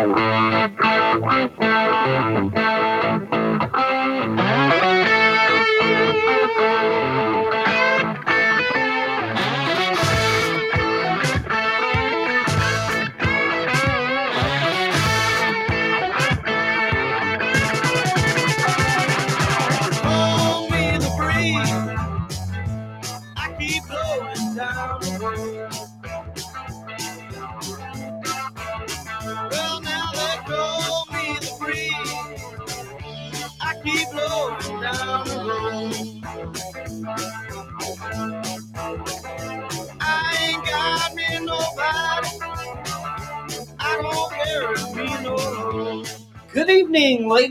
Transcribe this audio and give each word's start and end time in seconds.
Mm-hmm. 0.00 0.29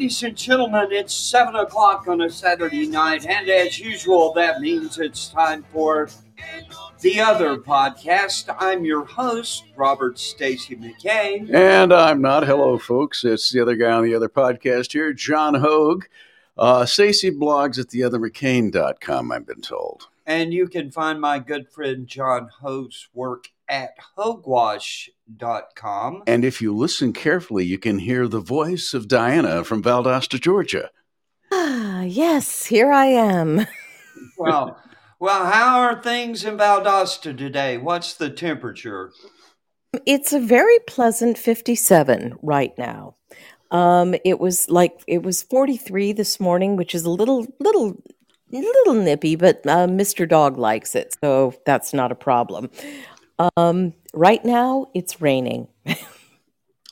Ladies 0.10 0.24
and 0.24 0.36
gentlemen. 0.36 0.88
It's 0.90 1.14
7 1.14 1.56
o'clock 1.56 2.08
on 2.08 2.22
a 2.22 2.32
Saturday 2.32 2.88
night, 2.88 3.28
and 3.28 3.48
as 3.48 3.78
usual, 3.78 4.34
that 4.34 4.60
means 4.60 4.98
it's 4.98 5.30
time 5.30 5.64
for 5.72 6.10
the 7.02 7.20
other 7.20 7.58
podcast. 7.58 8.56
I'm 8.58 8.84
your 8.84 9.06
host, 9.06 9.66
Robert 9.78 10.18
Stacy 10.18 10.76
McCain. 10.76 11.54
And 11.54 11.94
I'm 11.94 12.24
not. 12.24 12.48
Hello, 12.48 12.80
folks. 12.80 13.24
It's 13.24 13.52
the 13.52 13.60
other 13.60 13.76
guy 13.76 13.92
on 13.92 14.04
the 14.04 14.16
other 14.16 14.30
podcast 14.30 14.94
here, 14.94 15.14
John 15.14 15.54
Hoge. 15.54 16.10
Uh, 16.58 16.88
Stacy 16.88 17.30
blogs 17.30 17.78
at 17.78 17.90
theothermccain.com, 17.90 19.32
I've 19.32 19.46
been 19.46 19.62
told. 19.62 20.09
And 20.30 20.54
you 20.54 20.68
can 20.68 20.92
find 20.92 21.20
my 21.20 21.40
good 21.40 21.72
friend 21.72 22.08
John 22.08 22.50
Hoge's 22.62 23.10
work 23.16 23.48
at 23.68 23.96
hogewash.com. 24.16 26.22
And 26.28 26.46
if 26.46 26.62
you 26.62 26.72
listen 26.72 27.14
carefully, 27.14 27.66
you 27.66 27.80
can 27.80 27.98
hear 27.98 28.28
the 28.28 28.40
voice 28.40 28.94
of 28.94 29.08
Dianna 29.08 29.66
from 29.66 29.82
Valdosta, 29.82 30.40
Georgia. 30.40 30.92
Ah, 31.52 32.04
yes, 32.04 32.68
here 32.68 32.92
I 32.92 33.08
am. 33.08 33.66
Well, 34.38 34.78
well, 35.20 35.46
how 35.46 35.80
are 35.80 36.02
things 36.02 36.46
in 36.46 36.58
Valdosta 36.58 37.38
today? 37.38 37.78
What's 37.78 38.14
the 38.14 38.30
temperature? 38.30 39.12
It's 40.06 40.34
a 40.34 40.40
very 40.40 40.78
pleasant 40.88 41.38
57 41.38 42.38
right 42.42 42.78
now. 42.78 43.16
Um, 43.72 44.16
it 44.26 44.40
was 44.40 44.70
like 44.70 45.02
it 45.08 45.24
was 45.24 45.44
43 45.44 46.14
this 46.14 46.40
morning, 46.40 46.76
which 46.76 46.96
is 46.96 47.04
a 47.04 47.10
little, 47.10 47.48
little, 47.60 48.02
little 48.52 48.96
nippy, 48.96 49.36
but 49.36 49.66
uh, 49.66 49.88
Mr. 49.88 50.28
Dog 50.28 50.58
likes 50.58 50.96
it, 50.96 51.16
so 51.24 51.54
that's 51.66 51.94
not 51.94 52.12
a 52.12 52.16
problem. 52.16 52.70
Um, 53.56 53.94
right 54.14 54.44
now, 54.44 54.88
it's 54.94 55.22
raining. 55.22 55.68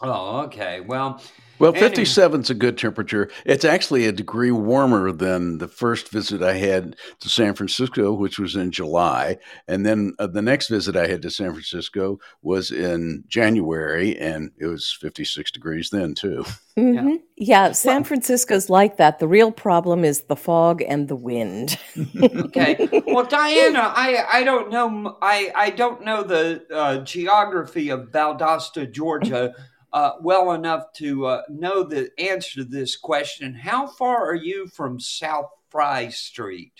Oh, 0.01 0.41
okay. 0.41 0.81
Well, 0.81 1.21
Well, 1.59 1.73
57 1.73 2.41
is 2.41 2.49
a 2.49 2.53
good 2.53 2.77
temperature. 2.77 3.29
It's 3.45 3.65
actually 3.65 4.05
a 4.05 4.11
degree 4.11 4.51
warmer 4.51 5.11
than 5.11 5.57
the 5.57 5.67
first 5.67 6.09
visit 6.09 6.41
I 6.41 6.53
had 6.53 6.95
to 7.19 7.29
San 7.29 7.53
Francisco, 7.55 8.13
which 8.13 8.37
was 8.39 8.55
in 8.55 8.71
July. 8.71 9.37
And 9.67 9.85
then 9.85 10.13
uh, 10.19 10.27
the 10.27 10.41
next 10.41 10.67
visit 10.69 10.95
I 10.95 11.07
had 11.07 11.21
to 11.23 11.29
San 11.31 11.51
Francisco 11.51 12.19
was 12.41 12.71
in 12.71 13.23
January, 13.27 14.17
and 14.17 14.51
it 14.57 14.67
was 14.67 14.95
56 15.01 15.51
degrees 15.51 15.89
then, 15.89 16.13
too. 16.13 16.45
hmm 16.75 17.15
Yeah, 17.35 17.71
San 17.71 17.95
Well- 17.97 18.03
Francisco's 18.03 18.69
like 18.69 18.97
that. 18.97 19.19
The 19.19 19.27
real 19.27 19.51
problem 19.51 20.03
is 20.05 20.21
the 20.21 20.35
fog 20.35 20.83
and 20.87 21.07
the 21.07 21.15
wind. 21.15 21.77
okay. 22.21 22.75
Well, 23.07 23.25
Dianna, 23.25 23.91
I 23.95 24.23
I 24.31 24.43
don't 24.43 24.71
know 24.71 24.87
m- 24.87 25.15
I 25.21 25.51
I 25.55 25.69
don't 25.71 26.03
know 26.05 26.21
the 26.23 26.63
uh, 26.71 26.97
geography 26.99 27.89
of 27.89 28.11
Valdosta, 28.11 28.91
Georgia. 28.91 29.53
Uh, 29.93 30.11
well 30.21 30.51
enough 30.51 30.91
to 30.93 31.25
uh, 31.25 31.41
know 31.49 31.81
the 31.81 32.11
answer 32.19 32.59
to 32.59 32.65
this 32.65 32.95
question. 32.95 33.53
How 33.53 33.87
far 33.87 34.29
are 34.29 34.35
you 34.35 34.67
from 34.67 34.99
South 34.99 35.49
Fry 35.69 36.09
Street? 36.09 36.73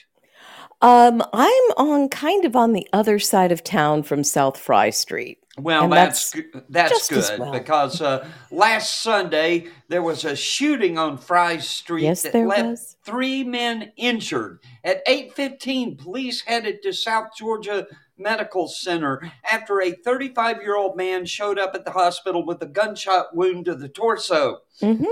Um, 0.81 1.23
I'm 1.33 1.71
on 1.77 2.09
kind 2.09 2.45
of 2.45 2.55
on 2.55 2.73
the 2.73 2.87
other 2.93 3.17
side 3.17 3.51
of 3.51 3.63
town 3.63 4.03
from 4.03 4.23
South 4.23 4.57
Fry 4.57 4.89
Street. 4.91 5.39
Well, 5.57 5.89
that's 5.89 6.29
that's 6.31 6.51
good. 6.51 6.63
that's 6.69 7.09
good 7.09 7.39
well. 7.39 7.51
because 7.51 7.99
uh, 7.99 8.27
last 8.51 9.01
Sunday 9.01 9.67
there 9.87 10.03
was 10.03 10.23
a 10.23 10.35
shooting 10.35 10.99
on 10.99 11.17
Fry 11.17 11.57
Street 11.57 12.03
Yes, 12.03 12.21
that 12.21 12.35
left 12.35 12.69
was. 12.69 12.95
three 13.03 13.43
men 13.43 13.91
injured. 13.97 14.59
At 14.83 15.01
eight 15.07 15.33
fifteen, 15.33 15.97
police 15.97 16.41
headed 16.41 16.83
to 16.83 16.93
South 16.93 17.29
Georgia 17.35 17.87
Medical 18.17 18.67
Center 18.67 19.31
after 19.49 19.81
a 19.81 19.91
35 19.91 20.61
year 20.61 20.75
old 20.75 20.97
man 20.97 21.25
showed 21.25 21.59
up 21.59 21.75
at 21.75 21.85
the 21.85 21.91
hospital 21.91 22.45
with 22.45 22.61
a 22.61 22.67
gunshot 22.67 23.35
wound 23.35 23.65
to 23.65 23.75
the 23.75 23.89
torso. 23.89 24.59
hmm 24.79 25.05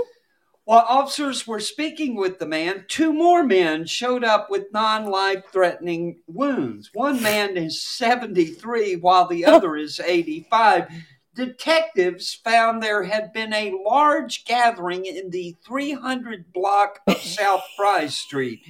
While 0.64 0.84
officers 0.88 1.46
were 1.46 1.60
speaking 1.60 2.16
with 2.16 2.38
the 2.38 2.46
man, 2.46 2.84
two 2.88 3.12
more 3.12 3.42
men 3.44 3.86
showed 3.86 4.24
up 4.24 4.50
with 4.50 4.72
non 4.72 5.06
life 5.06 5.44
threatening 5.52 6.20
wounds. 6.26 6.90
One 6.92 7.22
man 7.22 7.56
is 7.56 7.80
73, 7.82 8.96
while 8.96 9.26
the 9.26 9.44
other 9.54 9.76
is 9.76 10.00
85. 10.00 10.88
Detectives 11.34 12.32
found 12.32 12.82
there 12.82 13.04
had 13.04 13.30
been 13.32 13.52
a 13.52 13.78
large 13.84 14.46
gathering 14.46 15.04
in 15.04 15.28
the 15.30 15.54
300 15.66 16.50
block 16.52 17.00
of 17.06 17.18
South 17.20 17.62
Fry 17.76 18.06
Street. 18.06 18.60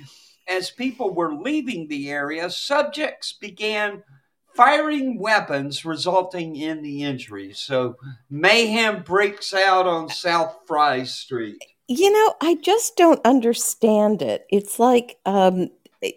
As 0.48 0.70
people 0.70 1.14
were 1.14 1.32
leaving 1.34 1.86
the 1.88 2.10
area, 2.10 2.50
subjects 2.50 3.32
began 3.32 4.02
firing 4.56 5.18
weapons, 5.18 5.84
resulting 5.84 6.56
in 6.56 6.82
the 6.82 7.02
injuries. 7.02 7.58
So 7.58 7.96
mayhem 8.30 9.02
breaks 9.02 9.52
out 9.52 9.86
on 9.86 10.08
South 10.08 10.56
Fry 10.66 11.04
Street. 11.04 11.62
You 11.88 12.10
know, 12.10 12.34
I 12.40 12.56
just 12.56 12.96
don't 12.96 13.24
understand 13.24 14.22
it. 14.22 14.46
It's 14.50 14.78
like 14.78 15.18
um, 15.26 15.68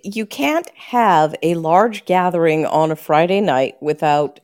you 0.03 0.25
can't 0.25 0.69
have 0.75 1.35
a 1.43 1.55
large 1.55 2.05
gathering 2.05 2.65
on 2.65 2.91
a 2.91 2.95
Friday 2.95 3.41
night 3.41 3.75
without 3.81 4.39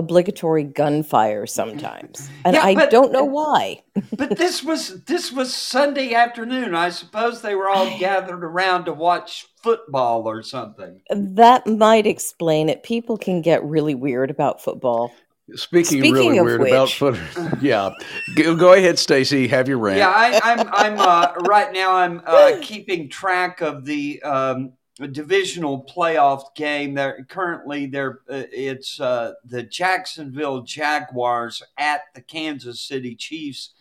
obligatory 0.00 0.64
gunfire 0.64 1.46
sometimes. 1.46 2.28
And 2.44 2.56
Yeah, 2.56 2.64
I 2.64 2.86
don't 2.86 3.12
know 3.12 3.24
why. 3.24 3.82
but 4.16 4.36
this 4.36 4.64
was 4.64 5.04
this 5.04 5.30
was 5.30 5.54
Sunday 5.54 6.14
afternoon. 6.14 6.74
I 6.74 6.90
suppose 6.90 7.42
they 7.42 7.54
were 7.54 7.68
all 7.68 7.86
gathered 7.98 8.42
around 8.42 8.86
to 8.86 8.92
watch 8.92 9.46
football 9.62 10.28
or 10.28 10.42
something. 10.42 11.00
That 11.10 11.66
might 11.66 12.06
explain 12.06 12.68
it. 12.68 12.82
People 12.82 13.16
can 13.16 13.42
get 13.42 13.62
really 13.64 13.94
weird 13.94 14.30
about 14.30 14.60
football. 14.62 15.12
Speaking, 15.54 15.84
Speaking 15.98 16.12
really 16.12 16.38
of 16.38 16.44
weird 16.44 16.60
about 16.60 16.82
which- 16.82 16.94
foot. 16.94 17.18
yeah. 17.60 17.90
Go, 18.36 18.54
go 18.54 18.72
ahead, 18.72 18.98
Stacy. 18.98 19.48
Have 19.48 19.68
your 19.68 19.78
rant. 19.78 19.98
Yeah, 19.98 20.08
I, 20.08 20.40
I'm 20.44 20.68
I'm 20.72 20.98
uh, 20.98 21.32
right 21.46 21.72
now. 21.72 21.94
I'm 21.96 22.22
uh, 22.24 22.52
keeping 22.62 23.08
track 23.08 23.60
of 23.60 23.84
the 23.84 24.22
um, 24.22 24.72
divisional 25.08 25.84
playoff 25.84 26.54
game. 26.54 26.94
There 26.94 27.26
currently 27.28 27.86
there 27.86 28.20
uh, 28.28 28.44
it's 28.52 29.00
uh, 29.00 29.32
the 29.44 29.62
Jacksonville 29.62 30.62
Jaguars 30.62 31.62
at 31.78 32.02
the 32.14 32.20
Kansas 32.20 32.80
City 32.80 33.14
Chiefs. 33.14 33.74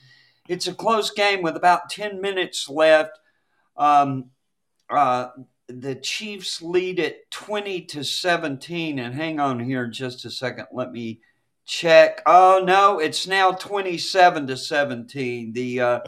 It's 0.48 0.68
a 0.68 0.74
close 0.74 1.12
game 1.12 1.42
with 1.42 1.56
about 1.56 1.90
ten 1.90 2.22
minutes 2.22 2.68
left. 2.70 3.20
Um, 3.78 4.32
uh, 4.90 5.30
the 5.68 5.96
Chiefs 5.96 6.62
lead 6.62 7.00
it 7.00 7.30
twenty 7.30 7.82
to 7.82 8.04
seventeen. 8.04 9.00
And 9.00 9.14
hang 9.14 9.40
on 9.40 9.60
here 9.60 9.88
just 9.88 10.26
a 10.26 10.32
second. 10.32 10.68
Let 10.72 10.92
me 10.92 11.20
check. 11.66 12.24
Oh 12.26 12.64
no, 12.66 13.00
it's 13.00 13.28
now 13.28 13.52
twenty-seven 13.52 14.48
to 14.48 14.58
seventeen. 14.58 15.54
The 15.54 15.82
uh, 15.82 16.00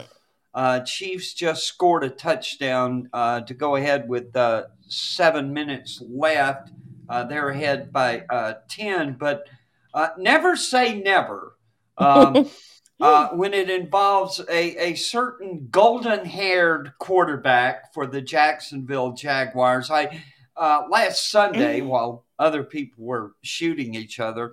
uh, 0.54 0.80
Chiefs 0.80 1.34
just 1.34 1.64
scored 1.64 2.04
a 2.04 2.10
touchdown 2.10 3.08
uh, 3.12 3.40
to 3.42 3.54
go 3.54 3.76
ahead 3.76 4.08
with 4.08 4.36
uh, 4.36 4.64
seven 4.88 5.52
minutes 5.52 6.02
left. 6.08 6.70
Uh, 7.08 7.24
they're 7.24 7.48
ahead 7.50 7.92
by 7.92 8.20
uh, 8.30 8.54
ten, 8.68 9.16
but 9.18 9.46
uh, 9.94 10.08
never 10.18 10.56
say 10.56 11.00
never. 11.00 11.56
Um, 11.98 12.48
uh, 13.00 13.28
when 13.30 13.52
it 13.52 13.68
involves 13.68 14.40
a, 14.48 14.90
a 14.90 14.94
certain 14.94 15.68
golden 15.70 16.24
haired 16.24 16.92
quarterback 16.98 17.92
for 17.92 18.06
the 18.06 18.20
Jacksonville 18.20 19.12
Jaguars. 19.12 19.90
I 19.90 20.22
uh, 20.56 20.82
last 20.90 21.30
Sunday, 21.30 21.80
while 21.80 22.24
other 22.38 22.62
people 22.62 23.04
were 23.04 23.32
shooting 23.42 23.94
each 23.94 24.20
other, 24.20 24.52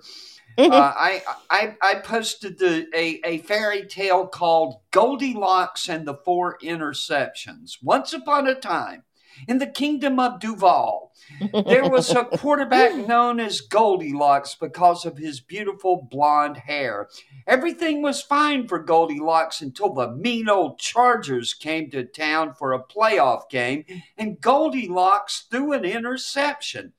uh, 0.66 0.94
I, 0.96 1.22
I 1.50 1.76
I 1.82 1.94
posted 1.96 2.58
the 2.58 2.86
a, 2.94 3.20
a 3.24 3.38
fairy 3.38 3.86
tale 3.86 4.26
called 4.26 4.80
Goldilocks 4.90 5.88
and 5.88 6.06
the 6.06 6.14
Four 6.14 6.58
Interceptions. 6.62 7.78
Once 7.82 8.12
upon 8.12 8.46
a 8.46 8.54
time, 8.54 9.04
in 9.48 9.58
the 9.58 9.66
kingdom 9.66 10.18
of 10.18 10.40
Duval. 10.40 11.12
There 11.52 11.88
was 11.88 12.10
a 12.10 12.24
quarterback 12.38 12.94
known 13.06 13.40
as 13.40 13.60
Goldilocks 13.60 14.54
because 14.54 15.04
of 15.04 15.18
his 15.18 15.40
beautiful 15.40 16.08
blonde 16.10 16.58
hair. 16.58 17.08
Everything 17.46 18.02
was 18.02 18.22
fine 18.22 18.68
for 18.68 18.78
Goldilocks 18.78 19.60
until 19.60 19.92
the 19.92 20.10
mean 20.10 20.48
old 20.48 20.78
Chargers 20.78 21.54
came 21.54 21.90
to 21.90 22.04
town 22.04 22.54
for 22.54 22.72
a 22.72 22.82
playoff 22.82 23.48
game, 23.48 23.84
and 24.16 24.40
Goldilocks 24.40 25.46
threw 25.50 25.72
an 25.72 25.84
interception 25.84 26.92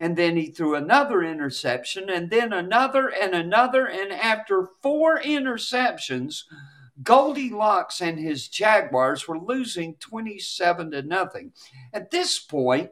and 0.00 0.16
then 0.16 0.36
he 0.36 0.46
threw 0.46 0.74
another 0.74 1.22
interception, 1.22 2.08
and 2.08 2.30
then 2.30 2.54
another 2.54 3.08
and 3.08 3.34
another. 3.34 3.86
And 3.86 4.10
after 4.10 4.66
four 4.82 5.20
interceptions, 5.20 6.44
Goldilocks 7.02 8.00
and 8.00 8.18
his 8.18 8.48
Jaguars 8.48 9.28
were 9.28 9.38
losing 9.38 9.94
27 9.96 10.90
to 10.92 11.02
nothing. 11.02 11.52
At 11.92 12.10
this 12.10 12.38
point, 12.38 12.90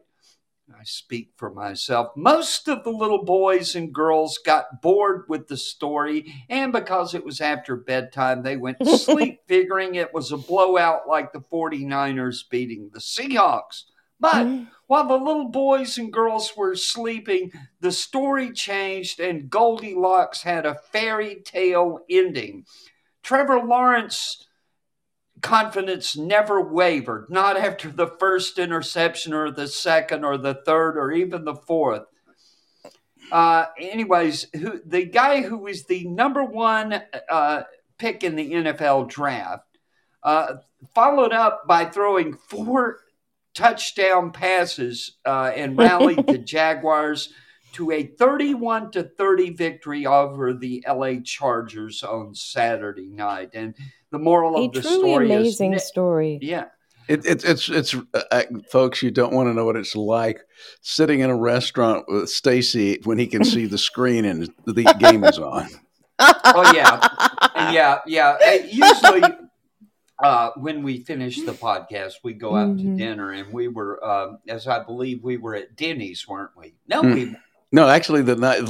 I 0.70 0.84
speak 0.84 1.30
for 1.36 1.50
myself. 1.50 2.14
Most 2.14 2.68
of 2.68 2.84
the 2.84 2.90
little 2.90 3.24
boys 3.24 3.74
and 3.74 3.92
girls 3.92 4.38
got 4.38 4.82
bored 4.82 5.24
with 5.26 5.48
the 5.48 5.56
story, 5.56 6.44
and 6.50 6.72
because 6.72 7.14
it 7.14 7.24
was 7.24 7.40
after 7.40 7.74
bedtime, 7.74 8.42
they 8.42 8.58
went 8.58 8.78
to 8.80 8.98
sleep, 8.98 9.40
figuring 9.46 9.94
it 9.94 10.12
was 10.12 10.30
a 10.30 10.36
blowout 10.36 11.08
like 11.08 11.32
the 11.32 11.40
49ers 11.40 12.48
beating 12.50 12.90
the 12.92 13.00
Seahawks. 13.00 13.84
But 14.20 14.46
mm. 14.46 14.68
while 14.86 15.06
the 15.06 15.16
little 15.16 15.48
boys 15.48 15.98
and 15.98 16.12
girls 16.12 16.52
were 16.56 16.74
sleeping, 16.74 17.52
the 17.80 17.92
story 17.92 18.52
changed 18.52 19.20
and 19.20 19.48
Goldilocks 19.48 20.42
had 20.42 20.66
a 20.66 20.80
fairy 20.92 21.42
tale 21.44 22.00
ending. 22.10 22.64
Trevor 23.22 23.60
Lawrence 23.60 24.46
confidence 25.40 26.16
never 26.16 26.60
wavered, 26.60 27.26
not 27.30 27.56
after 27.58 27.90
the 27.90 28.08
first 28.18 28.58
interception 28.58 29.32
or 29.32 29.50
the 29.50 29.68
second 29.68 30.24
or 30.24 30.36
the 30.36 30.54
third 30.54 30.96
or 30.96 31.12
even 31.12 31.44
the 31.44 31.54
fourth. 31.54 32.04
Uh, 33.30 33.66
anyways, 33.78 34.46
who, 34.54 34.80
the 34.86 35.04
guy 35.04 35.42
who 35.42 35.58
was 35.58 35.84
the 35.84 36.04
number 36.04 36.42
one 36.42 37.02
uh, 37.28 37.62
pick 37.98 38.24
in 38.24 38.36
the 38.36 38.50
NFL 38.50 39.08
draft 39.08 39.64
uh, 40.22 40.54
followed 40.94 41.32
up 41.32 41.66
by 41.66 41.84
throwing 41.84 42.32
four 42.32 43.00
touchdown 43.58 44.30
passes 44.30 45.16
uh, 45.26 45.50
and 45.54 45.76
rallied 45.76 46.26
the 46.26 46.38
Jaguars 46.54 47.32
to 47.72 47.90
a 47.90 48.04
31 48.04 48.92
to 48.92 49.02
30 49.02 49.50
victory 49.50 50.06
over 50.06 50.54
the 50.54 50.84
LA 50.88 51.14
Chargers 51.24 52.04
on 52.04 52.34
Saturday 52.34 53.08
night. 53.08 53.50
And 53.54 53.74
the 54.10 54.18
moral 54.18 54.56
a 54.56 54.64
of 54.66 54.72
the 54.72 54.80
truly 54.80 55.12
story 55.12 55.26
amazing 55.26 55.74
is 55.74 55.84
story. 55.84 56.38
Yeah. 56.40 56.66
It, 57.08 57.26
it, 57.26 57.42
it's 57.42 57.70
it's 57.70 57.96
uh, 58.12 58.42
folks. 58.70 59.02
You 59.02 59.10
don't 59.10 59.32
want 59.32 59.48
to 59.48 59.54
know 59.54 59.64
what 59.64 59.76
it's 59.76 59.96
like 59.96 60.40
sitting 60.82 61.20
in 61.20 61.30
a 61.30 61.36
restaurant 61.36 62.04
with 62.06 62.28
Stacy 62.28 63.00
when 63.04 63.18
he 63.18 63.26
can 63.26 63.44
see 63.44 63.64
the 63.64 63.78
screen 63.78 64.26
and 64.26 64.50
the 64.66 64.94
game 64.98 65.24
is 65.24 65.38
on. 65.38 65.68
Oh 66.20 66.72
yeah, 66.74 66.98
yeah, 67.72 67.98
yeah. 68.04 68.36
Uh, 68.44 68.50
usually, 68.68 69.22
uh, 70.22 70.50
when 70.56 70.82
we 70.82 71.00
finished 71.04 71.46
the 71.46 71.52
podcast, 71.68 72.14
we 72.24 72.32
go 72.34 72.56
out 72.56 72.70
Mhm. 72.76 72.78
to 72.82 72.96
dinner, 72.96 73.30
and 73.32 73.52
we 73.52 73.68
were, 73.68 74.04
um, 74.04 74.38
as 74.48 74.66
I 74.66 74.82
believe, 74.82 75.22
we 75.22 75.36
were 75.36 75.54
at 75.54 75.76
Denny's, 75.76 76.26
weren't 76.26 76.56
we? 76.56 76.74
No, 76.88 77.02
Mm. 77.02 77.14
we 77.14 77.36
No, 77.70 77.86
actually, 77.86 78.22
the 78.22 78.34
night 78.34 78.62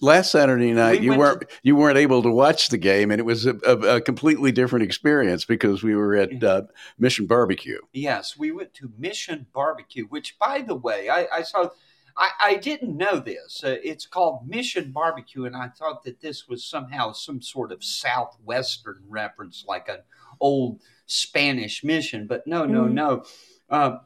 last 0.00 0.32
Saturday 0.32 0.72
night, 0.72 0.98
We 0.98 1.06
you 1.06 1.14
weren't 1.16 1.44
you 1.62 1.76
weren't 1.76 1.96
able 1.96 2.24
to 2.24 2.30
watch 2.30 2.70
the 2.70 2.76
game, 2.76 3.12
and 3.12 3.20
it 3.20 3.24
was 3.24 3.46
a, 3.46 3.54
a, 3.64 3.96
a 3.96 4.00
completely 4.00 4.50
different 4.50 4.84
experience 4.84 5.44
because 5.44 5.84
we 5.84 5.94
were 5.94 6.16
at 6.16 6.42
uh, 6.42 6.62
Mission 6.98 7.26
Barbecue. 7.26 7.78
Yes, 7.92 8.36
we 8.36 8.50
went 8.50 8.74
to 8.74 8.90
Mission 8.98 9.46
Barbecue, 9.54 10.06
which, 10.06 10.38
by 10.40 10.60
the 10.62 10.74
way, 10.74 11.08
I, 11.08 11.28
I 11.32 11.42
saw. 11.42 11.68
I, 12.14 12.30
I 12.40 12.54
didn't 12.56 12.94
know 12.96 13.20
this. 13.20 13.62
Uh, 13.64 13.76
it's 13.82 14.04
called 14.06 14.46
Mission 14.46 14.90
Barbecue, 14.92 15.44
and 15.46 15.56
I 15.56 15.68
thought 15.68 16.02
that 16.04 16.20
this 16.20 16.46
was 16.48 16.62
somehow 16.64 17.12
some 17.12 17.40
sort 17.40 17.70
of 17.72 17.82
southwestern 17.82 19.04
reference, 19.08 19.64
like 19.66 19.88
an 19.88 20.00
old 20.40 20.80
Spanish 21.06 21.84
mission. 21.84 22.26
But 22.26 22.46
no, 22.46 22.64
no, 22.66 22.84
Mhm. 22.84 22.92
no. 22.92 23.24
Uh, 23.68 23.98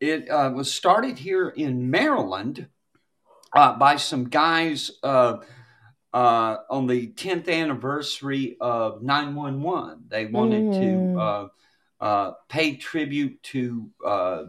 it 0.00 0.28
uh, 0.30 0.50
was 0.54 0.72
started 0.72 1.18
here 1.18 1.48
in 1.50 1.90
Maryland 1.90 2.68
uh, 3.54 3.76
by 3.78 3.96
some 3.96 4.28
guys 4.28 4.90
uh, 5.02 5.38
uh, 6.12 6.56
on 6.70 6.86
the 6.86 7.08
10th 7.08 7.48
anniversary 7.48 8.56
of 8.60 9.02
911. 9.02 10.04
They 10.08 10.26
wanted 10.26 10.64
Mm. 10.66 10.78
to 10.78 11.20
uh, 11.20 11.48
uh, 12.00 12.32
pay 12.48 12.76
tribute 12.76 13.42
to 13.44 13.90
uh, 14.04 14.44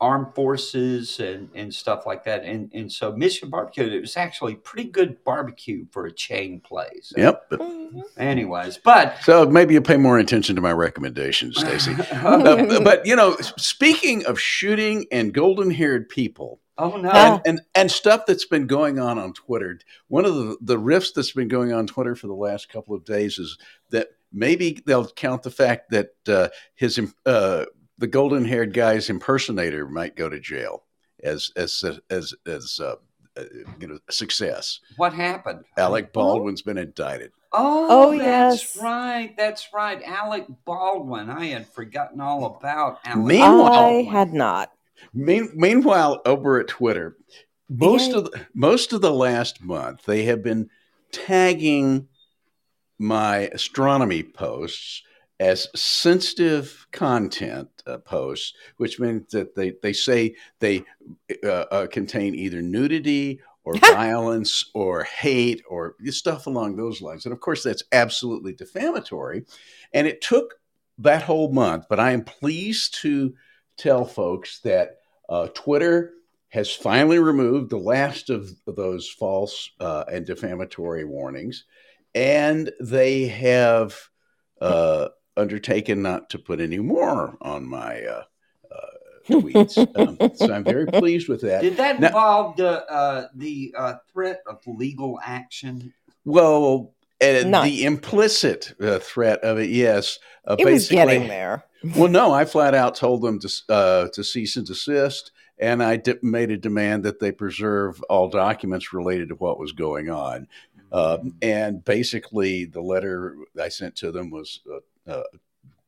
armed 0.00 0.34
forces 0.34 1.20
and, 1.20 1.50
and 1.54 1.72
stuff 1.72 2.06
like 2.06 2.24
that. 2.24 2.42
And, 2.44 2.70
and 2.72 2.90
so 2.90 3.12
Mission 3.12 3.50
Barbecue, 3.50 3.84
it 3.84 4.00
was 4.00 4.16
actually 4.16 4.54
pretty 4.54 4.88
good 4.88 5.22
barbecue 5.24 5.84
for 5.90 6.06
a 6.06 6.12
chain 6.12 6.60
place. 6.60 7.12
Yep. 7.16 7.50
Mhm. 7.50 8.02
Anyways, 8.16 8.78
but 8.78 9.16
So 9.22 9.44
maybe 9.46 9.74
you 9.74 9.82
pay 9.82 9.98
more 9.98 10.18
attention 10.18 10.56
to 10.56 10.62
my 10.62 10.72
recommendations, 10.72 11.58
Stacy. 11.58 11.94
Uh, 12.10 12.80
but 12.82 13.04
you 13.06 13.16
know, 13.16 13.36
speaking 13.56 14.24
of 14.26 14.38
shooting 14.40 15.06
and 15.10 15.32
golden-haired 15.32 16.08
people, 16.08 16.60
oh 16.78 16.96
no. 16.96 17.10
And, 17.10 17.42
and 17.46 17.60
and 17.74 17.90
stuff 17.90 18.26
that's 18.26 18.44
been 18.44 18.66
going 18.66 18.98
on 18.98 19.18
on 19.18 19.32
Twitter. 19.32 19.78
One 20.08 20.24
of 20.24 20.34
the 20.34 20.56
the 20.60 20.76
riffs 20.76 21.12
that's 21.14 21.32
been 21.32 21.48
going 21.48 21.72
on 21.72 21.86
Twitter 21.86 22.14
for 22.14 22.26
the 22.26 22.34
last 22.34 22.68
couple 22.68 22.94
of 22.94 23.04
days 23.04 23.38
is 23.38 23.58
that 23.90 24.08
maybe 24.32 24.82
they'll 24.86 25.08
count 25.08 25.42
the 25.42 25.50
fact 25.50 25.90
that 25.90 26.10
uh, 26.28 26.48
his 26.74 27.00
uh, 27.26 27.64
the 28.00 28.06
golden 28.08 28.44
haired 28.44 28.72
guy's 28.74 29.08
impersonator 29.10 29.86
might 29.86 30.16
go 30.16 30.28
to 30.28 30.40
jail 30.40 30.84
as 31.22 31.50
as 31.56 31.84
as 32.10 32.34
as 32.46 32.80
uh, 32.82 32.96
uh, 33.36 33.44
you 33.78 33.86
know 33.86 33.98
success. 34.10 34.80
What 34.96 35.12
happened? 35.12 35.64
Alec 35.76 36.12
Baldwin's 36.12 36.62
been 36.62 36.78
indicted. 36.78 37.30
Oh, 37.52 37.86
Oh, 38.14 38.18
that's 38.18 38.74
yes. 38.76 38.82
right. 38.82 39.34
That's 39.36 39.68
right. 39.74 40.02
Alec 40.04 40.46
Baldwin. 40.64 41.28
I 41.30 41.46
had 41.46 41.66
forgotten 41.68 42.20
all 42.20 42.44
about 42.46 42.98
Alec. 43.04 43.26
Meanwhile- 43.26 43.72
I 43.72 44.02
had 44.02 44.32
not. 44.32 44.72
Mean, 45.14 45.50
meanwhile, 45.54 46.20
over 46.26 46.60
at 46.60 46.68
Twitter, 46.68 47.16
most 47.68 48.10
Yay. 48.10 48.16
of 48.18 48.24
the, 48.24 48.46
most 48.54 48.92
of 48.92 49.00
the 49.00 49.12
last 49.12 49.62
month 49.62 50.04
they 50.04 50.24
have 50.24 50.42
been 50.42 50.68
tagging 51.10 52.08
my 52.98 53.48
astronomy 53.52 54.22
posts 54.22 55.02
as 55.40 55.66
sensitive 55.74 56.86
content 56.92 57.68
uh, 57.86 57.96
posts, 57.96 58.52
which 58.76 59.00
means 59.00 59.32
that 59.32 59.54
they 59.56 59.72
they 59.82 59.94
say 59.94 60.36
they 60.60 60.84
uh, 61.42 61.64
uh, 61.72 61.86
contain 61.86 62.34
either 62.34 62.60
nudity 62.60 63.40
or 63.64 63.74
violence 63.78 64.70
or 64.74 65.02
hate 65.04 65.62
or 65.68 65.96
stuff 66.10 66.46
along 66.46 66.76
those 66.76 67.00
lines. 67.00 67.24
And 67.24 67.32
of 67.32 67.40
course, 67.40 67.62
that's 67.64 67.82
absolutely 67.90 68.52
defamatory. 68.52 69.44
And 69.94 70.06
it 70.06 70.20
took 70.20 70.54
that 70.98 71.22
whole 71.22 71.50
month, 71.52 71.86
but 71.88 71.98
I 71.98 72.12
am 72.12 72.22
pleased 72.22 73.00
to 73.00 73.34
tell 73.78 74.04
folks 74.04 74.60
that 74.60 74.98
uh, 75.30 75.48
Twitter 75.54 76.12
has 76.50 76.70
finally 76.70 77.18
removed 77.18 77.70
the 77.70 77.78
last 77.78 78.28
of 78.28 78.50
those 78.66 79.08
false 79.08 79.70
uh, 79.80 80.04
and 80.12 80.26
defamatory 80.26 81.04
warnings, 81.04 81.64
and 82.14 82.70
they 82.80 83.28
have 83.28 83.96
uh, 84.60 85.08
undertaken 85.40 86.02
not 86.02 86.30
to 86.30 86.38
put 86.38 86.60
any 86.60 86.78
more 86.78 87.36
on 87.40 87.66
my 87.66 88.02
uh, 88.02 88.22
uh, 88.70 88.86
tweets. 89.28 89.76
um, 89.98 90.18
so 90.36 90.52
I'm 90.52 90.64
very 90.64 90.86
pleased 90.86 91.28
with 91.28 91.40
that. 91.42 91.62
Did 91.62 91.76
that 91.78 91.98
Now- 92.00 92.06
involve 92.08 92.56
the 92.56 92.84
uh, 92.90 93.28
the 93.34 93.74
uh, 93.76 93.94
threat 94.12 94.42
of 94.46 94.60
legal 94.66 95.18
action? 95.24 95.92
Well, 96.24 96.92
uh, 97.22 97.62
the 97.62 97.84
implicit 97.84 98.74
uh, 98.80 98.98
threat 98.98 99.40
of 99.40 99.58
it, 99.58 99.70
yes. 99.70 100.18
Uh, 100.46 100.56
It 100.58 100.66
was 100.66 100.88
getting 100.88 101.28
there. 101.28 101.64
Well, 101.96 102.08
no, 102.10 102.32
I 102.32 102.44
flat 102.44 102.74
out 102.74 102.94
told 102.94 103.22
them 103.22 103.38
to 103.40 103.48
uh, 103.70 104.08
to 104.12 104.22
cease 104.22 104.56
and 104.56 104.66
desist, 104.66 105.32
and 105.58 105.82
I 105.82 105.96
di- 105.96 106.18
made 106.22 106.50
a 106.50 106.56
demand 106.58 107.04
that 107.04 107.18
they 107.20 107.32
preserve 107.32 108.00
all 108.10 108.28
documents 108.28 108.92
related 108.92 109.30
to 109.30 109.34
what 109.36 109.58
was 109.58 109.72
going 109.72 110.10
on. 110.10 110.46
Um, 110.92 111.34
and 111.40 111.84
basically, 111.84 112.64
the 112.66 112.82
letter 112.82 113.36
I 113.60 113.68
sent 113.68 113.96
to 113.96 114.10
them 114.12 114.30
was 114.30 114.60
uh, 114.70 114.80
uh, 115.10 115.22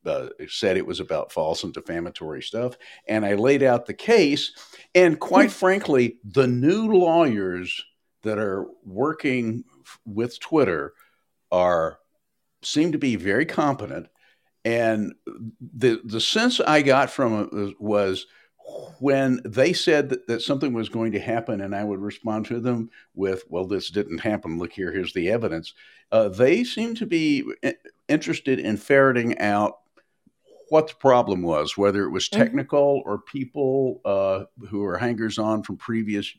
uh, 0.05 0.27
said 0.49 0.75
it 0.77 0.85
was 0.85 0.99
about 0.99 1.31
false 1.31 1.63
and 1.63 1.73
defamatory 1.73 2.41
stuff, 2.41 2.77
and 3.07 3.25
I 3.25 3.35
laid 3.35 3.63
out 3.63 3.85
the 3.85 3.93
case. 3.93 4.51
And 4.93 5.19
quite 5.19 5.51
frankly, 5.51 6.17
the 6.23 6.47
new 6.47 6.91
lawyers 6.91 7.83
that 8.23 8.37
are 8.37 8.67
working 8.85 9.63
f- 9.81 9.99
with 10.05 10.39
Twitter 10.39 10.93
are 11.51 11.99
seem 12.63 12.91
to 12.91 12.97
be 12.97 13.15
very 13.15 13.45
competent. 13.45 14.07
And 14.65 15.13
the 15.59 16.01
the 16.03 16.21
sense 16.21 16.59
I 16.59 16.81
got 16.81 17.09
from 17.09 17.49
it 17.51 17.81
was, 17.81 18.27
when 18.99 19.41
they 19.45 19.73
said 19.73 20.09
that, 20.09 20.27
that 20.27 20.41
something 20.41 20.73
was 20.73 20.87
going 20.87 21.11
to 21.13 21.19
happen, 21.19 21.59
and 21.61 21.75
I 21.75 21.83
would 21.83 21.99
respond 21.99 22.45
to 22.47 22.61
them 22.61 22.89
with, 23.13 23.43
"Well, 23.49 23.67
this 23.67 23.89
didn't 23.89 24.19
happen. 24.19 24.57
Look 24.57 24.71
here. 24.71 24.91
Here's 24.91 25.13
the 25.13 25.29
evidence." 25.29 25.73
Uh, 26.11 26.29
they 26.29 26.63
seem 26.63 26.95
to 26.95 27.05
be 27.05 27.43
i- 27.63 27.75
interested 28.13 28.59
in 28.59 28.77
ferreting 28.77 29.37
out 29.39 29.73
what 30.69 30.87
the 30.87 30.95
problem 30.95 31.41
was, 31.41 31.77
whether 31.77 32.03
it 32.05 32.11
was 32.11 32.29
Mhm. 32.29 32.37
technical 32.37 33.03
or 33.05 33.19
people 33.19 34.01
uh, 34.05 34.45
who 34.69 34.83
are 34.85 34.97
hangers 34.97 35.37
on 35.37 35.63
from 35.63 35.77
previous 35.77 36.33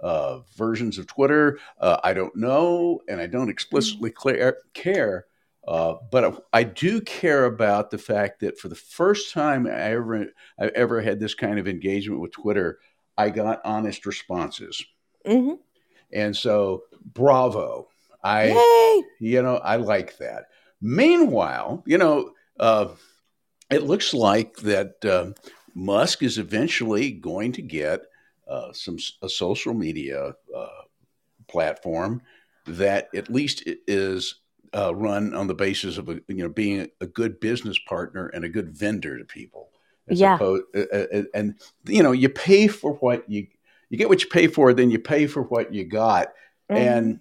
uh, 0.00 0.40
versions 0.56 0.98
of 0.98 1.06
Twitter. 1.06 1.58
Uh, 1.78 1.98
I 2.02 2.14
don't 2.14 2.34
know, 2.34 3.00
and 3.08 3.20
I 3.20 3.26
don't 3.26 3.50
explicitly 3.50 4.10
clear, 4.10 4.56
care. 4.72 5.26
Uh, 5.68 5.94
but 6.10 6.46
I 6.54 6.62
do 6.64 7.02
care 7.02 7.44
about 7.44 7.90
the 7.90 7.98
fact 7.98 8.40
that 8.40 8.58
for 8.58 8.68
the 8.68 8.74
first 8.74 9.32
time 9.34 9.66
I 9.66 9.92
ever 9.92 10.26
I 10.58 10.66
ever 10.74 11.02
had 11.02 11.20
this 11.20 11.34
kind 11.34 11.58
of 11.58 11.68
engagement 11.68 12.20
with 12.22 12.32
Twitter, 12.32 12.78
I 13.18 13.28
got 13.30 13.60
honest 13.64 14.06
responses, 14.06 14.82
hmm 15.26 15.54
and 16.12 16.34
so 16.36 16.84
bravo! 17.04 17.88
I 18.24 18.44
Yay! 18.46 19.02
you 19.20 19.42
know, 19.42 19.56
I 19.56 19.76
like 19.76 20.16
that. 20.18 20.46
Meanwhile, 20.80 21.82
you 21.86 21.98
know, 21.98 22.32
uh, 22.58 22.88
it 23.70 23.84
looks 23.84 24.14
like 24.14 24.56
that 24.58 25.04
uh, 25.04 25.32
Musk 25.74 26.22
is 26.22 26.38
eventually 26.38 27.12
going 27.12 27.52
to 27.52 27.62
get 27.62 28.02
uh, 28.48 28.72
some 28.72 28.96
a 29.22 29.28
social 29.28 29.74
media 29.74 30.34
uh, 30.56 30.66
platform 31.48 32.22
that 32.66 33.08
at 33.14 33.30
least 33.30 33.62
is 33.86 34.36
uh, 34.74 34.94
run 34.94 35.34
on 35.34 35.46
the 35.46 35.54
basis 35.54 35.98
of 35.98 36.08
a, 36.08 36.20
you 36.28 36.42
know 36.42 36.48
being 36.48 36.88
a 37.00 37.06
good 37.06 37.40
business 37.40 37.78
partner 37.78 38.28
and 38.28 38.44
a 38.44 38.48
good 38.48 38.70
vendor 38.70 39.18
to 39.18 39.24
people. 39.24 39.70
As 40.08 40.20
Yeah. 40.20 40.34
opposed, 40.34 40.64
uh, 40.74 40.80
uh, 40.92 41.22
and 41.34 41.54
you 41.84 42.02
know, 42.02 42.12
you 42.12 42.28
pay 42.28 42.66
for 42.66 42.94
what 42.94 43.28
you 43.30 43.46
you 43.90 43.98
get 43.98 44.08
what 44.08 44.22
you 44.22 44.28
pay 44.28 44.46
for, 44.46 44.72
then 44.72 44.90
you 44.90 44.98
pay 44.98 45.26
for 45.26 45.42
what 45.42 45.72
you 45.72 45.84
got 45.84 46.28
Mhm. 46.70 46.76
and 46.76 47.20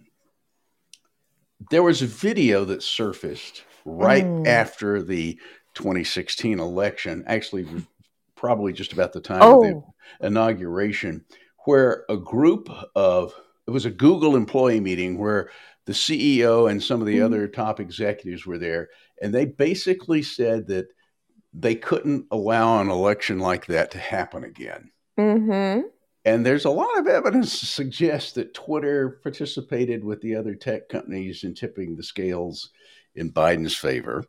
there 1.70 1.84
was 1.84 2.02
a 2.02 2.08
video 2.08 2.66
that 2.66 2.84
surfaced 2.84 3.64
right 3.86 4.26
Mm. 4.26 4.46
after 4.46 5.02
the 5.02 5.40
2016 5.74 6.60
election, 6.60 7.24
actually, 7.28 7.66
probably 8.36 8.74
just 8.74 8.94
about 8.94 9.14
the 9.14 9.22
time 9.22 9.42
of 9.52 9.60
the 9.60 9.76
oh, 9.76 9.94
inauguration, 10.22 11.26
where 11.66 12.06
a 12.10 12.18
group 12.18 12.70
of 12.96 13.34
it 13.68 13.72
was 13.72 13.86
a 13.86 13.92
Google 13.92 14.36
employee 14.36 14.80
meeting 14.80 15.18
where 15.18 15.52
the 15.86 15.94
CEO 15.94 16.68
and 16.68 16.82
some 16.82 17.02
of 17.02 17.08
the 17.08 17.18
Mhm. 17.18 17.26
other 17.26 17.48
top 17.48 17.80
executives 17.80 18.46
were 18.46 18.58
there, 18.58 18.90
and 19.22 19.34
they 19.34 19.46
basically 19.46 20.24
said 20.24 20.68
that 20.68 20.88
they 21.54 21.76
couldn't 21.76 22.26
allow 22.32 22.80
an 22.82 22.90
election 22.90 23.40
like 23.40 23.66
that 23.68 23.92
to 23.92 24.00
happen 24.00 24.44
again. 24.44 24.92
hmm 25.18 25.82
And 26.30 26.46
there's 26.46 26.66
a 26.66 26.70
lot 26.70 27.00
of 27.00 27.08
evidence 27.08 27.60
to 27.60 27.66
suggest 27.66 28.36
that 28.36 28.54
Twitter 28.54 29.20
participated 29.24 30.04
with 30.04 30.22
the 30.22 30.36
other 30.36 30.54
tech 30.54 30.88
companies 30.88 31.44
in 31.44 31.56
tipping 31.56 31.96
the 31.96 32.04
scales 32.04 32.70
in 33.16 33.32
Biden's 33.32 33.76
favor 33.76 34.26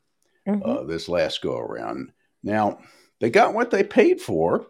hmm 0.47 0.61
uh, 0.64 0.85
this 0.85 1.09
last 1.09 1.42
go 1.42 1.59
around. 1.59 2.12
Now, 2.42 2.78
they 3.21 3.28
got 3.28 3.52
what 3.52 3.71
they 3.71 3.85
paid 3.85 4.23
for. 4.23 4.66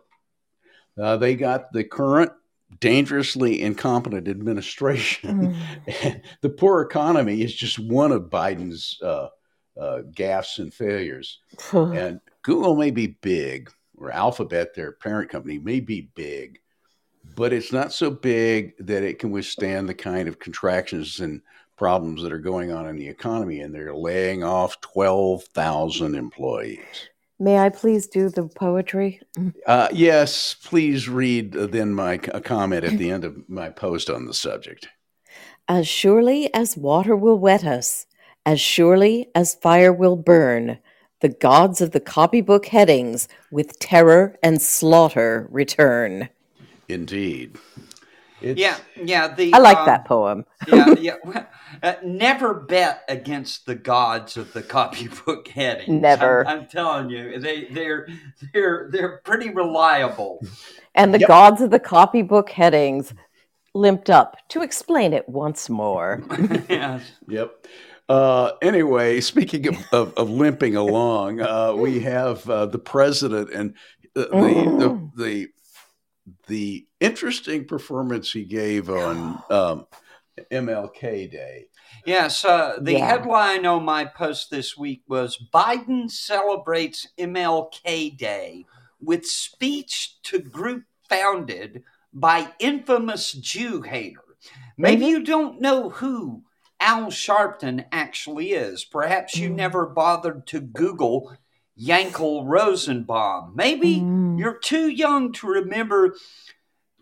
Uh, 1.00 1.16
they 1.16 1.36
got 1.36 1.72
the 1.72 1.84
current 1.84 2.32
dangerously 2.80 3.62
incompetent 3.62 4.26
administration. 4.26 5.56
And 6.02 6.22
the 6.40 6.50
poor 6.50 6.82
economy 6.82 7.42
is 7.42 7.54
just 7.54 7.78
one 7.78 8.10
of 8.10 8.30
Biden's 8.30 8.98
uh, 9.00 9.28
uh, 9.80 10.02
gaffes 10.10 10.58
and 10.58 10.74
failures. 10.74 11.38
And 11.72 12.20
Google 12.42 12.74
may 12.74 12.90
be 12.90 13.18
big, 13.22 13.70
or 13.96 14.10
Alphabet, 14.10 14.74
their 14.74 14.92
parent 14.92 15.30
company, 15.30 15.58
may 15.58 15.78
be 15.78 16.10
big, 16.16 16.58
but 17.34 17.52
it's 17.52 17.72
not 17.72 17.92
so 17.92 18.10
big 18.10 18.74
that 18.78 19.02
it 19.02 19.18
can 19.18 19.30
withstand 19.30 19.88
the 19.88 19.94
kind 19.94 20.28
of 20.28 20.38
contractions 20.38 21.20
and 21.20 21.42
problems 21.76 22.22
that 22.22 22.32
are 22.32 22.38
going 22.38 22.70
on 22.72 22.86
in 22.86 22.96
the 22.96 23.08
economy. 23.08 23.60
And 23.60 23.74
they're 23.74 23.94
laying 23.94 24.44
off 24.44 24.80
12,000 24.82 26.14
employees. 26.14 27.08
May 27.38 27.58
I 27.58 27.70
please 27.70 28.06
do 28.06 28.28
the 28.28 28.44
poetry? 28.44 29.22
Uh, 29.66 29.88
yes, 29.92 30.54
please 30.54 31.08
read 31.08 31.56
uh, 31.56 31.66
then 31.66 31.94
my 31.94 32.18
c- 32.18 32.30
a 32.34 32.40
comment 32.40 32.84
at 32.84 32.98
the 32.98 33.10
end 33.10 33.24
of 33.24 33.48
my 33.48 33.70
post 33.70 34.10
on 34.10 34.26
the 34.26 34.34
subject. 34.34 34.88
As 35.66 35.88
surely 35.88 36.52
as 36.52 36.76
water 36.76 37.16
will 37.16 37.38
wet 37.38 37.64
us, 37.64 38.04
as 38.44 38.60
surely 38.60 39.28
as 39.34 39.54
fire 39.54 39.92
will 39.92 40.16
burn, 40.16 40.80
the 41.20 41.30
gods 41.30 41.80
of 41.80 41.92
the 41.92 42.00
copybook 42.00 42.66
headings 42.66 43.26
with 43.50 43.78
terror 43.78 44.36
and 44.42 44.60
slaughter 44.60 45.48
return. 45.50 46.28
Indeed. 46.90 47.56
It's, 48.40 48.58
Yeah, 48.58 48.76
yeah. 48.96 49.28
The 49.34 49.52
I 49.52 49.58
like 49.58 49.76
um, 49.78 49.86
that 49.86 50.04
poem. 50.06 50.44
yeah, 50.66 50.94
yeah. 50.98 51.16
Uh, 51.84 51.94
never 52.04 52.52
bet 52.52 53.04
against 53.08 53.64
the 53.64 53.76
gods 53.76 54.36
of 54.36 54.52
the 54.52 54.60
copybook 54.60 55.46
headings. 55.48 55.88
Never. 55.88 56.46
I'm, 56.46 56.62
I'm 56.62 56.66
telling 56.66 57.10
you, 57.10 57.38
they 57.38 57.66
they're 57.66 58.08
they're 58.52 58.88
they're 58.90 59.18
pretty 59.24 59.50
reliable. 59.50 60.40
And 60.96 61.14
the 61.14 61.20
Yep. 61.20 61.28
gods 61.28 61.60
of 61.60 61.70
the 61.70 61.78
copybook 61.78 62.50
headings 62.50 63.14
limped 63.74 64.10
up 64.10 64.36
to 64.48 64.62
explain 64.62 65.12
it 65.12 65.28
once 65.28 65.70
more. 65.70 66.22
yes. 66.68 67.02
Yep. 67.28 67.66
Uh, 68.08 68.52
anyway, 68.60 69.20
speaking 69.20 69.68
of, 69.68 69.76
of, 69.92 70.14
of 70.16 70.30
limping 70.30 70.74
along, 70.74 71.40
uh, 71.40 71.72
we 71.74 72.00
have 72.00 72.48
uh, 72.50 72.66
the 72.66 72.78
president 72.78 73.50
and 73.52 73.74
the, 74.14 74.22
the, 74.34 74.74
the 74.76 75.00
the 75.16 75.48
the 76.46 76.86
interesting 77.00 77.64
performance 77.66 78.30
he 78.32 78.44
gave 78.44 78.88
on 78.90 79.42
um, 79.50 79.86
MLK 80.50 81.30
Day. 81.30 81.66
Yes, 82.06 82.44
uh, 82.44 82.78
the 82.80 82.92
Yeah. 82.92 83.06
headline 83.06 83.66
on 83.66 83.84
my 83.84 84.04
post 84.04 84.50
this 84.50 84.76
week 84.76 85.02
was 85.08 85.38
Biden 85.52 86.10
celebrates 86.10 87.06
MLK 87.18 88.16
Day 88.16 88.64
with 89.00 89.26
speech 89.26 90.20
to 90.24 90.38
group 90.38 90.84
founded 91.08 91.82
by 92.12 92.52
infamous 92.58 93.32
Jew 93.32 93.82
hater. 93.82 94.20
Maybe 94.76 95.04
Mhm. 95.04 95.08
you 95.08 95.22
don't 95.24 95.60
know 95.60 95.90
who 95.90 96.44
Al 96.80 97.06
Sharpton 97.10 97.84
actually 97.92 98.52
is. 98.52 98.84
Perhaps 98.84 99.36
you 99.36 99.50
Mm. 99.50 99.54
never 99.56 99.86
bothered 99.86 100.46
to 100.48 100.60
Google 100.60 101.36
Yankel 101.80 102.44
Rosenbaum. 102.46 103.52
Maybe 103.54 104.00
Mm. 104.00 104.38
you're 104.38 104.58
too 104.58 104.88
young 104.88 105.32
to 105.34 105.46
remember 105.46 106.16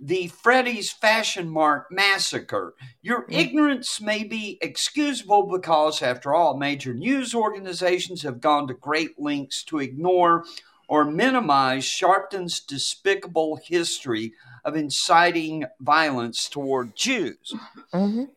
the 0.01 0.29
Freddy's 0.29 0.93
Fashion 0.93 1.51
Mart 1.51 1.87
massacre. 1.91 2.75
Your 3.03 3.23
Mm. 3.27 3.33
ignorance 3.35 4.01
may 4.01 4.23
be 4.23 4.57
excusable 4.63 5.47
because, 5.47 6.03
after 6.03 6.33
all, 6.33 6.57
major 6.57 6.95
news 6.95 7.35
organizations 7.35 8.23
have 8.23 8.41
gone 8.41 8.69
to 8.69 8.75
great 8.75 9.19
lengths 9.19 9.65
to 9.65 9.81
ignore 9.81 10.45
or 10.87 11.05
minimize 11.05 11.85
Sharpton's 11.85 12.61
despicable 12.61 13.57
history 13.57 14.33
of 14.65 14.77
inciting 14.77 15.65
violence 15.81 16.49
toward 16.49 16.95
Jews. 16.95 17.55
Mhm. 17.93 18.31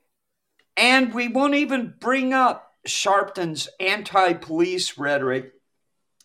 And 0.76 1.14
we 1.14 1.28
won't 1.28 1.56
even 1.56 1.94
bring 2.00 2.34
up 2.34 2.74
Sharpton's 2.86 3.70
anti 3.80 4.34
police 4.34 4.98
rhetoric 4.98 5.54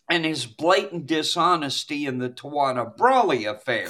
and 0.09 0.25
his 0.25 0.45
blatant 0.45 1.05
dishonesty 1.05 2.05
in 2.05 2.17
the 2.19 2.29
Tawana 2.29 2.95
Brawley 2.95 3.45
affair. 3.45 3.89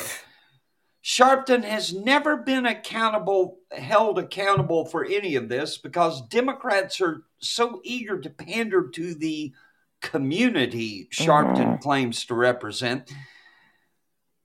Sharpton 1.04 1.64
has 1.64 1.94
never 1.94 2.38
been 2.38 2.66
accountable, 2.66 3.60
held 3.72 4.20
accountable 4.20 4.86
for 4.86 5.06
any 5.06 5.36
of 5.36 5.48
this 5.48 5.78
because 5.78 6.22
Democrats 6.28 7.00
are 7.00 7.24
so 7.38 7.80
eager 7.84 8.20
to 8.20 8.30
pander 8.30 8.90
to 8.90 9.14
the 9.14 9.54
community 10.02 11.08
Sharpton 11.12 11.78
Mhm. 11.78 11.82
claims 11.82 12.26
to 12.26 12.36
represent 12.36 13.12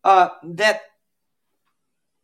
uh, 0.04 0.30
that 0.42 0.82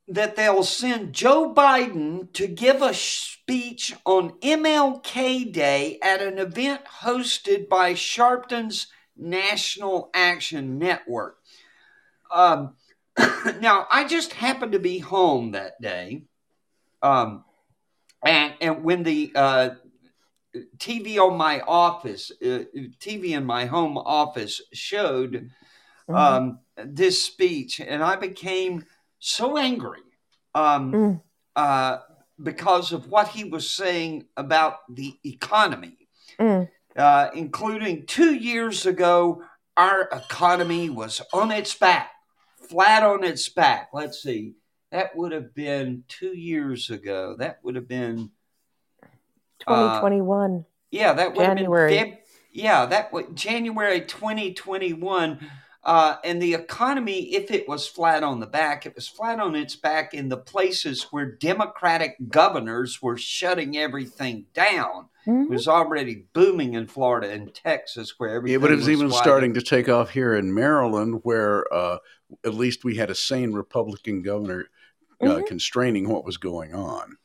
that 0.09 0.37
they'll 0.37 0.64
send 0.64 1.12
Joe 1.14 1.52
Biden 1.52 2.33
to 2.33 2.47
give 2.47 2.81
a 2.81 2.95
speech 2.95 3.95
on 4.07 4.38
MLK 4.40 5.45
Day 5.45 5.99
at 6.02 6.23
an 6.23 6.38
event 6.38 6.81
hosted 7.02 7.69
by 7.69 7.93
Sharpton's 7.93 8.87
National 9.18 10.10
Action 10.14 10.78
Network. 10.78 11.38
Um, 12.32 12.75
now, 13.60 13.87
I 13.90 14.06
just 14.06 14.32
happened 14.32 14.72
to 14.72 14.78
be 14.78 14.98
home 14.98 15.52
that 15.52 15.80
day, 15.80 16.25
um, 17.02 17.44
and 18.25 18.54
and 18.60 18.84
when 18.84 19.02
the 19.02 19.32
uh, 19.34 19.70
TV 20.78 21.18
on 21.18 21.37
my 21.37 21.60
office, 21.60 22.30
uh, 22.42 22.64
TV 23.00 23.32
in 23.32 23.44
my 23.44 23.66
home 23.66 23.98
office 23.98 24.60
showed 24.72 25.50
Mhm. 26.08 26.16
um, 26.16 26.58
this 26.76 27.22
speech, 27.22 27.80
and 27.80 28.02
I 28.02 28.16
became 28.16 28.87
so 29.18 29.56
angry 29.58 30.00
um, 30.54 30.92
Mm. 30.92 31.22
uh, 31.56 31.98
because 32.42 32.92
of 32.92 33.08
what 33.08 33.28
he 33.28 33.44
was 33.44 33.70
saying 33.70 34.26
about 34.37 34.78
the 34.88 35.18
economy, 35.25 36.08
Mm. 36.38 36.68
Uh, 36.99 37.31
including 37.35 38.05
two 38.07 38.35
years 38.35 38.85
ago, 38.85 39.43
our 39.76 40.09
economy 40.12 40.90
was 40.90 41.23
on 41.33 41.50
its 41.52 41.75
back, 41.75 42.11
flat 42.69 43.02
on 43.02 43.25
its 43.25 43.49
back. 43.49 43.90
Let's 43.93 44.23
see, 44.23 44.55
that 44.90 45.17
would 45.17 45.33
have 45.33 45.55
been 45.55 46.05
two 46.09 46.37
years 46.37 46.90
ago. 46.90 47.37
That 47.38 47.61
would 47.62 47.76
have 47.76 47.88
been 47.88 48.31
2021. 49.61 50.64
yeah, 50.90 51.12
that 51.12 51.35
would 51.35 51.45
January. 51.45 51.97
have 51.97 52.07
been 52.07 52.14
Feb- 52.14 52.19
yeah, 52.52 52.87
that 52.87 53.12
was 53.12 53.26
January 53.35 54.00
2021. 54.00 55.38
Uh, 55.85 56.17
and 56.25 56.43
the 56.43 56.55
economy, 56.55 57.35
if 57.35 57.50
it 57.50 57.69
was 57.69 57.87
flat 57.87 58.23
on 58.23 58.40
the 58.40 58.47
back, 58.47 58.85
it 58.85 58.95
was 58.95 59.09
flat 59.09 59.38
on 59.38 59.55
its 59.55 59.76
back 59.76 60.12
in 60.12 60.28
the 60.28 60.37
places 60.37 61.07
where 61.11 61.25
Democratic 61.25 62.17
governors 62.28 63.00
were 63.00 63.17
shutting 63.17 63.76
everything 63.76 64.47
down. 64.52 65.09
Mhm. 65.28 65.44
It 65.44 65.50
was 65.50 65.68
already 65.68 66.25
booming 66.32 66.75
in 66.75 66.87
Florida 66.87 67.30
and 67.30 67.52
Texas, 67.54 68.14
where 68.18 68.30
everything. 68.30 68.52
Yeah, 68.54 68.58
but 68.62 68.73
it 68.73 68.76
was, 68.76 68.88
even 68.88 69.11
wide 69.11 69.23
starting 69.23 69.54
to 69.54 69.61
take 69.62 69.88
off 69.88 70.11
here 70.11 70.35
in 70.35 70.54
Maryland, 70.54 71.20
where 71.23 71.73
uh, 71.73 71.99
at 72.44 72.54
least 72.54 72.82
we 72.85 72.97
had 72.97 73.11
a 73.11 73.14
sane 73.14 73.52
Republican 73.52 74.23
governor 74.23 74.66
uh, 75.20 75.26
Mhm. 75.26 75.47
constraining 75.47 76.08
what 76.08 76.25
was 76.25 76.37
going 76.37 76.75
on. 76.75 77.16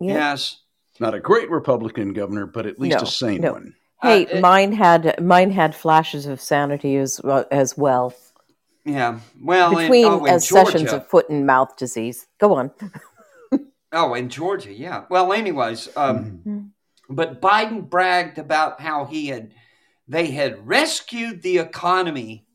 Yeah. 0.00 0.14
Yes. 0.14 0.62
Not 0.98 1.14
a 1.14 1.20
great 1.20 1.48
Republican 1.50 2.12
governor, 2.12 2.44
but 2.46 2.66
at 2.66 2.78
least 2.80 2.96
No, 2.98 3.02
a 3.04 3.06
sane 3.06 3.40
no. 3.42 3.52
one. 3.52 3.74
Hey, 4.02 4.26
Uh, 4.26 4.28
it- 4.36 4.40
mine 4.40 4.72
had 4.72 5.22
mine 5.22 5.50
had 5.52 5.74
flashes 5.74 6.26
of 6.26 6.40
sanity 6.40 6.96
as 6.96 7.20
as 7.50 7.78
well 7.78 8.12
Yeah. 8.84 9.20
Well, 9.42 9.70
in- 9.72 9.84
between 9.84 10.04
oh, 10.06 10.24
in 10.26 10.34
uh, 10.34 10.38
sessions 10.40 10.92
of 10.92 11.06
foot 11.08 11.28
and 11.30 11.46
mouth 11.46 11.76
disease. 11.76 12.26
Go 12.38 12.54
on. 12.54 12.70
Oh, 13.92 14.12
in 14.14 14.28
Georgia, 14.28 14.72
yeah. 14.72 15.04
Well, 15.08 15.32
anyways, 15.32 15.88
um, 15.96 16.42
Mhm. 16.46 16.70
But 17.08 17.40
Biden 17.40 17.88
bragged 17.88 18.38
about 18.38 18.80
how 18.80 19.04
he 19.04 19.28
had 19.28 19.52
they 20.08 20.26
had 20.30 20.66
rescued 20.66 21.42
the 21.42 21.58
economy 21.58 22.46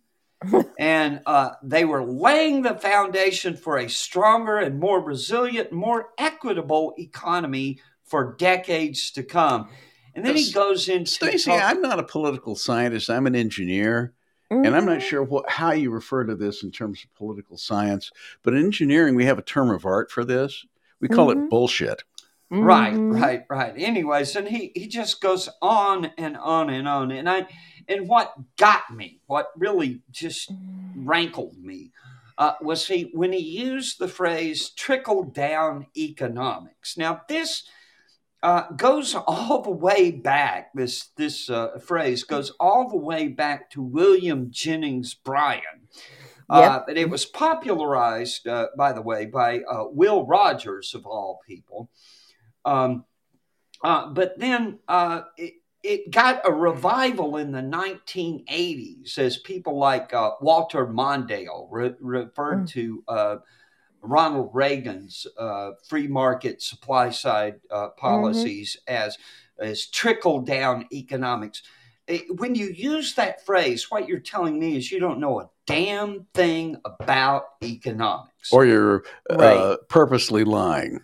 and 0.80 1.22
uh, 1.26 1.52
they 1.62 1.86
were 1.86 2.04
laying 2.04 2.62
the 2.64 2.74
foundation 2.76 3.56
for 3.56 3.78
a 3.78 3.88
stronger 3.90 4.58
and 4.58 4.80
more 4.80 5.00
resilient, 5.00 5.72
more 5.72 6.10
equitable 6.18 6.94
economy 6.98 7.80
for 8.06 8.36
decades 8.38 9.12
to 9.12 9.22
come. 9.24 9.70
And 10.16 10.26
then 10.26 10.36
he 10.36 10.52
goes 10.52 10.90
into 10.90 11.10
Stacy, 11.12 11.52
talk- 11.52 11.64
I'm 11.64 11.82
not 11.82 12.00
a 12.00 12.04
political 12.04 12.56
scientist. 12.56 13.10
I'm 13.10 13.28
an 13.28 13.36
engineer. 13.36 14.14
And 14.50 14.76
I'm 14.76 14.86
not 14.86 14.98
Mhm. 14.98 15.02
sure 15.04 15.24
what, 15.24 15.50
how 15.50 15.72
you 15.72 15.92
refer 15.92 16.26
to 16.26 16.36
this 16.36 16.62
in 16.64 16.72
terms 16.72 17.06
of 17.06 17.14
political 17.16 17.58
science, 17.58 18.12
but 18.44 18.54
in 18.54 18.66
engineering, 18.66 19.16
we 19.16 19.24
have 19.24 19.40
a 19.40 19.42
term 19.44 19.70
of 19.70 19.86
art 19.86 20.12
for 20.12 20.26
this. 20.26 20.66
We 21.00 21.08
call 21.08 21.28
Mhm. 21.28 21.46
it 21.46 21.50
bullshit. 21.50 22.04
Right, 22.52 22.94
Mhm. 22.94 23.22
right, 23.22 23.46
right. 23.50 23.74
Anyways, 23.78 24.36
and 24.36 24.48
he 24.48 24.74
he 24.76 24.88
just 24.88 25.22
goes 25.22 25.48
on 25.62 26.12
and 26.18 26.36
on 26.36 26.70
and 26.70 26.86
on, 26.88 27.12
and 27.12 27.30
I 27.30 27.48
and 27.88 28.10
what 28.10 28.34
got 28.58 28.94
me, 28.94 29.22
what 29.28 29.52
really 29.56 30.02
just 30.12 30.52
rankled 30.96 31.58
me, 31.58 31.92
uh, 32.38 32.56
was 32.62 32.88
he 32.88 33.10
when 33.14 33.32
he 33.32 33.40
used 33.40 34.00
the 34.00 34.10
phrase 34.10 34.70
"trickle 34.72 35.24
down 35.24 35.88
economics." 35.98 36.98
Now 36.98 37.22
this. 37.28 37.64
Uh, 38.44 38.72
goes 38.72 39.14
all 39.28 39.62
the 39.62 39.70
way 39.70 40.10
back. 40.10 40.72
This 40.74 41.10
this 41.16 41.48
uh, 41.48 41.78
phrase 41.78 42.24
goes 42.24 42.50
all 42.60 42.90
the 42.90 42.98
way 42.98 43.28
back 43.28 43.70
to 43.70 43.84
William 43.84 44.50
Jennings 44.50 45.14
Bryan, 45.14 45.88
uh, 46.50 46.80
but 46.88 46.98
it 46.98 47.08
was 47.08 47.24
popularized, 47.24 48.48
uh, 48.48 48.70
by 48.76 48.94
the 48.94 49.02
way, 49.04 49.28
by 49.28 49.60
uh, 49.70 49.84
Will 49.92 50.26
Rogers 50.26 50.96
of 50.96 51.06
all 51.06 51.40
people. 51.48 51.92
Um, 52.66 53.06
uh, 53.84 54.08
but 54.10 54.38
then 54.40 54.80
uh, 54.88 55.22
it, 55.38 55.54
it 55.84 56.12
got 56.12 56.42
a 56.48 56.52
revival 56.52 57.38
in 57.38 57.52
the 57.52 57.62
1980s 57.62 59.18
as 59.18 59.38
people 59.38 59.78
like 59.78 60.14
uh, 60.14 60.32
Walter 60.42 60.86
Mondale 60.86 61.68
re- 61.72 61.96
referred 62.00 62.66
Mm. 62.66 62.70
to 62.70 63.04
uh, 63.08 63.36
Ronald 64.04 64.52
Reagan's 64.54 65.26
uh, 65.38 65.72
free 65.88 66.08
market 66.08 66.62
supply 66.62 67.10
side 67.10 67.56
uh, 67.72 67.90
policies 67.90 68.78
as, 68.88 69.18
as 69.60 69.88
trickle 69.88 70.42
down 70.42 70.86
economics. 70.92 71.64
It- 72.08 72.40
when 72.40 72.54
you 72.56 72.68
use 72.68 73.16
that 73.16 73.46
phrase, 73.46 73.90
what 73.90 74.08
you're 74.08 74.20
telling 74.20 74.60
me 74.60 74.76
is 74.78 74.92
you 74.92 75.00
don't 75.00 75.20
know 75.20 75.40
a 75.40 75.50
damn 75.66 76.26
thing 76.34 76.78
about 76.86 77.46
economics. 77.64 78.52
Or 78.52 78.66
you're 78.66 79.04
uh, 79.30 79.36
Right. 79.38 79.78
purposely 79.90 80.44
lying. 80.44 81.00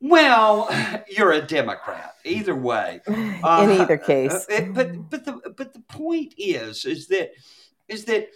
Well, 0.00 0.68
you're 1.08 1.32
a 1.32 1.42
Democrat. 1.42 2.14
Either 2.24 2.54
way, 2.54 3.00
In 3.06 3.14
Uh, 3.42 3.82
either 3.82 3.96
case. 3.98 4.46
uh, 4.50 4.62
but 4.74 5.10
but 5.10 5.24
the 5.24 5.54
but 5.56 5.72
the 5.72 5.80
point 5.88 6.34
is 6.38 6.84
is 6.84 7.08
that 7.08 7.30
is 7.88 8.04
that 8.06 8.28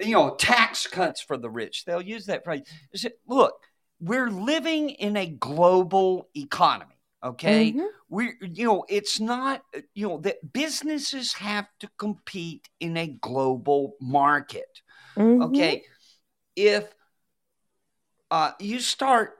you 0.00 0.12
know 0.12 0.34
tax 0.36 0.86
cuts 0.86 1.20
for 1.20 1.36
the 1.36 1.50
rich. 1.50 1.84
They'll 1.84 2.02
use 2.02 2.26
that 2.26 2.44
phrase. 2.44 2.62
Is 2.92 3.02
that 3.02 3.18
look, 3.26 3.54
we're 4.00 4.30
living 4.30 4.90
in 4.90 5.16
a 5.16 5.26
global 5.26 6.28
economy. 6.36 6.94
Okay, 7.24 7.72
Mhm. 7.72 7.88
we 8.08 8.34
you 8.40 8.64
know 8.66 8.84
it's 8.88 9.18
not 9.18 9.62
you 9.94 10.08
know 10.08 10.18
that 10.18 10.52
businesses 10.52 11.32
have 11.34 11.66
to 11.80 11.88
compete 11.98 12.68
in 12.80 12.96
a 12.96 13.06
global 13.08 13.96
market 14.00 14.82
Mhm. 15.16 15.42
okay 15.42 15.82
if 16.54 16.94
uh, 18.30 18.52
you 18.60 18.78
start 18.80 19.37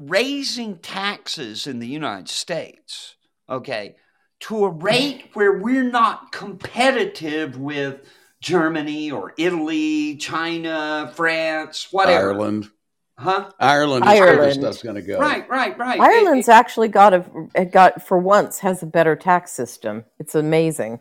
raising 0.00 0.78
taxes 0.78 1.66
in 1.66 1.78
the 1.78 1.86
united 1.86 2.28
states 2.28 3.16
okay 3.48 3.96
to 4.40 4.64
a 4.64 4.68
rate 4.70 5.24
where 5.34 5.58
we're 5.58 5.82
not 5.90 6.32
competitive 6.32 7.58
with 7.58 8.00
germany 8.40 9.10
or 9.10 9.34
italy 9.36 10.16
china 10.16 11.12
france 11.14 11.88
whatever 11.90 12.30
Ireland. 12.32 12.70
huh 13.18 13.50
Ireland 13.60 14.04
is 14.06 14.18
where 14.18 14.30
this 14.30 14.36
Ireland. 14.38 14.54
stuff's 14.62 14.82
going 14.82 14.94
to 14.96 15.02
go. 15.02 15.18
right 15.18 15.46
right 15.50 15.76
right 15.78 15.98
It- 15.98 16.02
Ireland's 16.02 16.48
actually 16.48 16.88
got 16.88 17.12
a 17.54 17.64
got 17.66 18.00
for 18.06 18.16
once 18.18 18.60
has 18.60 18.82
a 18.82 18.86
better 18.86 19.14
tax 19.16 19.52
system. 19.52 20.04
It's 20.18 20.34
amazing. 20.34 21.00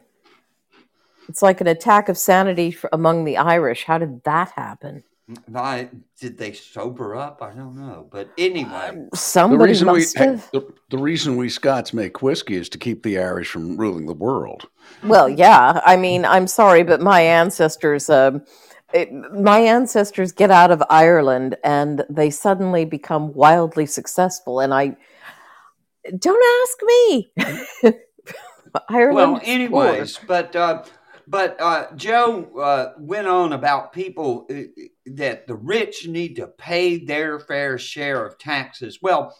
It's 1.29 1.41
like 1.41 1.61
an 1.61 1.67
attack 1.67 2.09
of 2.09 2.17
sanity 2.17 2.69
f- 2.75 2.85
among 2.91 3.23
the 3.23 3.37
Irish. 3.37 3.85
How 3.85 3.97
did 3.99 4.23
that 4.23 4.51
happen? 4.51 5.03
I, 5.55 5.89
did 6.19 6.37
they 6.37 6.53
sober 6.53 7.15
up 7.15 7.41
i 7.41 7.51
don't 7.51 7.75
know 7.75 8.07
but 8.11 8.29
anyway 8.37 8.91
The 9.11 9.17
Somebody 9.17 9.71
reason, 9.71 9.87
we, 9.91 9.99
must 9.99 10.17
have. 10.17 10.49
the, 10.51 10.73
the 10.89 10.97
reason 10.97 11.37
we 11.37 11.49
Scots 11.49 11.93
make 11.93 12.21
whiskey 12.21 12.55
is 12.55 12.69
to 12.69 12.77
keep 12.77 13.03
the 13.03 13.17
Irish 13.19 13.49
from 13.49 13.77
ruling 13.77 14.05
the 14.05 14.13
world. 14.13 14.67
Well, 15.03 15.29
yeah. 15.29 15.81
I 15.85 15.97
mean, 15.97 16.25
I'm 16.25 16.47
sorry, 16.47 16.83
but 16.83 17.01
my 17.01 17.21
ancestors, 17.21 18.09
um, 18.09 18.43
it, 18.93 19.11
my 19.11 19.59
ancestors 19.59 20.31
get 20.31 20.51
out 20.51 20.71
of 20.71 20.83
Ireland 20.89 21.57
and 21.63 22.03
they 22.09 22.29
suddenly 22.29 22.85
become 22.85 23.33
wildly 23.33 23.85
successful. 23.85 24.59
And 24.59 24.73
I 24.73 24.95
don't 26.17 26.43
ask 26.63 26.77
me. 26.83 27.31
Ireland. 28.89 29.15
well 29.15 29.41
anyways 29.43 30.19
but 30.27 30.55
uh 30.55 30.83
but 31.29 31.55
uh 31.61 31.85
joe 31.95 32.49
uh 32.59 32.93
went 32.97 33.27
on 33.27 33.53
about 33.53 33.93
people 33.93 34.47
uh, 34.49 34.63
that 35.05 35.45
the 35.47 35.55
rich 35.55 36.07
need 36.07 36.35
to 36.35 36.47
pay 36.47 36.97
their 36.97 37.39
fair 37.39 37.77
share 37.77 38.25
of 38.25 38.37
taxes. 38.37 38.99
Well 39.01 39.35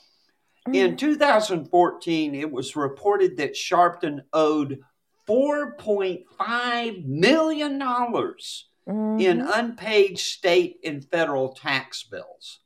in 0.72 0.96
2014 0.98 2.36
it 2.36 2.52
was 2.52 2.76
reported 2.76 3.38
that 3.38 3.56
sharpton 3.56 4.20
owed 4.34 4.80
4.5 5.28 7.06
million 7.06 7.80
dollars 7.80 8.70
in 8.88 8.96
Mhm. 9.42 9.50
unpaid 9.54 10.18
state 10.20 10.78
and 10.84 11.06
federal 11.06 11.54
tax 11.54 12.04
bills 12.04 12.60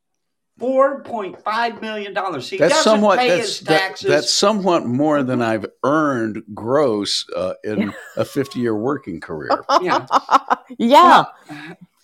4.5 0.59 1.81
million 1.81 2.13
dollars 2.13 2.49
he 2.49 2.57
That's 2.57 2.73
doesn't 2.75 2.83
somewhat 2.91 3.19
pay 3.19 3.29
that's, 3.29 3.41
his 3.41 3.59
that- 3.61 3.79
taxes 3.79 4.09
that's 4.09 4.33
somewhat 4.33 4.85
more 4.85 5.23
than 5.23 5.41
I've 5.41 5.65
earned 5.83 6.43
gross 6.53 7.25
uh, 7.35 7.53
in 7.63 7.93
a 8.17 8.25
50 8.25 8.59
year 8.59 8.75
working 8.75 9.19
career. 9.19 9.63
yeah 9.81 10.05
yeah. 10.77 11.25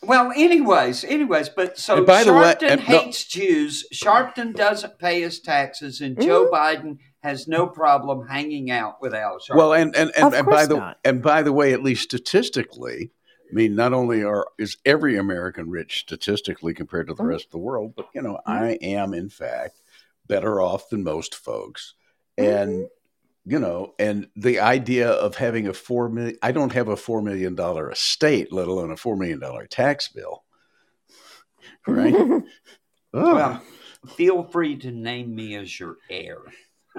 Well, 0.01 0.31
anyways, 0.33 1.03
anyways, 1.03 1.49
but 1.49 1.77
so 1.77 1.97
And 1.97 2.05
by 2.07 2.23
the 2.23 2.33
way- 2.33 2.39
Sharpton 2.55 2.69
and 2.71 2.79
no- 2.88 2.99
hates 2.99 3.25
Jews. 3.25 3.85
Sharpton 3.93 4.55
doesn't 4.55 4.97
pay 4.97 5.21
his 5.21 5.41
taxes, 5.41 5.99
and 5.99 6.19
Joe 6.19 6.49
Biden 6.51 6.99
has 7.21 7.49
no 7.49 7.67
problem 7.67 8.25
hanging 8.27 8.71
out 8.71 9.01
with 9.01 9.13
Al 9.13 9.39
Sharpton. 9.39 9.57
Well, 9.57 9.73
and 9.73 9.93
and, 9.97 10.09
and, 10.17 10.33
and 10.33 10.47
by 10.47 10.65
the 10.65 10.77
not. 10.77 10.99
and 11.03 11.21
by 11.21 11.43
the 11.43 11.51
way, 11.51 11.73
at 11.73 11.83
least 11.83 12.03
statistically, 12.03 13.12
I 13.49 13.53
mean, 13.53 13.75
not 13.75 13.93
only 13.93 14.23
are 14.23 14.47
is 14.59 14.77
every 14.85 15.17
American 15.17 15.69
rich 15.69 15.99
statistically 16.01 16.73
compared 16.73 17.07
to 17.07 17.13
the 17.15 17.23
Mhm. 17.23 17.29
rest 17.29 17.45
of 17.45 17.51
the 17.51 17.57
world, 17.59 17.93
but 17.95 18.07
you 18.13 18.21
know, 18.21 18.39
Mm-hmm. 18.47 18.51
I 18.51 18.77
am 18.81 19.13
in 19.13 19.29
fact 19.29 19.81
better 20.27 20.62
off 20.62 20.89
than 20.89 21.03
most 21.03 21.35
folks, 21.35 21.95
and 22.38 22.69
Mm-hmm. 22.69 22.83
you 23.45 23.59
know, 23.59 23.95
and 23.99 24.29
the 24.35 24.59
idea 24.62 25.09
of 25.12 25.35
having 25.35 25.67
a 25.67 25.73
four 25.73 26.09
million, 26.09 26.38
I 26.43 26.51
don't 26.51 26.73
have 26.73 26.89
a 26.89 26.97
four 26.97 27.21
million 27.21 27.55
dollar 27.55 27.91
estate, 27.91 28.51
let 28.53 28.67
alone 28.67 28.91
a 28.91 28.97
four 28.97 29.15
million 29.17 29.39
dollar 29.39 29.67
tax 29.67 30.09
bill, 30.09 30.43
right? 31.88 32.15
Oh. 33.13 33.33
well, 33.33 33.63
feel 34.17 34.43
free 34.43 34.77
to 34.77 34.91
name 34.91 35.35
me 35.35 35.55
as 35.55 35.79
your 35.79 35.97
heir. 36.09 36.38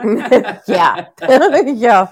yeah. 0.68 1.06
yeah. 1.22 2.08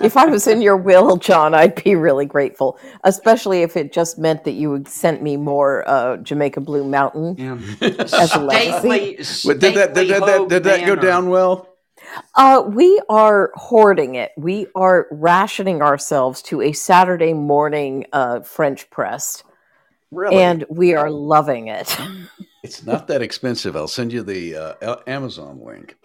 If 0.00 0.16
I 0.16 0.26
was 0.26 0.46
in 0.46 0.62
your 0.62 0.76
will, 0.76 1.16
John, 1.16 1.54
I'd 1.54 1.82
be 1.82 1.94
really 1.96 2.26
grateful, 2.26 2.78
especially 3.04 3.62
if 3.62 3.76
it 3.76 3.92
just 3.92 4.18
meant 4.18 4.44
that 4.44 4.52
you 4.52 4.70
would 4.70 4.88
sent 4.88 5.22
me 5.22 5.36
more 5.36 5.88
uh, 5.88 6.16
Jamaica 6.18 6.60
Blue 6.60 6.84
Mountain. 6.84 7.36
Yeah. 7.38 7.58
As 8.12 8.34
a 8.34 8.40
legacy. 8.44 8.78
stately, 9.16 9.18
But 9.44 9.60
did 9.60 9.74
that 9.74 9.94
did 9.94 10.08
that, 10.10 10.20
that 10.26 10.48
did 10.48 10.64
that 10.64 10.86
go 10.86 10.96
down 10.96 11.28
well? 11.30 11.68
Uh, 12.36 12.62
we 12.68 13.00
are 13.08 13.50
hoarding 13.54 14.14
it. 14.14 14.32
We 14.36 14.66
are 14.74 15.06
rationing 15.10 15.82
ourselves 15.82 16.42
to 16.42 16.60
a 16.62 16.72
Saturday 16.72 17.32
morning 17.32 18.06
uh, 18.12 18.40
French 18.40 18.88
press, 18.90 19.42
Really? 20.12 20.36
and 20.36 20.64
we 20.68 20.94
are 20.94 21.10
loving 21.10 21.68
it. 21.68 21.96
it's 22.62 22.84
not 22.84 23.08
that 23.08 23.22
expensive. 23.22 23.76
I'll 23.76 23.88
send 23.88 24.12
you 24.12 24.22
the 24.22 24.56
uh, 24.82 24.96
Amazon 25.06 25.60
link. 25.64 25.96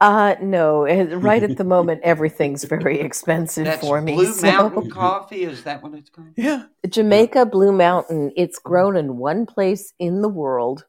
Uh, 0.00 0.34
no, 0.42 0.84
eh, 0.84 1.06
right 1.14 1.42
at 1.42 1.56
the 1.56 1.64
moment, 1.76 2.00
everything's 2.02 2.64
very 2.64 3.00
expensive 3.00 3.64
That's 3.64 3.80
for 3.80 4.00
me. 4.00 4.14
Blue 4.14 4.32
so- 4.32 4.46
Mountain 4.46 4.90
Coffee. 4.90 5.44
Is 5.44 5.62
that 5.64 5.82
what 5.82 5.94
it's 5.94 6.10
called? 6.10 6.28
Yeah. 6.36 6.64
Jamaica 6.88 7.46
Blue 7.46 7.72
Mountain, 7.72 8.32
it's 8.36 8.58
grown 8.58 8.96
in 8.96 9.16
one 9.16 9.46
place 9.46 9.92
in 9.98 10.22
the 10.22 10.28
world. 10.28 10.84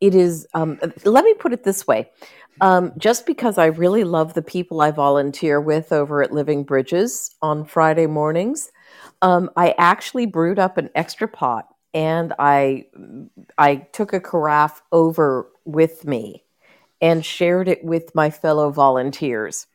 It 0.00 0.14
is, 0.14 0.46
um, 0.54 0.78
let 1.04 1.24
me 1.24 1.34
put 1.34 1.52
it 1.52 1.64
this 1.64 1.86
way. 1.86 2.10
Um, 2.60 2.92
just 2.98 3.26
because 3.26 3.56
I 3.56 3.66
really 3.66 4.02
love 4.02 4.34
the 4.34 4.42
people 4.42 4.80
I 4.80 4.90
volunteer 4.90 5.60
with 5.60 5.92
over 5.92 6.22
at 6.22 6.32
Living 6.32 6.64
Bridges 6.64 7.34
on 7.40 7.64
Friday 7.64 8.06
mornings, 8.06 8.72
um, 9.22 9.50
I 9.56 9.74
actually 9.78 10.26
brewed 10.26 10.58
up 10.58 10.76
an 10.76 10.90
extra 10.96 11.28
pot 11.28 11.68
and 11.94 12.34
I 12.38 12.86
I 13.56 13.76
took 13.92 14.12
a 14.12 14.20
carafe 14.20 14.82
over 14.92 15.48
with 15.64 16.04
me 16.04 16.44
and 17.00 17.24
shared 17.24 17.68
it 17.68 17.84
with 17.84 18.14
my 18.14 18.30
fellow 18.30 18.70
volunteers. 18.70 19.66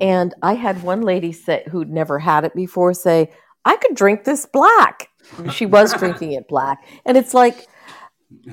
And 0.00 0.34
I 0.42 0.54
had 0.54 0.82
one 0.82 1.02
lady 1.02 1.32
say 1.32 1.64
who'd 1.70 1.90
never 1.90 2.18
had 2.18 2.44
it 2.44 2.54
before 2.54 2.94
say, 2.94 3.32
I 3.64 3.76
could 3.76 3.94
drink 3.94 4.24
this 4.24 4.46
black. 4.46 5.08
She 5.52 5.66
was 5.66 5.92
drinking 5.92 6.32
it 6.32 6.48
black. 6.48 6.78
And 7.04 7.16
it's 7.16 7.34
like, 7.34 7.66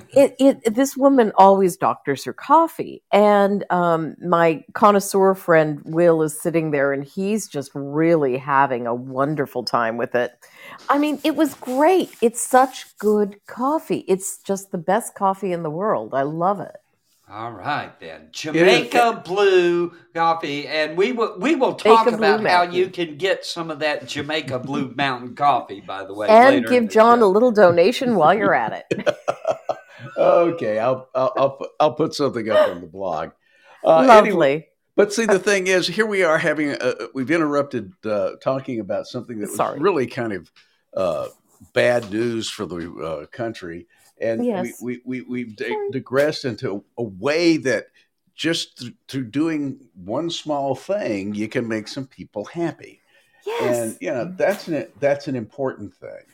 it, 0.09 0.35
it 0.39 0.73
this 0.73 0.95
woman 0.95 1.31
always 1.35 1.77
doctors 1.77 2.23
her 2.23 2.33
coffee. 2.33 3.03
And 3.11 3.65
um, 3.69 4.15
my 4.21 4.63
connoisseur 4.73 5.35
friend 5.35 5.81
Will 5.85 6.21
is 6.21 6.41
sitting 6.41 6.71
there 6.71 6.93
and 6.93 7.03
he's 7.03 7.47
just 7.47 7.71
really 7.73 8.37
having 8.37 8.87
a 8.87 8.95
wonderful 8.95 9.63
time 9.63 9.97
with 9.97 10.15
it. 10.15 10.31
I 10.89 10.97
mean, 10.97 11.19
it 11.23 11.35
was 11.35 11.53
great. 11.55 12.09
It's 12.21 12.41
such 12.41 12.97
good 12.97 13.37
coffee. 13.47 14.05
It's 14.07 14.37
just 14.37 14.71
the 14.71 14.77
best 14.77 15.13
coffee 15.15 15.51
in 15.51 15.63
the 15.63 15.69
world. 15.69 16.13
I 16.13 16.23
love 16.23 16.61
it. 16.61 16.75
All 17.27 17.51
right 17.51 17.91
then, 17.99 18.29
Jamaica 18.31 19.23
Blue 19.25 19.91
Coffee, 20.13 20.67
and 20.67 20.95
we 20.95 21.11
will 21.11 21.39
we 21.39 21.55
will 21.55 21.73
talk 21.73 22.05
Jamaica 22.05 22.17
Blue 22.17 22.27
about 22.27 22.39
how 22.47 22.59
Mountain. 22.63 22.75
you 22.75 22.87
can 22.89 23.17
get 23.17 23.43
some 23.43 23.71
of 23.71 23.79
that 23.79 24.07
Jamaica 24.07 24.59
Blue 24.59 24.93
Mountain 24.95 25.35
coffee. 25.35 25.81
By 25.81 26.05
the 26.05 26.13
way, 26.13 26.27
And 26.27 26.57
later 26.57 26.69
give 26.69 26.83
the 26.83 26.89
John 26.89 27.21
a 27.21 27.25
little 27.27 27.51
donation 27.51 28.15
while 28.15 28.33
you're 28.35 28.53
at 28.53 28.85
it. 28.91 29.07
Okay. 30.17 30.79
I'll 30.79 31.09
I'll 31.15 31.33
I'll 31.35 31.49
put, 31.51 31.69
I'll 31.79 31.93
put 31.93 32.13
something 32.13 32.49
up 32.49 32.69
on 32.69 32.81
the 32.81 32.87
blog. 32.87 33.31
Uh, 33.83 33.99
anyway, 34.01 34.53
Lovely. 34.53 34.67
but 34.95 35.11
see, 35.11 35.25
the 35.25 35.39
thing 35.39 35.67
is, 35.67 35.87
here 35.87 36.05
we 36.05 36.23
are 36.23 36.37
having 36.37 36.71
a, 36.71 36.93
we've 37.13 37.31
interrupted 37.31 37.91
uh, 38.05 38.31
talking 38.41 38.79
about 38.79 39.07
something 39.07 39.39
that 39.39 39.47
was 39.47 39.55
Sorry. 39.57 39.79
really 39.79 40.07
kind 40.07 40.31
of 40.33 40.51
uh, 40.95 41.27
bad 41.73 42.11
news 42.11 42.49
for 42.49 42.65
the 42.65 42.91
uh, 42.93 43.25
country, 43.27 43.87
and 44.19 44.45
Yes. 44.45 44.81
we, 44.81 45.01
we, 45.05 45.21
we 45.21 45.21
we've 45.45 45.55
di- 45.55 45.89
digressed 45.91 46.45
into 46.45 46.83
a 46.97 47.03
way 47.03 47.57
that 47.57 47.87
just 48.35 48.79
th- 48.79 48.93
through 49.07 49.25
doing 49.25 49.79
one 49.93 50.29
small 50.29 50.75
thing, 50.75 51.33
you 51.35 51.47
can 51.47 51.67
make 51.67 51.87
some 51.87 52.05
people 52.07 52.45
happy, 52.45 53.01
Yes. 53.45 53.77
and 53.79 53.97
you 54.01 54.11
know 54.11 54.33
that's 54.37 54.67
an 54.67 54.87
that's 54.99 55.27
an 55.27 55.35
important 55.35 55.93
thing. 55.93 56.25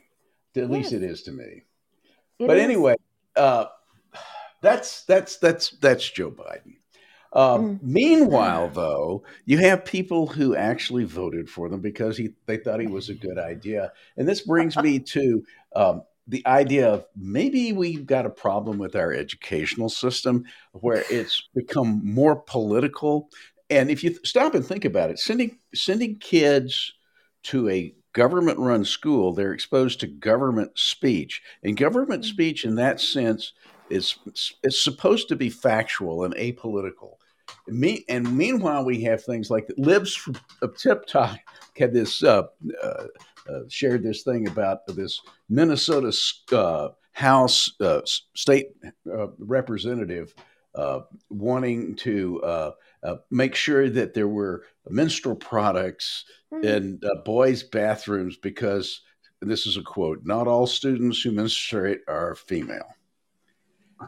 At 0.56 0.70
least 0.70 0.94
it 0.94 1.04
is 1.04 1.24
to 1.24 1.32
me. 1.32 1.64
It 2.40 2.48
but 2.48 2.58
is. 2.58 2.64
anyway, 2.64 2.96
uh, 3.36 3.66
that's 4.62 5.04
that's 5.06 5.38
that's 5.38 5.72
that's 5.82 6.10
Joe 6.10 6.32
Biden. 6.32 6.76
Um, 7.34 7.78
Mm. 7.78 7.80
Meanwhile, 7.82 8.72
though, 8.74 9.24
you 9.46 9.58
have 9.60 9.86
people 9.86 10.28
who 10.28 10.54
actually 10.56 11.06
voted 11.06 11.50
for 11.50 11.70
them 11.70 11.80
because 11.80 12.18
he 12.18 12.32
they 12.46 12.58
thought 12.58 12.82
he 12.82 12.88
was 12.88 13.08
a 13.10 13.14
good 13.14 13.38
idea, 13.38 13.94
and 14.18 14.28
this 14.28 14.42
brings 14.42 14.76
me 14.76 15.00
to 15.00 15.44
um, 15.76 16.02
the 16.28 16.46
idea 16.46 16.90
of 16.90 17.06
maybe 17.16 17.74
we've 17.74 18.06
got 18.06 18.26
a 18.26 18.30
problem 18.30 18.78
with 18.78 18.96
our 18.96 19.14
educational 19.14 19.90
system 19.90 20.46
where 20.74 21.04
it's 21.10 21.50
become 21.56 22.02
more 22.04 22.36
political. 22.36 23.30
And 23.70 23.90
if 23.90 24.04
you 24.04 24.16
stop 24.24 24.54
and 24.56 24.66
think 24.66 24.86
about 24.86 25.10
it, 25.10 25.20
sending 25.20 25.60
sending 25.74 26.20
kids 26.20 26.94
to 27.44 27.70
a 27.70 27.94
government 28.14 28.60
run 28.60 28.84
school, 28.84 29.34
they're 29.34 29.54
exposed 29.54 30.00
to 30.02 30.08
government 30.08 30.72
speech. 30.76 31.42
And 31.64 31.78
government 31.78 32.26
speech, 32.26 32.66
in 32.66 32.76
that 32.76 33.00
sense, 33.00 33.54
is, 33.90 34.16
is 34.64 34.84
supposed 34.84 35.28
to 35.30 35.36
be 35.36 35.50
factual 35.50 36.24
and 36.24 36.36
apolitical. 36.36 37.16
Me, 37.68 38.06
and 38.10 38.38
meanwhile, 38.38 38.84
we 38.86 39.04
have 39.04 39.24
things 39.24 39.50
like 39.50 39.68
the 39.68 39.76
Libs 39.78 40.16
from 40.16 40.38
of 40.62 40.76
TikTok 40.78 41.38
had 41.78 41.94
this 41.94 42.24
uh, 42.24 42.44
uh, 42.82 43.04
uh, 43.50 43.62
shared 43.70 44.04
this 44.04 44.24
thing 44.24 44.48
about 44.48 44.86
this 44.88 45.20
Minnesota 45.50 46.12
uh, 46.52 46.90
House 47.14 47.72
uh, 47.82 48.02
state 48.36 48.68
uh, 49.12 49.28
representative 49.38 50.34
uh, 50.76 51.02
wanting 51.30 51.96
to 51.98 52.42
uh, 52.44 52.72
uh, 53.04 53.16
make 53.30 53.56
sure 53.56 53.90
that 53.90 54.14
there 54.14 54.28
were 54.30 54.64
menstrual 54.90 55.36
products 55.36 56.26
Mm. 56.54 56.64
in 56.66 57.00
uh, 57.10 57.16
boys' 57.24 57.64
bathrooms 57.64 58.36
because 58.36 59.02
and 59.42 59.50
this 59.50 59.66
is 59.66 59.78
a 59.78 59.82
quote: 59.82 60.20
"Not 60.26 60.48
all 60.50 60.68
students 60.68 61.22
who 61.22 61.32
menstruate 61.32 62.02
are 62.10 62.36
female." 62.36 62.90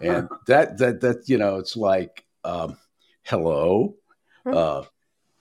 And 0.02 0.28
that 0.48 0.78
that 0.80 1.00
that 1.02 1.30
you 1.30 1.38
know, 1.38 1.58
it's 1.58 1.78
like, 1.78 2.26
um, 2.43 2.78
hello, 3.24 3.96
Hmm. 4.43 4.54
uh, 4.54 4.84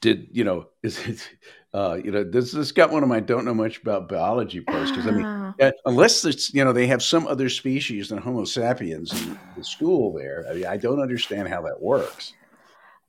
did 0.01 0.29
you 0.31 0.45
know? 0.45 0.67
Is 0.85 0.99
it? 1.07 1.29
Uh, 1.75 1.99
you 2.05 2.11
know, 2.11 2.23
this 2.23 2.53
this 2.53 2.71
got 2.71 2.91
one 2.91 3.03
of 3.03 3.09
my 3.09 3.21
don't 3.21 3.45
know 3.45 3.55
much 3.55 3.81
about 3.81 4.09
biology 4.09 4.61
posts 4.67 4.91
because 4.91 5.07
I 5.07 5.11
mean, 5.13 5.25
Ah. 5.25 5.55
uh, 5.61 5.71
unless 5.87 6.25
it's 6.25 6.53
you 6.53 6.65
know 6.65 6.73
they 6.73 6.87
have 6.87 7.03
some 7.03 7.27
other 7.27 7.49
species 7.49 8.09
than 8.11 8.19
Homo 8.19 8.45
sapiens 8.45 9.13
in 9.13 9.39
the 9.57 9.65
school 9.65 10.13
there. 10.13 10.45
I 10.51 10.55
mean, 10.55 10.67
I 10.67 10.77
don't 10.77 11.01
understand 11.01 11.49
how 11.49 11.63
that 11.63 11.81
works. 11.81 12.35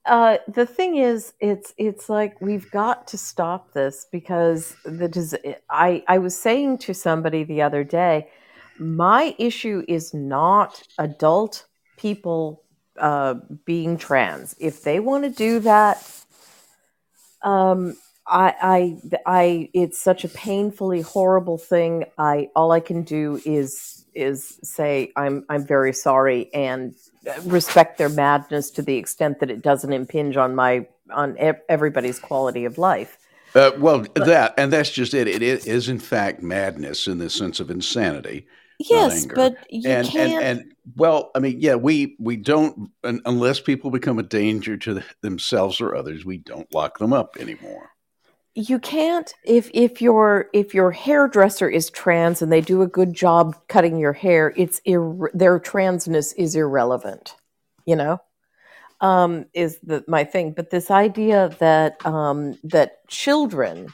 Uh, 0.06 0.38
the 0.48 0.66
thing 0.66 0.96
is, 0.98 1.34
it's 1.40 1.74
it's 1.78 2.10
like 2.10 2.40
we've 2.42 2.70
got 2.72 3.08
to 3.08 3.18
stop 3.18 3.74
this 3.74 4.06
because 4.12 4.76
the 4.86 5.08
des- 5.08 5.56
I 5.70 6.04
I 6.08 6.18
was 6.20 6.40
saying 6.40 6.80
to 6.80 6.94
somebody 6.94 7.44
the 7.44 7.62
other 7.62 7.84
day, 7.84 8.30
my 8.80 9.36
issue 9.38 9.84
is 9.88 10.14
not 10.14 10.84
adult 10.98 11.66
people 11.98 12.64
uh, 12.98 13.36
being 13.66 13.98
trans. 13.98 14.56
If 14.60 14.84
they 14.84 15.00
want 15.00 15.24
to 15.24 15.30
do 15.30 15.60
that, 15.62 16.06
um, 17.44 17.96
I 18.28 18.56
I 18.62 19.20
I 19.26 19.70
it's 19.74 20.00
such 20.00 20.24
a 20.24 20.30
painfully 20.30 21.02
horrible 21.02 21.58
thing. 21.58 22.06
I 22.18 22.50
all 22.56 22.72
I 22.72 22.80
can 22.80 23.04
do 23.04 23.42
is 23.46 24.06
is 24.16 24.60
say 24.64 25.12
I'm 25.16 25.46
I'm 25.50 25.66
very 25.66 25.94
sorry 25.94 26.54
and 26.54 26.96
respect 27.44 27.98
their 27.98 28.10
madness 28.10 28.70
to 28.72 28.82
the 28.82 28.96
extent 28.96 29.40
that 29.40 29.50
it 29.50 29.62
doesn't 29.62 29.92
impinge 29.92 30.38
on 30.38 30.56
my 30.56 30.88
on 31.12 31.36
ev- 31.38 31.62
everybody's 31.70 32.20
quality 32.20 32.66
of 32.66 32.78
life. 32.78 33.18
Uh, 33.56 33.72
well, 33.78 34.06
that 34.16 34.54
and 34.58 34.74
that's 34.74 34.90
just 34.90 35.14
it. 35.14 35.28
It 35.28 35.44
is, 35.44 35.66
is 35.66 35.90
in 35.90 36.00
fact 36.00 36.42
madness 36.42 37.08
in 37.08 37.20
the 37.20 37.30
sense 37.30 37.60
of 37.60 37.70
insanity. 37.70 38.48
Yes, 38.80 39.28
but 39.28 39.56
you 39.70 39.90
and, 39.90 40.08
can't. 40.08 40.32
and 40.32 40.60
and 40.60 40.74
well, 40.96 41.32
I 41.36 41.40
mean, 41.40 41.58
yeah, 41.60 41.76
we 41.76 42.16
we 42.20 42.36
don't 42.36 42.90
unless 43.04 43.60
people 43.60 43.92
become 43.92 44.18
a 44.18 44.24
danger 44.24 44.76
to 44.78 45.04
themselves 45.22 45.80
or 45.80 45.96
others, 45.96 46.26
we 46.26 46.38
don't 46.38 46.74
lock 46.74 46.98
them 46.98 47.14
up 47.14 47.38
anymore. 47.40 47.93
You 48.56 48.80
can't 48.80 49.34
if 49.44 49.70
if 49.74 50.02
your 50.02 50.50
if 50.54 50.74
your 50.74 50.92
hairdresser 50.92 51.70
is 51.70 51.90
trans 51.90 52.42
and 52.42 52.52
they 52.52 52.62
do 52.62 52.82
a 52.82 52.88
good 52.88 53.14
job 53.14 53.56
cutting 53.68 53.98
your 53.98 54.14
hair 54.14 54.54
it's 54.56 54.80
ir- 54.86 55.32
their 55.34 55.60
transness 55.60 56.34
is 56.38 56.56
irrelevant 56.56 57.36
you 57.86 57.96
know? 57.96 58.20
Um 59.02 59.46
is 59.54 59.80
the 59.84 60.04
my 60.08 60.24
thing. 60.24 60.54
But 60.54 60.70
this 60.70 60.90
idea 60.92 61.50
that 61.60 62.06
um 62.06 62.58
that 62.64 63.08
children 63.08 63.94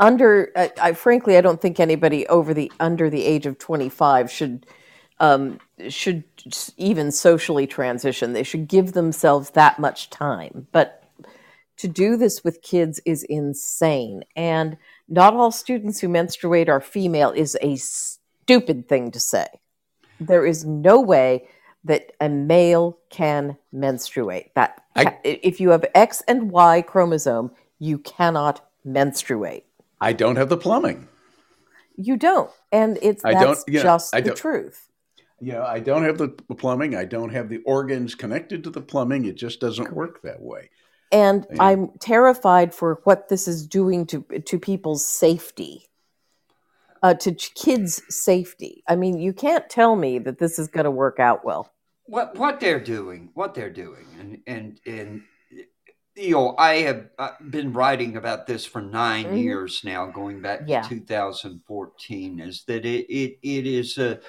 under 0.00 0.52
I, 0.56 0.92
frankly 0.92 1.36
i 1.36 1.40
don't 1.40 1.60
think 1.60 1.80
anybody 1.80 2.26
over 2.28 2.54
the 2.54 2.70
under 2.78 3.10
the 3.10 3.24
age 3.24 3.46
of 3.46 3.58
25 3.58 4.30
should 4.30 4.64
um 5.20 5.58
should 5.88 6.24
even 6.76 7.10
socially 7.12 7.66
transition. 7.66 8.32
They 8.32 8.42
should 8.44 8.68
give 8.68 8.92
themselves 8.92 9.50
that 9.50 9.78
much 9.78 10.10
time. 10.10 10.68
But 10.72 11.02
to 11.78 11.88
do 11.88 12.16
this 12.16 12.44
with 12.44 12.62
kids 12.62 13.00
is 13.04 13.22
insane. 13.24 14.24
And 14.36 14.76
not 15.08 15.34
all 15.34 15.50
students 15.50 16.00
who 16.00 16.08
menstruate 16.08 16.68
are 16.68 16.80
female 16.80 17.30
is 17.30 17.56
a 17.62 17.76
stupid 17.76 18.88
thing 18.88 19.10
to 19.12 19.20
say. 19.20 19.46
There 20.20 20.44
is 20.44 20.64
no 20.64 21.00
way 21.00 21.48
that 21.84 22.12
a 22.20 22.28
male 22.28 22.98
can 23.08 23.56
menstruate. 23.72 24.54
That 24.54 24.82
I- 24.96 25.18
if 25.22 25.60
you 25.60 25.70
have 25.70 25.84
X 25.94 26.22
and 26.26 26.50
Y 26.50 26.82
chromosome, 26.82 27.52
you 27.78 27.98
cannot 27.98 28.68
menstruate. 28.84 29.64
I 30.00 30.12
don't 30.12 30.36
have 30.36 30.48
the 30.48 30.56
plumbing. 30.56 31.06
You 31.96 32.16
don't, 32.16 32.50
and 32.72 32.98
it's 33.02 33.24
I 33.24 33.32
that's 33.32 33.64
don't- 33.64 33.74
yeah, 33.74 33.82
just 33.82 34.14
I 34.14 34.20
the 34.20 34.32
truth. 34.32 34.90
You 35.40 35.52
know, 35.52 35.62
I 35.64 35.78
don't 35.78 36.02
have 36.02 36.18
the 36.18 36.28
plumbing. 36.28 36.96
I 36.96 37.04
don't 37.04 37.30
have 37.30 37.48
the 37.48 37.58
organs 37.58 38.16
connected 38.16 38.64
to 38.64 38.70
the 38.70 38.80
plumbing. 38.80 39.24
It 39.24 39.36
just 39.36 39.60
doesn't 39.60 39.92
work 39.92 40.22
that 40.22 40.40
way. 40.42 40.70
And 41.12 41.46
Yeah. 41.50 41.56
I'm 41.60 41.90
terrified 42.00 42.74
for 42.74 43.00
what 43.04 43.28
this 43.28 43.48
is 43.48 43.66
doing 43.66 44.06
to 44.06 44.22
to 44.22 44.58
people's 44.58 45.06
safety, 45.06 45.88
uh, 47.02 47.14
to 47.14 47.32
kids' 47.32 48.02
safety. 48.08 48.82
I 48.88 48.96
mean, 48.96 49.18
you 49.18 49.32
can't 49.32 49.68
tell 49.70 49.96
me 49.96 50.18
that 50.20 50.38
this 50.38 50.58
is 50.58 50.68
going 50.68 50.84
to 50.84 50.90
work 50.90 51.18
out 51.20 51.44
well. 51.44 51.72
what 52.06 52.36
what 52.38 52.60
they're 52.60 52.80
doing, 52.80 53.30
what 53.34 53.54
they're 53.54 53.70
doing, 53.70 54.06
and 54.18 54.38
and 54.46 54.80
and 54.86 55.22
you 56.16 56.32
know, 56.32 56.56
I 56.58 56.76
have 56.76 57.10
uh, 57.18 57.30
been 57.50 57.72
writing 57.72 58.16
about 58.16 58.46
this 58.46 58.66
for 58.66 58.82
9 58.82 59.26
Mhm. 59.26 59.38
years 59.38 59.82
now, 59.84 60.06
going 60.06 60.40
back 60.42 60.66
Yeah. 60.66 60.82
to 60.82 60.88
2014. 60.88 62.40
Is 62.40 62.64
that 62.64 62.84
it? 62.84 63.06
It 63.10 63.38
it 63.42 63.66
is 63.66 63.98
a 63.98 64.20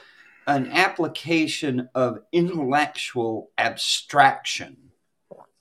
an 0.47 0.67
application 0.71 1.89
of 1.95 2.19
intellectual 2.31 3.51
abstraction, 3.57 4.77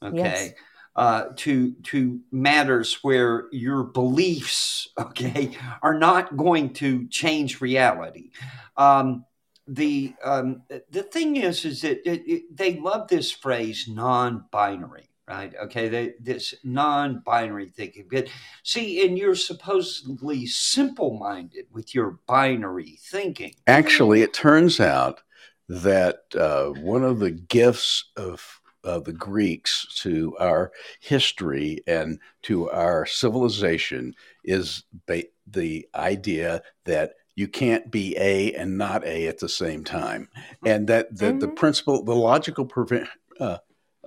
okay, 0.03 0.19
Yes. 0.19 0.55
Uh, 0.99 1.29
to 1.37 1.75
to 1.85 2.19
matters 2.33 3.05
where 3.05 3.47
your 3.53 3.85
beliefs, 3.85 4.89
okay, 4.99 5.57
are 5.81 5.97
not 5.97 6.37
going 6.37 6.75
to 6.75 7.07
change 7.07 7.61
reality. 7.61 8.33
Um, 8.77 9.25
the 9.69 10.13
um, 10.25 10.63
the 10.91 11.05
thing 11.05 11.37
is, 11.37 11.65
is 11.65 11.83
that 11.83 12.01
it, 12.05 12.23
it, 12.27 12.57
they 12.57 12.81
love 12.81 13.07
this 13.07 13.31
phrase 13.31 13.87
non-binary, 13.87 15.09
right? 15.29 15.55
Okay, 15.63 15.89
they, 15.89 16.15
this 16.19 16.55
non-binary 16.65 17.69
thinking. 17.77 18.09
But 18.11 18.27
see, 18.65 19.07
and 19.07 19.17
you're 19.17 19.37
supposedly 19.37 20.47
simple-minded 20.47 21.67
with 21.71 21.95
your 21.95 22.19
binary 22.27 22.99
thinking. 23.01 23.55
Actually, 23.69 24.23
it 24.23 24.35
turns 24.35 24.81
out 24.81 25.23
that 25.69 26.23
uh, 26.35 26.71
one 26.81 27.05
of 27.05 27.21
the 27.21 27.31
gifts 27.31 28.11
of 28.17 28.58
uh, 28.85 29.01
the 29.01 29.13
Greeks 29.13 29.87
to 30.03 30.37
our 30.39 30.73
history 31.01 31.81
and 31.87 32.19
to 32.43 32.71
our 32.71 33.07
civilization 33.07 34.15
is 34.45 34.85
ba- 35.07 35.25
the 35.47 35.89
idea 35.95 36.63
that 36.85 37.15
you 37.35 37.49
can't 37.49 37.91
be 37.91 38.17
A 38.19 38.53
and 38.55 38.77
not 38.79 39.05
A 39.05 39.27
at 39.29 39.39
the 39.39 39.49
same 39.49 39.85
time, 39.85 40.29
and 40.65 40.89
that 40.89 41.17
the, 41.17 41.33
the 41.33 41.49
Mhm. 41.49 41.57
principle, 41.57 42.03
the 42.05 42.15
logical 42.17 42.65
prevent, 42.67 43.09
uh, 43.39 43.59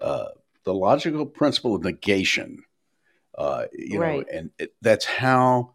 uh, 0.02 0.28
the 0.64 0.74
logical 0.74 1.26
principle 1.26 1.76
of 1.76 1.84
negation, 1.84 2.64
uh, 3.38 3.66
you 3.72 4.00
know, 4.00 4.24
and 4.32 4.52
it, 4.60 4.74
that's 4.82 5.06
how 5.06 5.74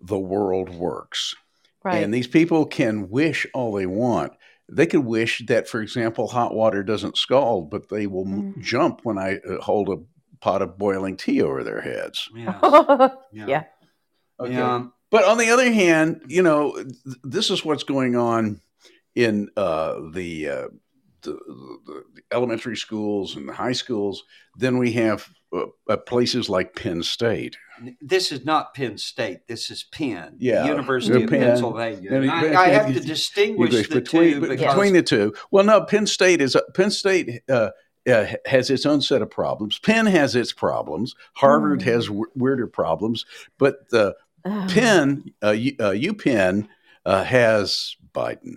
the 0.00 0.18
world 0.18 0.68
works. 0.68 1.34
Right. 1.82 2.02
And 2.02 2.12
these 2.12 2.26
people 2.26 2.66
can 2.66 3.08
wish 3.08 3.46
all 3.54 3.72
they 3.72 3.86
want. 3.86 4.32
They 4.70 4.86
could 4.86 5.04
wish 5.04 5.42
that, 5.46 5.68
for 5.68 5.80
example, 5.80 6.28
hot 6.28 6.54
water 6.54 6.82
doesn't 6.82 7.16
scald, 7.16 7.70
but 7.70 7.88
they 7.88 8.06
will 8.06 8.26
Mm. 8.26 8.60
jump 8.60 9.00
when 9.02 9.16
I 9.18 9.36
uh, 9.38 9.60
hold 9.62 9.88
a 9.88 9.96
pot 10.40 10.62
of 10.62 10.76
boiling 10.78 11.16
tea 11.16 11.40
over 11.42 11.64
their 11.64 11.80
heads. 11.80 12.28
Yeah. 12.34 13.08
Yeah. 13.32 13.64
Yeah. 14.44 14.86
But 15.10 15.24
on 15.24 15.38
the 15.38 15.50
other 15.50 15.72
hand, 15.72 16.22
you 16.28 16.42
know, 16.42 16.74
th- 16.74 16.86
this 17.24 17.50
is 17.50 17.64
what's 17.64 17.82
going 17.84 18.14
on 18.14 18.60
in 19.14 19.48
uh, 19.56 19.94
the, 20.12 20.48
uh, 20.48 20.68
the, 21.22 21.32
the 21.86 22.02
the 22.14 22.22
elementary 22.32 22.76
schools 22.76 23.36
and 23.36 23.48
the 23.48 23.52
high 23.52 23.72
schools. 23.72 24.24
Then 24.56 24.78
we 24.78 24.92
have 24.92 25.28
uh, 25.52 25.66
uh, 25.88 25.96
places 25.96 26.48
like 26.48 26.74
Penn 26.76 27.02
State. 27.02 27.56
This 28.00 28.32
is 28.32 28.44
not 28.44 28.74
Penn 28.74 28.98
State. 28.98 29.46
This 29.46 29.70
is 29.70 29.84
Penn, 29.84 30.34
Yeah, 30.38 30.66
University 30.66 31.22
of 31.22 31.30
Penn. 31.30 31.40
Pennsylvania. 31.40 32.10
And 32.12 32.24
And 32.24 32.44
it- 32.46 32.54
I, 32.54 32.64
I 32.64 32.68
have 32.68 32.92
to 32.92 33.00
distinguish 33.00 33.88
the 33.88 34.00
between 34.00 34.34
two 34.34 34.40
because 34.48 34.74
between 34.74 34.92
the 34.94 35.02
two. 35.02 35.34
Well, 35.50 35.64
no, 35.64 35.82
Penn 35.84 36.06
State 36.06 36.40
is 36.40 36.56
Penn 36.74 36.90
State 36.90 37.42
uh, 37.48 37.70
uh, 38.10 38.26
has 38.46 38.70
its 38.70 38.84
own 38.86 39.00
set 39.00 39.22
of 39.22 39.30
problems. 39.30 39.78
Penn 39.78 40.06
has 40.06 40.34
its 40.34 40.52
problems. 40.52 41.14
Harvard 41.34 41.80
Mm. 41.80 41.84
has 41.84 42.06
w- 42.06 42.24
weirder 42.34 42.66
problems, 42.66 43.24
but 43.58 43.88
the 43.90 44.16
Ugh. 44.44 44.70
Penn 44.70 45.24
uh, 45.42 45.50
U, 45.50 45.72
uh, 45.78 45.90
UPenn 45.90 46.68
uh, 47.04 47.22
has 47.24 47.96
Biden. 48.14 48.56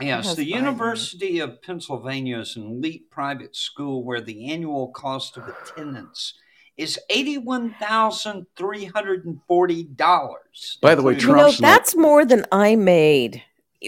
Yes, 0.00 0.34
the 0.34 0.44
University 0.44 1.38
of 1.38 1.62
Pennsylvania 1.62 2.40
is 2.40 2.56
an 2.56 2.64
elite 2.64 3.10
private 3.10 3.54
school 3.54 4.02
where 4.04 4.20
the 4.20 4.50
annual 4.50 4.88
cost 4.88 5.36
of 5.36 5.44
attendance 5.48 6.34
is 6.76 6.98
eighty-one 7.10 7.74
thousand 7.78 8.46
three 8.56 8.86
hundred 8.86 9.24
and 9.24 9.38
forty 9.46 9.84
dollars. 9.84 10.78
By 10.82 10.94
the 10.96 11.02
way, 11.02 11.12
you 11.14 11.20
know, 11.28 11.34
Trump's 11.34 11.60
not- 11.60 11.68
that's 11.68 11.96
more 11.96 12.24
than 12.24 12.44
I 12.50 12.74
made 12.74 13.42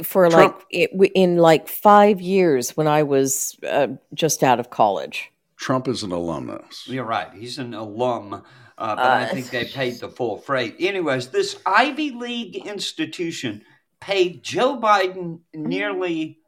for 0.04 0.28
Trump- 0.28 0.56
like 0.58 0.64
it, 0.70 1.10
in 1.14 1.38
like 1.38 1.68
five 1.68 2.20
years 2.20 2.76
when 2.76 2.86
I 2.86 3.02
was 3.02 3.56
uh, 3.68 3.88
just 4.14 4.44
out 4.44 4.60
of 4.60 4.70
college. 4.70 5.32
Trump 5.56 5.88
is 5.88 6.02
an 6.04 6.12
alumnus. 6.12 6.84
You're 6.86 7.04
right. 7.04 7.32
He's 7.34 7.58
an 7.58 7.72
alum, 7.74 8.34
uh, 8.34 8.40
but 8.76 8.98
I 8.98 9.24
Uh, 9.24 9.28
think 9.28 9.50
they 9.50 9.64
paid 9.64 9.94
the 10.00 10.08
full 10.10 10.36
freight. 10.36 10.76
Anyways, 10.78 11.28
this 11.28 11.56
Ivy 11.66 12.10
League 12.10 12.56
institution 12.66 13.64
paid 14.06 14.40
Joe 14.44 14.78
Biden 14.78 15.40
nearly 15.52 16.38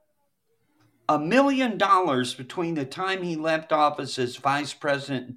a 1.08 1.18
million 1.18 1.76
dollars 1.76 2.32
between 2.32 2.74
the 2.74 2.84
time 2.84 3.20
he 3.20 3.34
left 3.34 3.72
office 3.72 4.16
as 4.16 4.36
vice 4.36 4.72
president 4.72 5.28
in 5.28 5.34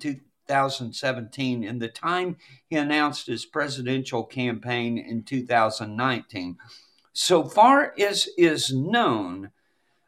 2017 0.48 1.64
and 1.64 1.82
the 1.82 1.88
time 1.88 2.38
he 2.70 2.76
announced 2.76 3.26
his 3.26 3.48
presidential 3.48 4.24
campaign 4.24 5.00
in 5.00 5.24
2019. 5.24 6.58
So 7.14 7.44
far 7.44 7.92
as 8.00 8.30
is 8.38 8.72
known, 8.72 9.50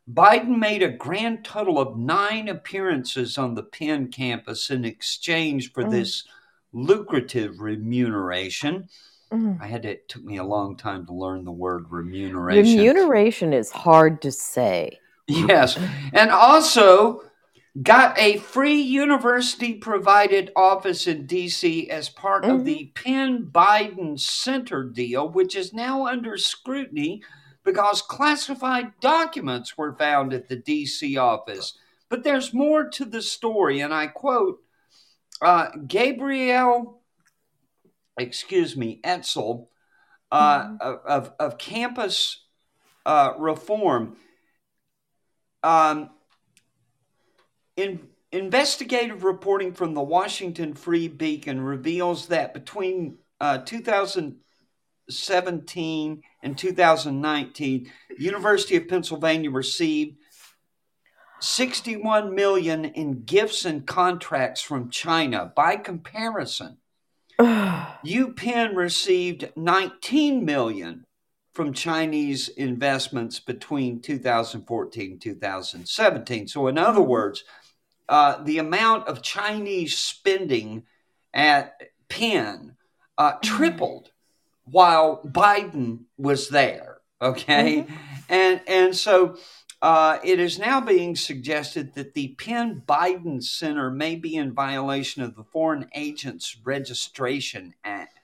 Biden 0.08 0.60
made 0.60 0.84
a 0.84 0.90
grand 0.90 1.44
total 1.44 1.80
of 1.80 1.98
nine 1.98 2.48
appearances 2.48 3.40
on 3.40 3.56
the 3.56 3.64
Penn 3.64 4.10
campus 4.12 4.70
in 4.70 4.86
exchange 4.86 5.72
for 5.74 5.84
Mm. 5.84 5.90
this 5.90 6.26
lucrative 6.74 7.60
remuneration. 7.60 8.88
Mm. 9.34 9.62
I 9.62 9.68
had 9.68 9.84
to, 9.84 9.90
it 9.92 10.10
took 10.10 10.24
me 10.24 10.38
a 10.38 10.44
long 10.44 10.78
time 10.78 11.06
to 11.08 11.14
learn 11.14 11.44
the 11.44 11.52
word 11.52 11.86
remuneration. 11.90 12.78
Remuneration 12.78 13.54
is 13.54 13.72
hard 13.72 14.22
to 14.22 14.32
say. 14.32 15.00
Yes. 15.28 15.80
And 16.14 16.30
also 16.32 17.22
got 17.82 18.18
a 18.20 18.38
free 18.38 18.80
university 18.80 19.74
provided 19.76 20.52
office 20.56 21.08
in 21.08 21.26
DC 21.26 21.90
as 21.90 22.10
part 22.10 22.46
of 22.46 22.62
Mhm. 22.62 22.66
the 22.66 22.92
Penn 22.94 23.50
Biden 23.52 24.20
Center 24.20 24.84
deal, 24.84 25.28
which 25.28 25.56
is 25.56 25.74
now 25.74 26.06
under 26.06 26.38
scrutiny 26.38 27.24
because 27.64 28.02
classified 28.02 28.92
documents 29.00 29.78
were 29.78 29.96
found 29.96 30.34
at 30.34 30.50
the 30.50 30.58
DC 30.58 31.18
office. 31.18 31.74
But 32.10 32.24
there's 32.24 32.54
more 32.54 32.84
to 32.90 33.06
the 33.06 33.22
story, 33.24 33.80
and 33.80 33.94
I 33.94 34.08
quote 34.08 34.60
uh, 35.42 35.70
Gabrielle, 35.88 37.02
excuse 38.18 38.76
me, 38.78 39.00
Etzel 39.04 39.70
uh, 40.32 40.64
Mhm. 40.64 40.82
of, 40.82 41.00
of, 41.06 41.32
of 41.40 41.58
campus 41.58 42.44
uh, 43.06 43.34
reform. 43.38 44.16
Um, 45.62 46.10
in, 47.76 48.08
investigative 48.32 49.24
reporting 49.24 49.74
from 49.74 49.94
the 49.94 50.02
Washington 50.02 50.74
Free 50.74 51.08
Beacon 51.08 51.62
reveals 51.62 52.28
that 52.28 52.54
between 52.54 53.18
uh, 53.40 53.60
2017 53.60 56.24
and 56.42 56.58
2019, 56.58 57.92
University 58.18 58.76
of 58.76 58.88
Pennsylvania 58.88 59.52
received 59.52 60.18
61 61.40 62.34
million 62.34 62.86
in 62.86 63.24
gifts 63.24 63.66
and 63.66 63.86
contracts 63.86 64.62
from 64.62 64.90
China. 64.90 65.52
By 65.56 65.76
comparison, 65.76 66.78
UPenn 67.40 68.76
received 68.76 69.52
19 69.56 70.46
million 70.46 71.06
from 71.54 71.74
Chinese 71.74 72.50
investments 72.50 73.40
between 73.40 74.02
2014 74.02 75.12
and 75.12 75.22
2017. 75.22 76.48
So, 76.48 76.68
in 76.68 76.78
other 76.78 77.02
words, 77.02 77.44
uh, 78.10 78.44
the 78.44 78.58
amount 78.58 79.08
of 79.08 79.22
Chinese 79.22 79.98
spending 79.98 80.84
at 81.34 81.76
Penn 82.10 82.76
uh, 83.18 83.34
tripled 83.44 84.12
while 84.66 85.22
Biden 85.24 86.06
was 86.18 86.50
there. 86.50 86.98
Okay, 87.22 87.86
and 88.30 88.62
and 88.68 88.96
so 88.96 89.38
uh, 89.84 90.18
it 90.24 90.40
is 90.40 90.58
now 90.58 90.80
being 90.80 91.14
suggested 91.16 91.94
that 91.94 92.14
the 92.14 92.30
Penn 92.40 92.82
Biden 92.88 93.44
Center 93.44 93.92
may 93.92 94.16
be 94.16 94.36
in 94.36 94.54
violation 94.54 95.22
of 95.22 95.36
the 95.36 95.44
Foreign 95.44 95.88
Agents 95.94 96.58
Registration 96.64 97.74
Act. 97.84 98.18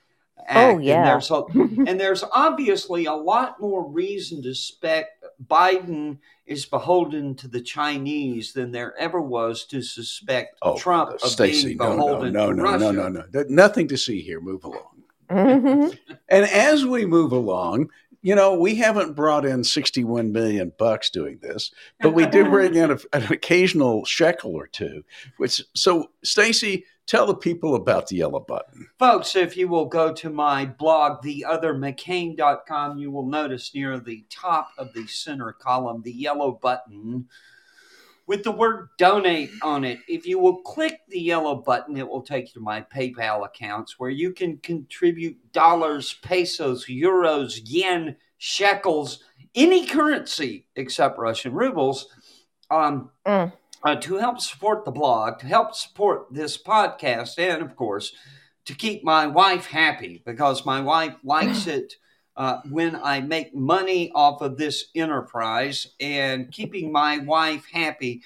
Oh, 0.51 0.77
And 0.77 0.83
yeah. 0.85 1.03
there's 1.03 1.29
a, 1.31 1.43
and 1.85 1.99
there's 1.99 2.23
obviously 2.33 3.05
a 3.05 3.13
lot 3.13 3.59
more 3.59 3.85
reason 3.87 4.41
to 4.43 4.55
suspect 4.55 5.25
Biden 5.47 6.17
is 6.45 6.65
beholden 6.65 7.35
to 7.35 7.47
the 7.49 7.61
Chinese 7.61 8.53
than 8.53 8.71
there 8.71 8.97
ever 8.97 9.19
was 9.21 9.65
to 9.65 9.81
suspect 9.81 10.57
Trump 10.77 11.09
of 11.11 11.19
Oh, 11.23 11.27
Stacy, 11.27 11.75
being 11.75 11.77
no, 11.77 11.95
no, 11.97 12.29
no, 12.29 12.51
to 12.51 12.55
no, 12.55 12.63
Russia. 12.63 12.79
no, 12.79 12.91
no, 12.93 13.07
no. 13.09 13.23
There's 13.29 13.49
Nothing 13.49 13.87
to 13.89 13.97
see 13.97 14.21
here. 14.21 14.39
Move 14.39 14.63
along. 14.63 15.03
Mhm. 15.29 15.97
And 16.29 16.45
as 16.45 16.85
we 16.85 17.05
move 17.05 17.31
along, 17.33 17.89
you 18.21 18.35
know, 18.35 18.53
we 18.53 18.75
haven't 18.75 19.15
brought 19.15 19.45
in 19.45 19.63
61 19.63 20.31
million 20.31 20.73
bucks 20.77 21.09
doing 21.09 21.39
this, 21.41 21.71
but 22.01 22.11
we 22.11 22.25
do 22.25 22.43
bring 22.49 22.75
in 22.75 22.91
a, 22.91 22.97
an 23.13 23.31
occasional 23.31 24.05
shekel 24.05 24.55
or 24.55 24.67
two. 24.67 25.03
Which 25.37 25.61
so, 25.75 26.11
Stacy, 26.23 26.85
tell 27.05 27.25
the 27.25 27.35
people 27.35 27.75
about 27.75 28.07
the 28.07 28.17
yellow 28.17 28.39
button. 28.39 28.87
Folks, 28.99 29.35
if 29.35 29.55
you 29.55 29.67
will 29.67 29.85
go 29.85 30.13
to 30.13 30.29
my 30.29 30.65
blog, 30.65 31.23
theothermccain.com, 31.23 32.97
you 32.97 33.11
will 33.11 33.25
notice 33.25 33.73
near 33.73 33.99
the 33.99 34.25
top 34.29 34.71
of 34.77 34.93
the 34.93 35.07
center 35.07 35.53
column 35.53 36.01
the 36.03 36.13
yellow 36.13 36.51
button 36.51 37.27
with 38.29 38.43
the 38.43 38.51
word 38.51 38.89
donate 38.99 39.49
on 39.63 39.83
it. 39.83 39.97
If 40.07 40.27
you 40.27 40.37
will 40.37 40.57
click 40.57 40.99
the 41.07 41.19
yellow 41.19 41.55
button, 41.55 41.97
it 41.97 42.07
will 42.07 42.21
take 42.21 42.49
you 42.49 42.53
to 42.53 42.59
my 42.59 42.85
PayPal 42.95 43.43
accounts 43.43 43.97
where 43.97 44.11
you 44.11 44.33
can 44.33 44.57
contribute 44.57 45.51
dollars, 45.51 46.13
pesos, 46.21 46.85
euros, 46.85 47.59
yen, 47.63 48.15
shekels, 48.37 49.23
any 49.55 49.87
currency 49.87 50.67
except 50.75 51.17
Russian 51.17 51.53
rubles. 51.53 52.07
Um, 52.69 53.09
mm. 53.25 53.51
uh, 53.83 53.95
to 53.95 54.17
help 54.17 54.39
support 54.39 54.85
the 54.85 54.91
blog, 54.91 55.39
to 55.39 55.47
help 55.47 55.73
support 55.73 56.27
this 56.29 56.55
podcast, 56.55 57.39
and 57.39 57.63
of 57.63 57.75
course, 57.75 58.13
to 58.65 58.75
keep 58.75 59.03
my 59.03 59.25
wife 59.25 59.65
happy 59.65 60.21
because 60.23 60.67
my 60.67 60.81
wife 60.81 61.15
likes 61.23 61.65
it 61.77 61.95
uh, 62.39 62.61
when 62.69 62.95
I 62.95 63.19
make 63.19 63.53
money 63.53 64.11
off 64.15 64.41
of 64.41 64.57
this 64.57 64.85
enterprise, 64.95 65.87
and 65.99 66.49
keeping 66.49 66.89
my 66.89 67.17
wife 67.17 67.67
happy 67.69 68.23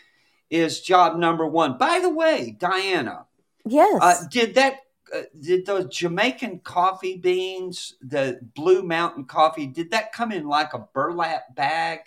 is 0.52 0.82
job 0.82 1.18
number 1.18 1.48
one. 1.48 1.80
By 1.80 2.00
the 2.00 2.12
way, 2.12 2.56
Dianna, 2.60 3.26
yes, 3.66 4.00
uh, 4.02 4.24
did 4.30 4.54
that? 4.54 4.82
Uh, 5.14 5.24
did 5.42 5.66
the 5.66 5.86
Jamaican 5.86 6.60
coffee 6.60 7.18
beans, 7.18 7.96
the 8.02 8.40
Blue 8.56 8.84
Mountain 8.84 9.26
coffee, 9.26 9.66
did 9.66 9.90
that 9.92 10.12
come 10.12 10.32
in 10.32 10.48
like 10.48 10.74
a 10.74 10.80
burlap 10.94 11.56
bag? 11.56 12.02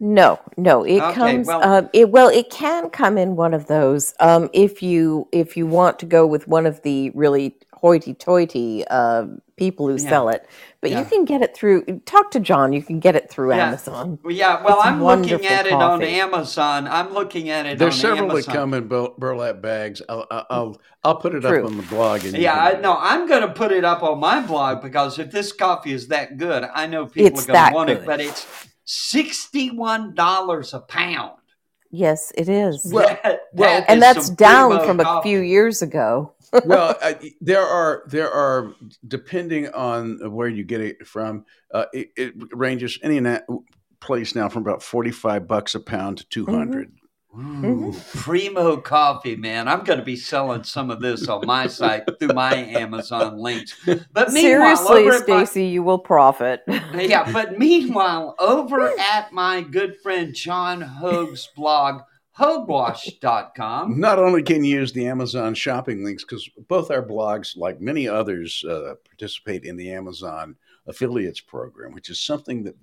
No, 0.00 0.40
no, 0.56 0.82
it 0.82 1.00
okay, 1.00 1.14
comes. 1.14 1.46
Well, 1.46 1.62
uh, 1.62 1.88
it 1.92 2.08
well, 2.10 2.28
it 2.28 2.48
can 2.48 2.88
come 2.88 3.18
in 3.18 3.36
one 3.36 3.52
of 3.52 3.66
those 3.66 4.14
um, 4.18 4.48
if 4.54 4.82
you 4.82 5.28
if 5.30 5.58
you 5.58 5.66
want 5.66 5.98
to 5.98 6.06
go 6.06 6.26
with 6.26 6.48
one 6.48 6.64
of 6.64 6.80
the 6.82 7.10
really 7.10 7.54
hoity-toity 7.84 8.82
uh, 8.88 9.26
people 9.56 9.86
who 9.86 10.02
yeah. 10.02 10.08
sell 10.08 10.30
it. 10.30 10.48
But 10.80 10.90
yeah. 10.90 11.00
you 11.00 11.04
can 11.04 11.26
get 11.26 11.42
it 11.42 11.54
through. 11.54 11.84
Talk 12.06 12.30
to 12.30 12.40
John. 12.40 12.72
You 12.72 12.82
can 12.82 12.98
get 12.98 13.14
it 13.14 13.28
through 13.28 13.54
yeah. 13.54 13.68
Amazon. 13.68 14.18
Yeah. 14.26 14.64
Well, 14.64 14.78
it's 14.78 14.86
I'm 14.86 15.04
looking 15.04 15.44
at 15.44 15.66
it 15.66 15.74
on 15.74 16.02
Amazon. 16.02 16.88
I'm 16.88 17.12
looking 17.12 17.50
at 17.50 17.66
it. 17.66 17.78
There's 17.78 18.00
several 18.00 18.30
Amazon. 18.30 18.52
that 18.52 18.58
come 18.58 18.74
in 18.74 18.88
burlap 18.88 19.60
bags. 19.60 20.00
I'll 20.08 20.26
I'll, 20.30 20.80
I'll 21.02 21.16
put 21.16 21.34
it 21.34 21.42
true. 21.42 21.62
up 21.62 21.66
on 21.66 21.76
the 21.76 21.82
blog. 21.82 22.24
yeah. 22.24 22.54
I, 22.54 22.80
no, 22.80 22.96
I'm 22.98 23.28
going 23.28 23.42
to 23.42 23.52
put 23.52 23.70
it 23.70 23.84
up 23.84 24.02
on 24.02 24.18
my 24.18 24.40
blog 24.40 24.80
because 24.80 25.18
if 25.18 25.30
this 25.30 25.52
coffee 25.52 25.92
is 25.92 26.08
that 26.08 26.38
good, 26.38 26.64
I 26.64 26.86
know 26.86 27.04
people 27.04 27.38
it's 27.38 27.48
are 27.48 27.52
going 27.52 27.68
to 27.68 27.74
want 27.74 27.88
good. 27.88 27.98
it. 27.98 28.06
But 28.06 28.20
it's 28.20 28.46
sixty-one 28.84 30.14
dollars 30.14 30.72
a 30.72 30.80
pound. 30.80 31.38
Yes, 31.90 32.32
it 32.36 32.48
is. 32.48 32.90
Well, 32.90 33.08
that, 33.22 33.40
well 33.52 33.84
and 33.88 34.00
that's 34.00 34.30
down 34.30 34.84
from 34.86 34.98
coffee. 34.98 35.18
a 35.18 35.22
few 35.22 35.40
years 35.40 35.82
ago 35.82 36.33
well, 36.64 36.96
uh, 37.00 37.14
there 37.40 37.62
are 37.62 38.04
there 38.08 38.30
are 38.30 38.74
depending 39.06 39.68
on 39.68 40.32
where 40.32 40.48
you 40.48 40.64
get 40.64 40.80
it 40.80 41.06
from. 41.06 41.44
Uh, 41.72 41.86
it, 41.92 42.10
it, 42.16 42.34
ranges 42.52 42.98
any 43.02 43.20
place 44.00 44.34
now 44.34 44.48
from 44.48 44.62
about 44.62 44.82
forty 44.82 45.10
five 45.10 45.46
bucks 45.46 45.74
a 45.74 45.80
pound 45.80 46.18
to 46.18 46.28
two 46.28 46.46
hundred. 46.46 46.92
Mm-hmm. 47.36 47.64
Ooh, 47.64 47.92
primo 48.22 48.76
coffee, 48.76 49.34
man. 49.34 49.66
I'm 49.66 49.82
going 49.82 49.98
to 49.98 50.04
be 50.04 50.14
selling 50.14 50.62
some 50.62 50.88
of 50.90 51.00
this 51.00 51.26
on 51.26 51.44
my 51.44 51.66
site 51.66 52.04
through 52.20 52.32
my 52.32 52.54
Amazon 52.54 53.38
links. 53.38 53.74
But 54.12 54.30
seriously, 54.30 55.10
Stacy, 55.10 55.62
my, 55.62 55.66
you 55.66 55.82
will 55.82 55.98
profit. 55.98 56.62
yeah, 56.68 57.30
but 57.32 57.58
meanwhile, 57.58 58.36
over 58.38 58.88
at 58.98 59.32
my 59.32 59.62
good 59.62 59.96
friend 60.00 60.32
John 60.32 60.80
Hoge's 60.80 61.48
blog, 61.56 62.02
Hogewash.com. 62.38 64.00
Not 64.00 64.18
only 64.18 64.42
can 64.42 64.64
you 64.64 64.80
use 64.80 64.92
the 64.92 65.06
Amazon 65.06 65.54
shopping 65.54 66.04
links, 66.04 66.24
because 66.24 66.48
both 66.68 66.90
our 66.90 67.06
blogs, 67.06 67.56
like 67.56 67.80
many 67.80 68.08
others, 68.08 68.64
uh, 68.68 68.94
participate 69.04 69.64
in 69.64 69.76
the 69.76 69.92
Amazon 69.92 70.56
affiliates 70.86 71.40
program, 71.40 71.92
which 71.92 72.10
is 72.10 72.20
something 72.20 72.64
that 72.64 72.76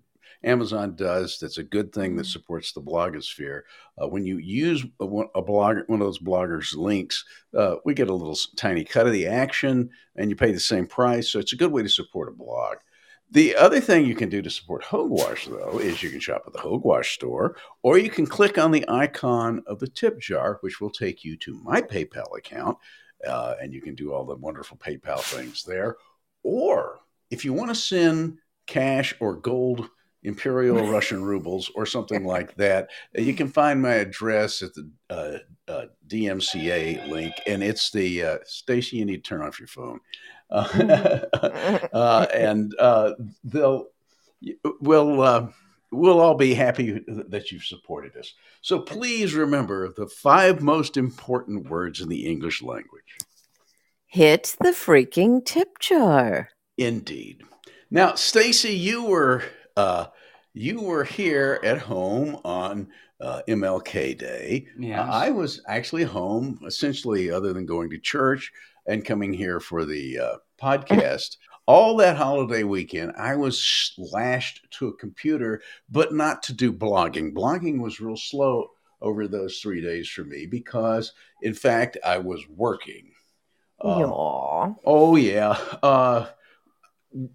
Amazon 0.43 0.95
does 0.95 1.37
that's 1.39 1.57
a 1.57 1.63
good 1.63 1.93
thing 1.93 2.15
that 2.15 2.25
supports 2.25 2.71
the 2.71 2.81
blogosphere. 2.81 3.61
Uh, 4.01 4.07
when 4.07 4.25
you 4.25 4.37
use 4.37 4.83
a, 4.99 5.05
a 5.05 5.43
blogger, 5.43 5.87
one 5.87 6.01
of 6.01 6.07
those 6.07 6.19
bloggers' 6.19 6.75
links, 6.75 7.23
uh, 7.55 7.75
we 7.85 7.93
get 7.93 8.09
a 8.09 8.13
little 8.13 8.37
tiny 8.55 8.83
cut 8.83 9.05
of 9.05 9.13
the 9.13 9.27
action 9.27 9.89
and 10.15 10.29
you 10.29 10.35
pay 10.35 10.51
the 10.51 10.59
same 10.59 10.87
price. 10.87 11.29
So 11.29 11.39
it's 11.39 11.53
a 11.53 11.57
good 11.57 11.71
way 11.71 11.83
to 11.83 11.89
support 11.89 12.29
a 12.29 12.31
blog. 12.31 12.77
The 13.33 13.55
other 13.55 13.79
thing 13.79 14.05
you 14.05 14.15
can 14.15 14.27
do 14.27 14.41
to 14.41 14.49
support 14.49 14.83
Hogewash, 14.83 15.45
though, 15.45 15.79
is 15.79 16.03
you 16.03 16.09
can 16.09 16.19
shop 16.19 16.43
at 16.45 16.51
the 16.51 16.59
Hogewash 16.59 17.13
store, 17.13 17.55
or 17.81 17.97
you 17.97 18.09
can 18.09 18.27
click 18.27 18.57
on 18.57 18.71
the 18.71 18.83
icon 18.89 19.63
of 19.67 19.79
the 19.79 19.87
tip 19.87 20.19
jar, 20.19 20.57
which 20.59 20.81
will 20.81 20.89
take 20.89 21.23
you 21.23 21.37
to 21.37 21.55
my 21.63 21.81
PayPal 21.81 22.37
account, 22.37 22.77
uh, 23.25 23.53
and 23.61 23.73
you 23.73 23.81
can 23.81 23.95
do 23.95 24.11
all 24.11 24.25
the 24.25 24.35
wonderful 24.35 24.75
PayPal 24.77 25.21
things 25.21 25.63
there. 25.63 25.95
Or 26.43 26.99
if 27.29 27.45
you 27.45 27.53
want 27.53 27.69
to 27.69 27.75
send 27.75 28.39
cash 28.67 29.13
or 29.21 29.37
gold 29.37 29.89
imperial 30.23 30.91
Russian 30.91 31.23
rubles 31.23 31.71
or 31.73 31.85
something 31.85 32.25
like 32.25 32.55
that, 32.55 32.89
you 33.15 33.33
can 33.33 33.47
find 33.47 33.81
my 33.81 33.93
address 33.93 34.61
at 34.61 34.73
the 34.73 34.91
uh, 35.09 35.37
uh, 35.71 35.85
DMCA 36.07 37.07
link, 37.09 37.33
and 37.47 37.63
it's 37.63 37.91
the 37.91 38.23
uh, 38.23 38.37
Stacy. 38.45 38.97
You 38.97 39.05
need 39.05 39.23
to 39.23 39.29
turn 39.29 39.41
off 39.41 39.59
your 39.59 39.67
phone. 39.67 39.99
uh, 40.51 42.27
and 42.33 42.75
uh, 42.77 43.13
they'll 43.43 43.87
we'll 44.81 45.21
uh, 45.21 45.47
we'll 45.91 46.19
all 46.19 46.35
be 46.35 46.53
happy 46.53 47.03
that 47.07 47.51
you've 47.51 47.63
supported 47.63 48.15
us. 48.17 48.33
So 48.61 48.79
please 48.79 49.33
remember 49.33 49.93
the 49.93 50.07
five 50.07 50.61
most 50.61 50.97
important 50.97 51.69
words 51.69 52.01
in 52.01 52.09
the 52.09 52.25
English 52.25 52.61
language. 52.61 53.17
Hit 54.07 54.57
the 54.59 54.71
freaking 54.71 55.45
tip 55.45 55.79
jar. 55.79 56.49
Indeed. 56.77 57.43
Now, 57.89 58.15
Stacy, 58.15 58.73
you 58.73 59.05
were 59.05 59.43
uh, 59.77 60.07
you 60.53 60.81
were 60.81 61.05
here 61.05 61.59
at 61.63 61.79
home 61.79 62.39
on 62.43 62.89
uh, 63.21 63.41
MLK 63.47 64.17
Day. 64.17 64.67
Yes. 64.77 64.99
Uh, 64.99 65.11
I 65.11 65.29
was 65.29 65.61
actually 65.67 66.03
home, 66.03 66.59
essentially, 66.65 67.31
other 67.31 67.53
than 67.53 67.65
going 67.65 67.89
to 67.91 67.99
church 67.99 68.51
and 68.87 69.05
coming 69.05 69.31
here 69.31 69.59
for 69.59 69.85
the 69.85 70.19
uh, 70.19 70.35
podcast. 70.61 71.37
All 71.67 71.95
that 71.97 72.17
holiday 72.17 72.63
weekend, 72.63 73.13
I 73.17 73.35
was 73.35 73.93
lashed 73.97 74.67
to 74.71 74.87
a 74.87 74.97
computer, 74.97 75.61
but 75.89 76.13
not 76.13 76.43
to 76.43 76.53
do 76.53 76.73
blogging. 76.73 77.33
Blogging 77.33 77.79
was 77.79 78.01
real 78.01 78.17
slow 78.17 78.67
over 78.99 79.27
those 79.27 79.59
three 79.59 79.79
days 79.79 80.09
for 80.09 80.23
me 80.23 80.47
because, 80.47 81.13
in 81.43 81.53
fact, 81.53 81.97
I 82.03 82.17
was 82.17 82.41
working. 82.49 83.11
Uh, 83.79 84.73
oh, 84.85 85.15
yeah. 85.15 85.57
Uh, 85.81 86.27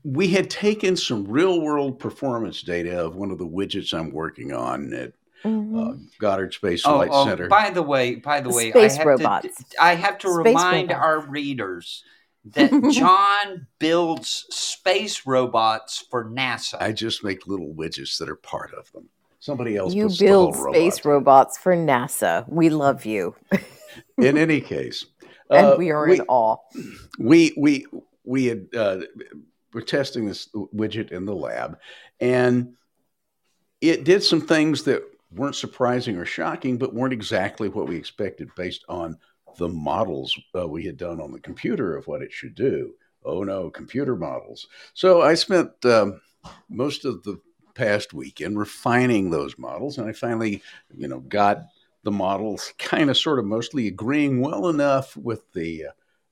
we 0.05 0.29
had 0.29 0.51
taken 0.51 0.97
some 0.97 1.25
real 1.25 1.61
world 1.61 1.99
performance 1.99 2.63
data 2.63 3.05
of 3.05 3.17
one 3.17 3.31
of 3.31 3.39
the 3.39 3.47
widgets 3.47 3.95
I'm 3.97 4.11
working 4.11 4.53
on 4.53 4.93
at 4.93 5.13
Mm-hmm. 5.45 5.79
Uh, 5.79 5.93
Goddard 6.19 6.55
Space 6.55 6.83
oh, 6.85 6.97
Flight 6.97 7.11
oh, 7.13 7.27
Center. 7.27 7.49
By 7.49 7.71
the 7.71 7.83
way, 7.83 8.17
by 8.17 8.41
the 8.41 8.51
way, 8.51 8.71
Space 8.71 8.95
I 8.95 8.99
have 8.99 9.07
robots. 9.07 9.57
To, 9.57 9.83
I 9.83 9.95
have 9.95 10.19
to 10.19 10.29
space 10.29 10.47
remind 10.47 10.91
robots. 10.91 11.05
our 11.05 11.21
readers 11.21 12.05
that 12.53 12.71
John 12.93 13.67
builds 13.79 14.47
space 14.51 15.27
robots 15.27 16.05
for 16.11 16.25
NASA. 16.25 16.81
I 16.81 16.93
just 16.93 17.25
make 17.25 17.47
little 17.47 17.73
widgets 17.75 18.19
that 18.19 18.29
are 18.29 18.37
part 18.37 18.73
of 18.75 18.91
them. 18.93 19.09
Somebody 19.41 19.77
else. 19.77 19.95
You 19.95 20.09
build 20.19 20.57
space 20.57 21.05
robot. 21.05 21.07
robots 21.07 21.59
for 21.59 21.77
NASA. 21.77 22.49
We 22.49 22.69
love 22.71 23.05
you. 23.05 23.37
in 24.19 24.37
any 24.37 24.61
case, 24.61 25.07
and 25.51 25.67
uh, 25.67 25.75
we 25.79 25.91
are 25.91 26.07
we, 26.07 26.19
in 26.19 26.25
awe. 26.29 26.57
We 27.19 27.55
we 27.57 27.87
we 28.25 28.47
had 28.47 28.67
uh, 28.77 29.01
we're 29.73 29.83
testing 29.83 30.27
this 30.27 30.49
widget 30.55 31.13
in 31.13 31.27
the 31.27 31.35
lab, 31.35 31.79
and 32.21 32.75
it 33.81 34.05
did 34.05 34.23
some 34.23 34.41
things 34.41 34.83
that 34.85 35.05
weren't 35.31 35.57
surprising 35.57 36.17
or 36.17 36.25
shocking, 36.25 36.79
but 36.79 36.95
weren't 36.95 37.13
exactly 37.13 37.69
what 37.69 37.89
we 37.89 37.97
expected 37.97 38.49
based 38.57 38.85
on 38.89 39.17
the 39.59 39.69
models 39.69 40.39
uh, 40.59 40.67
we 40.67 40.85
had 40.85 40.97
done 40.97 41.21
on 41.21 41.33
the 41.33 41.41
computer 41.41 41.97
of 41.97 42.07
what 42.07 42.23
it 42.23 42.33
should 42.33 42.55
do. 42.55 42.95
Oh 43.25 43.43
no, 43.43 43.71
computer 43.71 44.17
models. 44.17 44.67
So 44.95 45.23
I 45.23 45.35
spent 45.35 45.71
um, 45.85 46.21
most 46.69 47.05
of 47.05 47.23
the 47.25 47.41
past 47.75 48.15
weekend 48.15 48.59
refining 48.59 49.31
those 49.31 49.59
models, 49.59 49.99
and 49.99 50.09
I 50.09 50.13
finally, 50.13 50.63
you 50.97 51.09
know, 51.09 51.21
got 51.21 51.65
the 52.05 52.13
models 52.13 52.73
kind 52.79 53.11
of 53.11 53.19
sort 53.19 53.39
of 53.39 53.45
mostly 53.45 53.89
agreeing 53.89 54.41
well 54.41 54.69
enough 54.69 55.17
with 55.17 55.53
the 55.53 55.87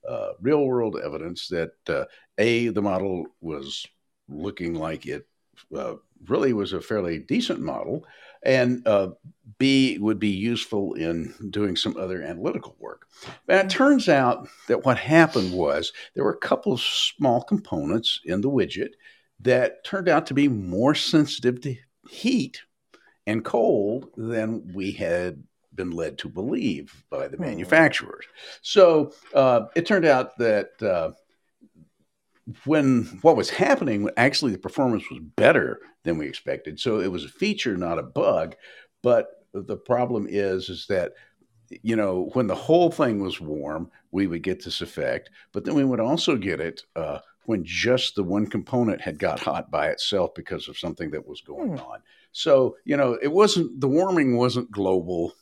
uh, 0.08 0.28
real 0.40 0.66
world 0.66 0.96
evidence 1.02 1.48
that 1.48 1.72
uh, 1.88 2.04
a 2.38 2.68
the 2.68 2.82
model 2.82 3.26
was 3.40 3.86
looking 4.28 4.74
like 4.74 5.06
it 5.06 5.26
uh, 5.74 5.94
really 6.28 6.52
was 6.52 6.72
a 6.72 6.80
fairly 6.80 7.18
decent 7.18 7.60
model, 7.60 8.04
and 8.44 8.86
uh, 8.86 9.10
B 9.58 9.98
would 9.98 10.18
be 10.18 10.28
useful 10.28 10.94
in 10.94 11.34
doing 11.50 11.76
some 11.76 11.96
other 11.96 12.22
analytical 12.22 12.76
work. 12.78 13.08
And 13.48 13.60
it 13.60 13.70
turns 13.70 14.08
out 14.08 14.48
that 14.68 14.84
what 14.84 14.98
happened 14.98 15.52
was 15.52 15.92
there 16.14 16.24
were 16.24 16.32
a 16.32 16.38
couple 16.38 16.72
of 16.72 16.80
small 16.80 17.42
components 17.42 18.20
in 18.24 18.40
the 18.40 18.50
widget 18.50 18.90
that 19.40 19.84
turned 19.84 20.08
out 20.08 20.26
to 20.26 20.34
be 20.34 20.48
more 20.48 20.94
sensitive 20.94 21.60
to 21.62 21.76
heat 22.08 22.62
and 23.26 23.44
cold 23.44 24.10
than 24.16 24.70
we 24.74 24.92
had 24.92 25.42
been 25.74 25.90
led 25.90 26.18
to 26.18 26.28
believe 26.28 27.04
by 27.10 27.28
the 27.28 27.36
hmm. 27.36 27.44
manufacturers. 27.44 28.24
So 28.62 29.12
uh, 29.34 29.66
it 29.74 29.86
turned 29.86 30.04
out 30.04 30.36
that 30.38 30.82
uh, 30.82 31.12
when 32.64 33.04
what 33.22 33.36
was 33.36 33.50
happening, 33.50 34.08
actually 34.16 34.52
the 34.52 34.58
performance 34.58 35.04
was 35.10 35.20
better 35.36 35.80
than 36.02 36.18
we 36.18 36.26
expected. 36.26 36.78
So 36.78 37.00
it 37.00 37.10
was 37.10 37.24
a 37.24 37.28
feature, 37.28 37.76
not 37.76 37.98
a 37.98 38.02
bug. 38.02 38.54
But 39.02 39.28
the 39.52 39.76
problem 39.76 40.26
is, 40.28 40.68
is 40.68 40.86
that 40.88 41.12
you 41.82 41.96
know 41.96 42.30
when 42.34 42.46
the 42.46 42.54
whole 42.54 42.90
thing 42.90 43.20
was 43.20 43.40
warm, 43.40 43.90
we 44.10 44.26
would 44.26 44.42
get 44.42 44.64
this 44.64 44.80
effect, 44.80 45.30
but 45.52 45.64
then 45.64 45.74
we 45.74 45.84
would 45.84 46.00
also 46.00 46.36
get 46.36 46.60
it 46.60 46.82
uh, 46.96 47.18
when 47.46 47.64
just 47.64 48.14
the 48.14 48.22
one 48.22 48.46
component 48.46 49.00
had 49.00 49.18
got 49.18 49.40
hot 49.40 49.70
by 49.70 49.88
itself 49.88 50.34
because 50.34 50.68
of 50.68 50.78
something 50.78 51.10
that 51.10 51.26
was 51.26 51.40
going 51.40 51.76
hmm. 51.76 51.84
on. 51.84 52.00
So 52.32 52.76
you 52.84 52.96
know 52.96 53.18
it 53.20 53.32
wasn't 53.32 53.80
the 53.80 53.88
warming 53.88 54.36
wasn't 54.36 54.70
global 54.70 55.32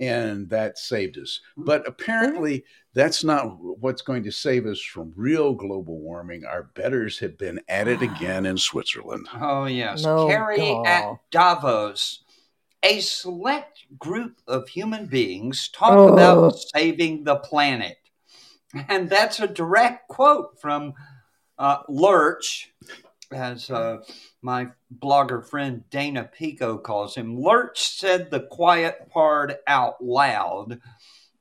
and 0.00 0.48
that 0.50 0.78
saved 0.78 1.18
us. 1.18 1.40
But 1.56 1.82
mm-hmm. 1.82 1.90
apparently, 1.90 2.64
that's 2.94 3.24
not 3.24 3.58
what's 3.60 4.02
going 4.02 4.22
to 4.24 4.32
save 4.32 4.66
us 4.66 4.80
from 4.80 5.12
real 5.16 5.54
global 5.54 5.98
warming. 6.00 6.44
Our 6.44 6.64
betters 6.74 7.18
have 7.18 7.36
been 7.36 7.60
at 7.68 7.88
it 7.88 8.02
again 8.02 8.46
in 8.46 8.56
Switzerland. 8.56 9.28
Oh, 9.34 9.66
yes. 9.66 10.02
No, 10.02 10.26
Kerry 10.28 10.80
at 10.86 11.16
Davos. 11.30 12.22
A 12.82 13.00
select 13.00 13.84
group 13.98 14.40
of 14.46 14.68
human 14.68 15.06
beings 15.06 15.68
talk 15.68 15.92
oh. 15.92 16.12
about 16.12 16.58
saving 16.58 17.24
the 17.24 17.36
planet. 17.36 17.98
And 18.88 19.08
that's 19.08 19.40
a 19.40 19.46
direct 19.46 20.08
quote 20.08 20.60
from 20.60 20.94
uh, 21.58 21.78
Lurch, 21.88 22.72
as 23.32 23.70
uh, 23.70 23.98
my 24.42 24.68
blogger 24.98 25.44
friend 25.44 25.84
Dana 25.90 26.28
Pico 26.32 26.78
calls 26.78 27.14
him. 27.14 27.38
Lurch 27.38 27.88
said 27.88 28.30
the 28.30 28.40
quiet 28.40 29.08
part 29.10 29.54
out 29.66 30.02
loud. 30.02 30.80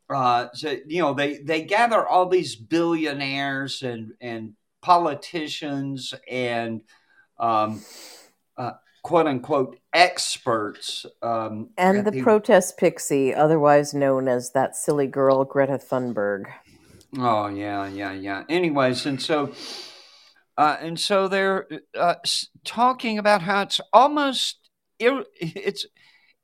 Uh, 0.10 0.48
so 0.54 0.76
you 0.88 1.02
know 1.02 1.14
they 1.14 1.38
they 1.38 1.64
gather 1.64 2.06
all 2.06 2.28
these 2.28 2.56
billionaires 2.56 3.82
and 3.82 4.14
and 4.22 4.54
politicians 4.82 6.14
and 6.30 6.82
um, 7.40 7.82
uh, 8.56 8.74
quote 9.02 9.26
unquote 9.28 9.80
experts 9.94 11.06
um, 11.24 11.70
and 11.78 12.06
the, 12.06 12.12
the 12.12 12.22
protest 12.22 12.78
pixie, 12.78 13.34
otherwise 13.34 13.94
known 13.94 14.28
as 14.28 14.52
that 14.52 14.76
silly 14.76 15.08
girl 15.08 15.44
Greta 15.44 15.80
Thunberg. 15.80 16.46
Oh 17.18 17.48
yeah, 17.48 17.88
yeah, 17.88 18.14
yeah. 18.14 18.44
Anyways, 18.50 19.06
and 19.06 19.22
so 19.22 19.54
uh, 20.58 20.78
and 20.80 21.00
so 21.00 21.28
they're 21.28 21.68
uh, 21.98 22.16
talking 22.64 23.18
about 23.18 23.42
how 23.42 23.62
it's 23.62 23.82
almost 23.92 24.70
it's 25.00 25.86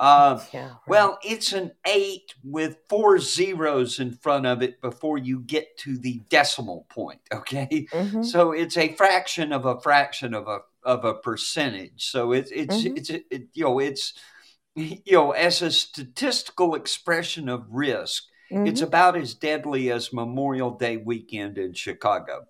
uh, 0.00 0.42
yeah, 0.50 0.68
right. 0.68 0.76
Well, 0.88 1.18
it's 1.22 1.52
an 1.52 1.72
eight 1.86 2.34
with 2.42 2.78
four 2.88 3.18
zeros 3.18 4.00
in 4.00 4.12
front 4.12 4.46
of 4.46 4.62
it 4.62 4.80
before 4.80 5.18
you 5.18 5.40
get 5.40 5.76
to 5.80 5.98
the 5.98 6.22
decimal 6.30 6.86
point. 6.88 7.20
Okay, 7.32 7.86
mm-hmm. 7.92 8.22
so 8.22 8.52
it's 8.52 8.76
a 8.76 8.94
fraction 8.94 9.52
of 9.52 9.66
a 9.66 9.78
fraction 9.80 10.32
of 10.32 10.48
a 10.48 10.60
of 10.84 11.04
a 11.04 11.14
percentage. 11.14 12.10
So 12.10 12.32
it's 12.32 12.50
it's 12.50 12.76
mm-hmm. 12.76 12.96
it's 12.96 13.10
it, 13.10 13.48
you 13.52 13.64
know 13.64 13.78
it's 13.78 14.14
you 14.74 15.12
know 15.12 15.32
as 15.32 15.60
a 15.60 15.70
statistical 15.70 16.74
expression 16.74 17.50
of 17.50 17.66
risk, 17.70 18.24
mm-hmm. 18.50 18.66
it's 18.66 18.80
about 18.80 19.16
as 19.16 19.34
deadly 19.34 19.92
as 19.92 20.14
Memorial 20.14 20.70
Day 20.70 20.96
weekend 20.96 21.58
in 21.58 21.74
Chicago. 21.74 22.46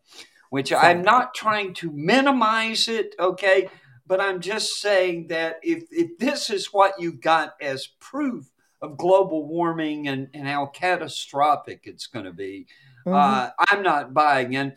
Which 0.51 0.72
I'm 0.72 1.03
not 1.03 1.34
trying 1.34 1.74
to 1.74 1.92
minimize 1.92 2.88
it, 2.88 3.14
okay? 3.20 3.68
But 4.11 4.20
I'm 4.20 4.40
just 4.40 4.80
saying 4.80 5.28
that 5.28 5.61
if, 5.62 5.84
if 5.92 6.18
this 6.18 6.50
is 6.50 6.72
what 6.72 6.98
you've 6.98 7.20
got 7.20 7.54
as 7.61 7.86
proof 8.00 8.50
of 8.82 8.96
global 8.96 9.46
warming 9.46 10.08
and, 10.08 10.28
and 10.34 10.48
how 10.48 10.66
catastrophic 10.66 11.82
it's 11.84 12.08
going 12.08 12.24
to 12.24 12.32
be, 12.32 12.66
mm-hmm. 13.06 13.14
uh, 13.14 13.50
I'm 13.70 13.84
not 13.84 14.12
buying 14.12 14.54
in. 14.54 14.74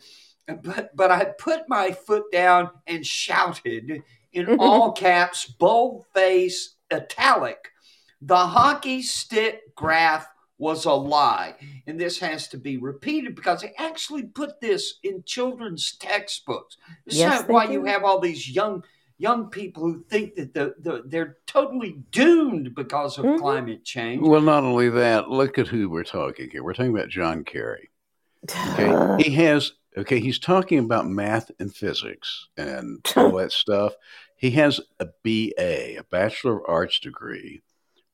But, 0.62 0.94
but 0.94 1.10
I 1.10 1.24
put 1.24 1.68
my 1.68 1.90
foot 1.90 2.30
down 2.30 2.70
and 2.86 3.04
shouted 3.04 4.04
in 4.32 4.56
all 4.60 4.92
caps, 4.92 5.46
bold 5.46 6.04
face, 6.14 6.76
italic, 6.92 7.72
the 8.22 8.36
hockey 8.36 9.02
stick 9.02 9.74
graph 9.74 10.28
was 10.58 10.84
a 10.84 10.92
lie. 10.92 11.56
And 11.88 12.00
this 12.00 12.20
has 12.20 12.46
to 12.48 12.56
be 12.56 12.76
repeated 12.76 13.34
because 13.34 13.62
they 13.62 13.74
actually 13.78 14.22
put 14.22 14.60
this 14.60 15.00
in 15.02 15.24
children's 15.24 15.96
textbooks. 15.96 16.76
This 17.04 17.16
yes, 17.16 17.40
is 17.40 17.48
why 17.48 17.66
do. 17.66 17.72
you 17.72 17.84
have 17.86 18.04
all 18.04 18.20
these 18.20 18.48
young 18.48 18.84
young 19.18 19.48
people 19.48 19.82
who 19.82 20.04
think 20.04 20.34
that 20.34 20.54
the, 20.54 20.74
the 20.80 21.02
they're 21.06 21.38
totally 21.46 22.02
doomed 22.10 22.74
because 22.74 23.18
of 23.18 23.24
mm-hmm. 23.24 23.40
climate 23.40 23.84
change. 23.84 24.22
Well, 24.22 24.40
not 24.40 24.64
only 24.64 24.90
that, 24.90 25.30
look 25.30 25.58
at 25.58 25.68
who 25.68 25.88
we're 25.88 26.04
talking 26.04 26.50
here. 26.50 26.64
We're 26.64 26.74
talking 26.74 26.94
about 26.94 27.08
John 27.08 27.44
Kerry. 27.44 27.90
Okay, 28.50 29.22
he 29.22 29.30
has 29.36 29.72
okay. 29.96 30.20
He's 30.20 30.38
talking 30.38 30.78
about 30.78 31.06
math 31.06 31.50
and 31.58 31.74
physics 31.74 32.48
and 32.56 33.04
all 33.16 33.32
that 33.36 33.52
stuff. 33.64 33.94
He 34.36 34.50
has 34.52 34.80
a 35.00 35.06
BA, 35.22 35.98
a 35.98 36.04
Bachelor 36.10 36.58
of 36.58 36.64
Arts 36.68 36.98
degree, 36.98 37.62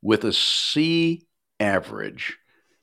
with 0.02 0.24
a 0.24 0.32
C 0.32 1.26
average. 1.58 2.36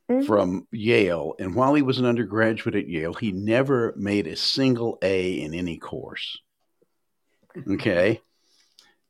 Mm-hmm. 0.09 0.25
From 0.25 0.65
Yale, 0.71 1.33
and 1.37 1.53
while 1.53 1.73
he 1.73 1.81
was 1.81 1.99
an 1.99 2.05
undergraduate 2.05 2.75
at 2.75 2.87
Yale, 2.87 3.13
he 3.13 3.33
never 3.33 3.93
made 3.97 4.25
a 4.25 4.37
single 4.37 4.97
A 5.01 5.41
in 5.41 5.53
any 5.53 5.77
course. 5.77 6.39
Okay. 7.67 8.21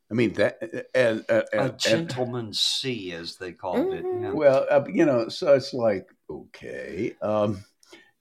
I 0.10 0.14
mean 0.14 0.34
that 0.34 0.60
and, 0.96 1.26
and, 1.28 1.44
and 1.52 1.70
a 1.70 1.76
gentleman's 1.78 2.62
C, 2.62 3.12
as 3.12 3.36
they 3.36 3.52
called 3.52 3.88
mm-hmm. 3.88 4.26
it. 4.26 4.36
Well, 4.36 4.66
uh, 4.70 4.86
you 4.88 5.06
know, 5.06 5.28
so 5.28 5.54
it's 5.54 5.74
like 5.74 6.08
okay, 6.30 7.16
um, 7.22 7.66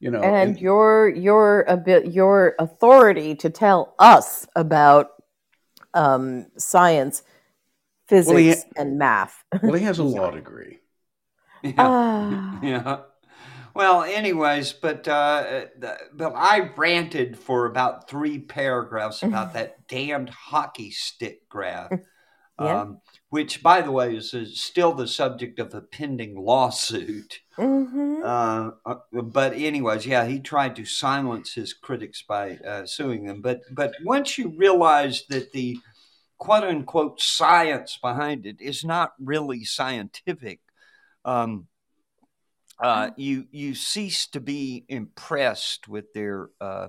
you 0.00 0.10
know, 0.10 0.20
and, 0.20 0.58
your 0.60 1.08
your 1.08 1.64
a 1.68 1.76
bit 1.76 2.12
your 2.12 2.56
authority 2.58 3.36
to 3.36 3.50
tell 3.50 3.94
us 4.00 4.48
about 4.56 5.10
um, 5.94 6.46
science, 6.58 7.22
physics, 8.08 8.34
well, 8.34 8.54
ha- 8.54 8.82
and 8.82 8.98
math. 8.98 9.44
well, 9.62 9.74
he 9.74 9.84
has 9.84 10.00
a 10.00 10.04
law 10.04 10.32
degree. 10.32 10.80
Yeah. 11.62 11.72
Uh, 11.78 12.58
yeah. 12.62 12.98
Well, 13.76 14.04
anyways, 14.04 14.72
but 14.72 15.06
uh, 15.06 15.66
but 16.14 16.32
I 16.34 16.70
ranted 16.78 17.38
for 17.38 17.66
about 17.66 18.08
three 18.08 18.38
paragraphs 18.38 19.22
about 19.22 19.52
that 19.52 19.86
damned 19.86 20.30
hockey 20.30 20.90
stick 20.90 21.46
graph, 21.50 21.92
yeah. 22.58 22.80
um, 22.80 23.02
which, 23.28 23.62
by 23.62 23.82
the 23.82 23.90
way, 23.92 24.16
is, 24.16 24.32
is, 24.32 24.62
still 24.62 24.94
the 24.94 25.06
subject 25.06 25.58
of 25.58 25.74
a 25.74 25.82
pending 25.82 26.42
lawsuit. 26.42 27.40
Mm-hmm. 27.58 28.22
Uh, 28.24 28.70
uh, 28.86 29.22
but 29.22 29.52
anyways, 29.52 30.06
yeah, 30.06 30.24
he 30.24 30.40
tried 30.40 30.74
to 30.76 30.86
silence 30.86 31.52
his 31.52 31.74
critics 31.74 32.24
by 32.26 32.56
uh, 32.66 32.86
suing 32.86 33.26
them. 33.26 33.42
But 33.42 33.60
but 33.70 33.92
once 34.02 34.38
you 34.38 34.54
realize 34.56 35.24
that 35.28 35.52
the 35.52 35.76
quote 36.38 36.64
unquote 36.64 37.20
science 37.20 37.98
behind 38.00 38.46
it 38.46 38.62
is 38.62 38.86
not 38.86 39.12
really 39.20 39.64
scientific. 39.64 40.60
Um, 41.26 41.66
uh, 42.78 43.10
you 43.16 43.46
you 43.50 43.74
cease 43.74 44.26
to 44.28 44.40
be 44.40 44.84
impressed 44.88 45.88
with 45.88 46.12
their 46.12 46.50
uh, 46.60 46.88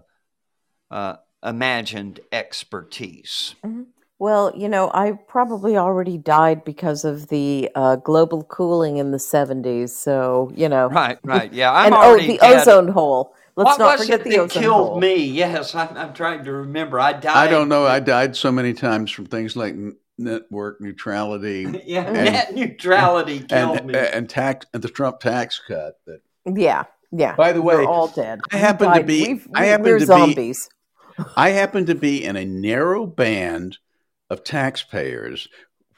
uh, 0.91 1.15
imagined 1.43 2.19
expertise. 2.31 3.55
Mm-hmm. 3.65 3.83
Well, 4.19 4.51
you 4.55 4.67
know, 4.67 4.89
I 4.93 5.11
probably 5.11 5.77
already 5.77 6.17
died 6.17 6.63
because 6.63 7.05
of 7.05 7.27
the 7.27 7.69
uh, 7.75 7.97
global 7.97 8.43
cooling 8.43 8.97
in 8.97 9.11
the 9.11 9.19
70s. 9.19 9.89
So, 9.89 10.51
you 10.55 10.67
know. 10.67 10.87
Right, 10.87 11.19
right. 11.23 11.53
Yeah. 11.53 11.71
I'm 11.73 11.93
and 11.93 11.95
oh, 11.95 12.17
the 12.17 12.39
dead. 12.39 12.61
ozone 12.61 12.87
hole. 12.87 13.35
Let's 13.55 13.67
what 13.67 13.79
not 13.79 13.99
was 13.99 14.07
forget 14.07 14.21
it 14.21 14.23
the 14.23 14.29
that 14.31 14.39
ozone 14.39 14.61
killed 14.61 14.87
hole. 14.89 14.99
me? 14.99 15.15
Yes, 15.15 15.75
I'm, 15.75 15.95
I'm 15.95 16.13
trying 16.13 16.43
to 16.45 16.51
remember. 16.51 16.99
I 16.99 17.13
died. 17.13 17.35
I 17.35 17.47
don't 17.47 17.69
know. 17.69 17.85
I 17.85 17.99
died 17.99 18.35
so 18.35 18.51
many 18.51 18.73
times 18.73 19.11
from 19.11 19.27
things 19.27 19.55
like 19.55 19.73
n- 19.73 19.95
network 20.17 20.81
neutrality 20.81 21.81
yeah, 21.85 22.01
And- 22.03 22.13
net 22.33 22.55
neutrality 22.55 23.39
killed 23.41 23.77
and 23.77 23.87
me. 23.87 23.97
and 23.97 24.29
tax 24.29 24.65
and 24.73 24.81
the 24.83 24.89
Trump 24.89 25.19
tax 25.19 25.61
cut. 25.67 25.95
That 26.05 26.21
Yeah, 26.45 26.85
yeah. 27.11 27.35
By 27.35 27.53
the 27.53 27.61
We're 27.61 27.79
way, 27.79 27.85
all 27.85 28.07
dead. 28.07 28.39
I 28.51 28.57
happen 28.57 28.91
to 28.93 29.03
be- 29.03 29.27
We've, 29.27 29.47
I 29.53 29.65
happen 29.65 29.85
we're 29.85 29.99
to 29.99 30.05
be- 30.05 30.05
zombies. 30.05 30.69
I 31.35 31.49
happen 31.49 31.85
to 31.87 31.95
be 31.95 32.23
in 32.23 32.35
a 32.35 32.45
narrow 32.45 33.05
band 33.07 33.77
of 34.29 34.43
taxpayers 34.43 35.47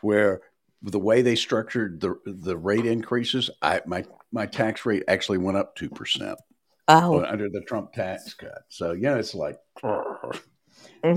where 0.02 0.42
the 0.82 1.00
way 1.00 1.22
they 1.22 1.36
structured 1.36 2.00
the 2.00 2.16
the 2.26 2.56
rate 2.58 2.86
increases, 2.86 3.50
I 3.62 3.82
my 3.86 4.06
my 4.32 4.46
tax 4.46 4.86
rate 4.86 5.04
actually 5.10 5.40
went 5.40 5.58
up 5.58 5.76
two 5.76 5.90
percent 5.90 6.40
Oh, 6.88 7.24
under 7.24 7.50
the 7.50 7.62
Trump 7.68 7.92
tax 7.94 8.34
cut. 8.34 8.62
So 8.70 8.94
you 8.94 9.02
know, 9.02 9.18
it's 9.18 9.36
like 9.36 9.58
mm, 9.84 10.40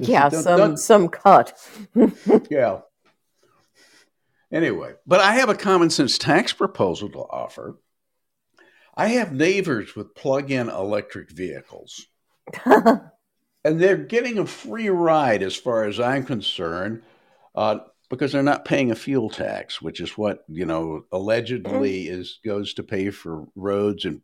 yeah, 0.01 0.29
don't- 0.29 0.43
some 0.43 0.59
don't- 0.59 0.77
some 0.79 1.09
cut. 1.09 1.57
yeah. 2.51 2.81
Anyway, 4.53 4.93
but 5.07 5.21
I 5.21 5.33
have 5.35 5.49
a 5.49 5.55
common 5.55 5.89
sense 5.89 6.19
tax 6.19 6.53
proposal 6.53 7.09
to 7.11 7.19
offer. 7.19 7.79
I 8.95 9.09
have 9.09 9.33
neighbors 9.33 9.97
with 9.97 10.15
plug-in 10.15 10.69
electric 10.69 11.31
vehicles. 11.31 12.07
and 12.67 13.81
they're 13.81 13.97
getting 13.97 14.39
a 14.39 14.47
free 14.47 14.91
ride 14.91 15.43
as 15.43 15.57
far 15.57 15.85
as 15.85 15.99
I'm 15.99 16.25
concerned, 16.25 17.03
uh, 17.55 17.79
because 18.11 18.33
they're 18.33 18.43
not 18.43 18.67
paying 18.67 18.91
a 18.91 18.95
fuel 18.95 19.31
tax, 19.31 19.81
which 19.81 20.01
is 20.01 20.19
what 20.19 20.45
you 20.49 20.67
know 20.67 21.05
allegedly 21.13 22.09
is 22.09 22.41
goes 22.45 22.75
to 22.75 22.83
pay 22.83 23.11
for 23.11 23.47
roads 23.55 24.05
and 24.05 24.21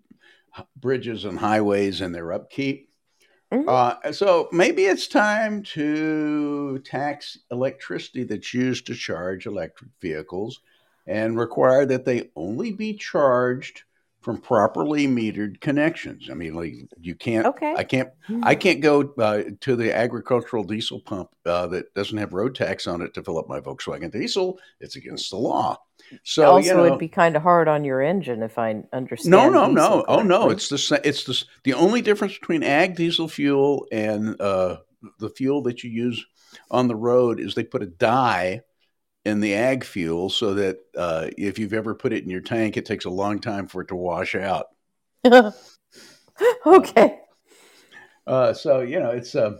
bridges 0.77 1.25
and 1.25 1.39
highways 1.39 2.03
and 2.03 2.15
their 2.15 2.33
upkeep. 2.35 2.88
Mhm. 3.53 3.65
Uh, 3.67 4.13
so 4.13 4.49
maybe 4.53 4.85
it's 4.85 5.09
time 5.09 5.63
to 5.63 6.79
tax 6.81 7.39
electricity 7.51 8.25
that's 8.25 8.53
used 8.53 8.87
to 8.87 8.95
charge 8.95 9.47
electric 9.47 9.91
vehicles 10.01 10.61
and 11.07 11.39
require 11.39 11.87
that 11.87 12.05
they 12.05 12.31
only 12.37 12.73
be 12.73 12.93
charged 12.95 13.83
from 14.21 14.39
properly 14.39 15.07
metered 15.07 15.61
connections. 15.61 16.29
I 16.31 16.35
mean, 16.35 16.55
like 16.55 16.75
you 17.01 17.15
can't 17.15 17.47
Okay. 17.47 17.75
I 17.75 17.85
can't 17.85 18.11
I 18.43 18.55
can't 18.55 18.81
go 18.83 19.15
uh, 19.19 19.45
to 19.61 19.77
the 19.77 19.95
agricultural 19.97 20.65
diesel 20.65 21.01
pump 21.01 21.31
uh, 21.47 21.69
that 21.69 21.95
doesn't 21.95 22.19
have 22.19 22.35
road 22.35 22.55
tax 22.55 22.87
on 22.87 23.01
it 23.01 23.15
to 23.15 23.23
fill 23.23 23.39
up 23.39 23.49
my 23.49 23.61
Volkswagen 23.61 24.11
diesel. 24.11 24.59
It's 24.81 24.97
against 24.97 25.31
the 25.31 25.39
law. 25.39 25.79
So 26.23 26.53
also, 26.53 26.69
you 26.69 26.75
know, 26.75 26.85
it'd 26.87 26.99
be 26.99 27.09
kind 27.09 27.37
of 27.37 27.43
hard 27.43 27.69
on 27.69 27.85
your 27.85 28.01
engine 28.01 28.43
if 28.43 28.59
I 28.59 28.83
understand. 28.93 29.31
no, 29.31 29.49
no, 29.49 29.67
diesel 29.67 29.75
no. 29.75 30.05
Oh 30.09 30.23
no, 30.23 30.51
it's 30.51 30.69
the 30.69 31.01
it's 31.05 31.25
the 31.25 31.45
the 31.65 31.75
only 31.75 32.03
difference 32.03 32.39
between 32.39 32.63
ag 32.63 32.97
diesel 32.97 33.29
fuel 33.29 33.87
and 33.93 34.41
uh, 34.41 34.79
the 35.19 35.31
fuel 35.31 35.63
that 35.63 35.85
you 35.85 35.91
use 35.91 36.25
on 36.71 36.89
the 36.89 36.97
road 36.97 37.41
is 37.41 37.55
they 37.55 37.65
put 37.65 37.83
a 37.83 37.87
dye 37.87 38.63
in 39.25 39.41
the 39.41 39.55
ag 39.55 39.85
fuel 39.85 40.31
so 40.31 40.55
that 40.55 40.79
uh, 40.97 41.29
if 41.37 41.59
you've 41.59 41.75
ever 41.75 41.95
put 41.95 42.13
it 42.13 42.25
in 42.25 42.31
your 42.31 42.41
tank, 42.41 42.77
it 42.77 42.87
takes 42.87 43.05
a 43.05 43.11
long 43.11 43.39
time 43.41 43.67
for 43.67 43.83
it 43.83 43.89
to 43.89 43.97
wash 43.97 44.35
out. 44.35 44.67
okay. 46.67 47.19
Uh, 48.27 48.53
so 48.53 48.81
you 48.81 49.01
know, 49.01 49.11
it's 49.11 49.35
uh, 49.35 49.59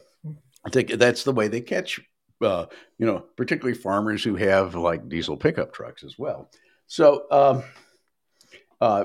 I 0.65 0.71
think 0.71 0.91
that's 0.93 1.25
the 1.25 1.33
way 1.33 1.49
they 1.49 1.61
catch, 1.61 2.01
uh, 2.43 2.67
you 2.99 3.07
know, 3.07 3.21
particularly 3.37 3.77
farmers 3.79 4.23
who 4.25 4.37
have 4.37 4.75
like 4.75 5.09
diesel 5.09 5.37
pickup 5.37 5.73
trucks 5.73 6.05
as 6.05 6.19
well. 6.19 6.51
So 6.87 7.27
um, 7.31 7.63
uh, 8.81 9.05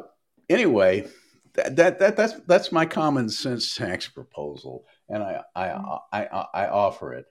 anyway, 0.50 1.08
that, 1.54 1.76
that 1.76 2.00
that 2.00 2.16
that's 2.16 2.34
that's 2.48 2.72
my 2.72 2.86
common 2.86 3.30
sense 3.30 3.76
tax 3.76 4.08
proposal, 4.08 4.86
and 5.10 5.24
I 5.24 5.42
I 5.56 5.70
I, 5.70 6.00
I, 6.26 6.46
I 6.54 6.68
offer 6.68 7.14
it. 7.14 7.26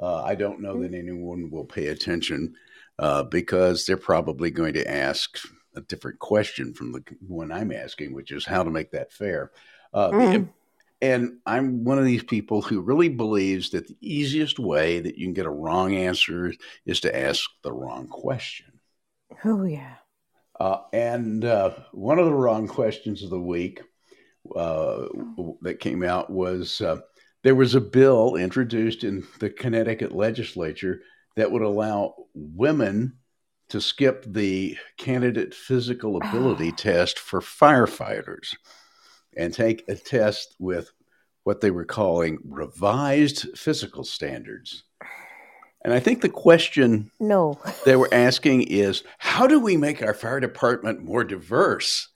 Uh, 0.00 0.22
I 0.22 0.34
don't 0.36 0.60
know 0.60 0.80
that 0.82 0.94
anyone 0.94 1.50
will 1.50 1.64
pay 1.64 1.88
attention 1.88 2.54
uh, 3.00 3.24
because 3.24 3.84
they're 3.84 3.96
probably 3.96 4.50
going 4.50 4.74
to 4.74 4.88
ask 4.88 5.38
a 5.74 5.80
different 5.80 6.18
question 6.20 6.72
from 6.72 6.92
the 6.92 7.02
one 7.26 7.50
I'm 7.50 7.72
asking, 7.72 8.14
which 8.14 8.30
is 8.30 8.44
how 8.46 8.62
to 8.62 8.70
make 8.70 8.92
that 8.92 9.12
fair. 9.12 9.50
Uh, 9.92 10.10
the- 10.10 10.16
Mm. 10.16 10.48
And 11.00 11.38
I'm 11.46 11.84
one 11.84 11.98
of 11.98 12.04
these 12.04 12.24
people 12.24 12.60
who 12.60 12.80
really 12.80 13.08
believes 13.08 13.70
that 13.70 13.86
the 13.86 13.96
easiest 14.00 14.58
way 14.58 15.00
that 15.00 15.16
you 15.16 15.26
can 15.26 15.34
get 15.34 15.46
a 15.46 15.50
wrong 15.50 15.94
answer 15.94 16.52
is 16.84 17.00
to 17.00 17.16
ask 17.16 17.48
the 17.62 17.72
wrong 17.72 18.08
question. 18.08 18.66
Oh 19.44 19.64
yeah. 19.64 19.94
Uh, 20.58 20.78
and 20.92 21.44
uh, 21.44 21.70
one 21.92 22.18
of 22.18 22.26
the 22.26 22.34
wrong 22.34 22.66
questions 22.66 23.22
of 23.22 23.30
the 23.30 23.40
week 23.40 23.80
uh, 24.56 25.06
that 25.62 25.78
came 25.78 26.02
out 26.02 26.30
was 26.30 26.80
uh, 26.80 26.98
there 27.44 27.54
was 27.54 27.76
a 27.76 27.80
bill 27.80 28.34
introduced 28.34 29.04
in 29.04 29.24
the 29.38 29.50
Connecticut 29.50 30.12
legislature 30.12 31.02
that 31.36 31.52
would 31.52 31.62
allow 31.62 32.14
women 32.34 33.18
to 33.68 33.80
skip 33.80 34.24
the 34.26 34.76
candidate 34.96 35.54
physical 35.54 36.16
ability 36.16 36.72
test 36.76 37.20
for 37.20 37.40
firefighters 37.40 38.54
and 39.36 39.52
take 39.52 39.84
a 39.88 39.94
test 39.94 40.54
with 40.58 40.90
what 41.44 41.60
they 41.60 41.70
were 41.70 41.84
calling 41.84 42.38
revised 42.44 43.56
physical 43.56 44.04
standards. 44.04 44.84
And 45.84 45.94
I 45.94 46.00
think 46.00 46.20
the 46.20 46.28
question 46.28 47.10
No. 47.20 47.58
they 47.84 47.96
were 47.96 48.08
asking 48.12 48.62
is 48.64 49.04
how 49.18 49.46
do 49.46 49.60
we 49.60 49.76
make 49.76 50.02
our 50.02 50.14
fire 50.14 50.40
department 50.40 51.02
more 51.02 51.24
diverse? 51.24 52.08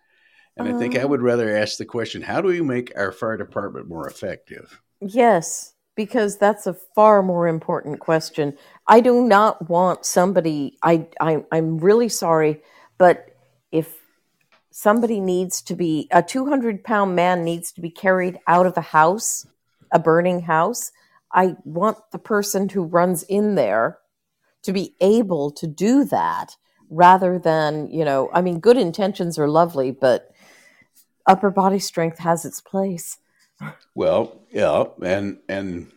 And 0.56 0.68
I 0.68 0.72
think 0.72 0.96
I 0.96 1.02
Um, 1.02 1.10
would 1.10 1.22
rather 1.22 1.56
ask 1.56 1.78
the 1.78 1.84
question 1.86 2.22
how 2.22 2.40
do 2.40 2.48
we 2.48 2.60
make 2.60 2.92
our 2.96 3.12
fire 3.12 3.36
department 3.36 3.88
more 3.88 4.06
effective? 4.06 4.82
Yes, 5.00 5.74
because 5.96 6.38
that's 6.38 6.66
a 6.66 6.74
far 6.74 7.22
more 7.22 7.48
important 7.48 8.00
question. 8.00 8.56
I 8.86 9.00
do 9.00 9.22
not 9.26 9.68
want 9.68 10.04
somebody. 10.04 10.76
I, 10.82 11.06
I 11.20 11.44
I'm 11.52 11.78
really 11.78 12.08
sorry, 12.08 12.62
but 12.98 13.28
if 13.70 14.01
somebody 14.72 15.20
needs 15.20 15.62
to 15.62 15.74
be 15.74 16.08
a 16.10 16.22
200 16.22 16.82
pound 16.82 17.14
man 17.14 17.44
needs 17.44 17.72
to 17.72 17.80
be 17.80 17.90
carried 17.90 18.38
out 18.46 18.66
of 18.66 18.76
a 18.76 18.82
house, 18.82 19.46
a 19.92 19.98
burning 19.98 20.40
house, 20.40 20.90
I 21.32 21.56
want 21.64 21.98
the 22.10 22.18
person 22.18 22.68
who 22.68 22.82
runs 22.82 23.22
in 23.22 23.54
there 23.54 23.98
to 24.62 24.72
be 24.72 24.94
able 25.00 25.50
to 25.52 25.66
do 25.66 26.04
that 26.04 26.56
rather 26.90 27.38
than 27.38 27.90
you 27.90 28.04
know. 28.04 28.30
I 28.32 28.42
mean, 28.42 28.60
good 28.60 28.76
intentions 28.76 29.38
are 29.38 29.48
lovely, 29.48 29.90
but 29.90 30.30
upper 31.26 31.50
body 31.50 31.78
strength 31.78 32.18
has 32.18 32.44
its 32.44 32.60
place. 32.60 33.18
Well, 33.94 34.42
yeah, 34.50 34.84
and 35.02 35.38
and 35.48 35.90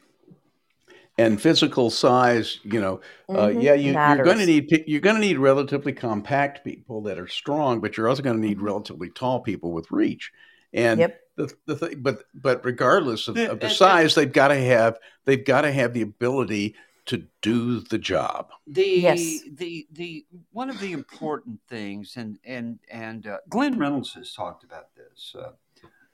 and 1.18 1.42
physical 1.42 1.90
size, 1.90 2.60
you 2.64 2.82
know, 2.82 3.00
uh, 3.30 3.48
Mhm. 3.48 3.64
yeah, 3.64 3.74
you, 3.74 3.92
you're 3.94 4.24
going 4.24 4.38
to 4.38 4.46
need 4.46 4.84
you're 4.88 5.02
going 5.02 5.16
to 5.16 5.22
need 5.22 5.38
relatively 5.38 5.94
compact 5.94 6.64
people 6.64 7.02
that 7.04 7.18
are 7.18 7.28
strong, 7.28 7.80
but 7.80 7.96
you're 7.96 8.10
also 8.10 8.22
going 8.24 8.40
to 8.40 8.48
need 8.48 8.62
relatively 8.62 9.10
tall 9.10 9.40
people 9.40 9.72
with 9.72 9.90
reach. 9.92 10.32
And 10.74 11.00
Yep. 11.00 11.22
the 11.38 11.54
the 11.66 11.76
thing, 11.76 12.02
but 12.02 12.24
but 12.34 12.64
regardless 12.66 13.28
of, 13.28 13.36
The- 13.36 13.52
of 13.52 13.60
the 13.60 13.70
size, 13.70 14.16
they've 14.16 14.32
got 14.32 14.50
to 14.50 14.60
have 14.60 14.98
they've 15.26 15.44
got 15.46 15.62
to 15.62 15.72
have 15.72 15.94
the 15.94 16.02
ability 16.02 16.76
to 17.06 17.24
do 17.42 17.80
the 17.82 18.00
job. 18.00 18.50
the 18.68 18.82
Yes. 18.84 19.42
the 19.52 19.88
the 19.92 20.26
one 20.52 20.70
of 20.70 20.80
the 20.80 20.92
important 20.92 21.60
things 21.70 22.18
and 22.18 22.40
and 22.44 22.80
and 22.90 23.28
uh, 23.28 23.38
Glenn 23.48 23.78
Reynolds 23.78 24.14
has 24.16 24.34
talked 24.34 24.64
about 24.64 24.88
this 24.96 25.36
uh, 25.38 25.52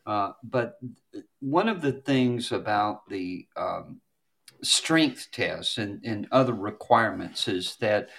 uh, 0.05 0.33
but 0.43 0.77
one 1.39 1.69
of 1.69 1.81
the 1.81 1.93
things 1.93 2.51
about 2.51 3.07
the 3.07 3.47
um, 3.55 4.01
strength 4.63 5.29
tests 5.31 5.77
and, 5.77 6.01
and 6.03 6.27
other 6.31 6.53
requirements 6.53 7.47
is 7.47 7.75
that 7.77 8.09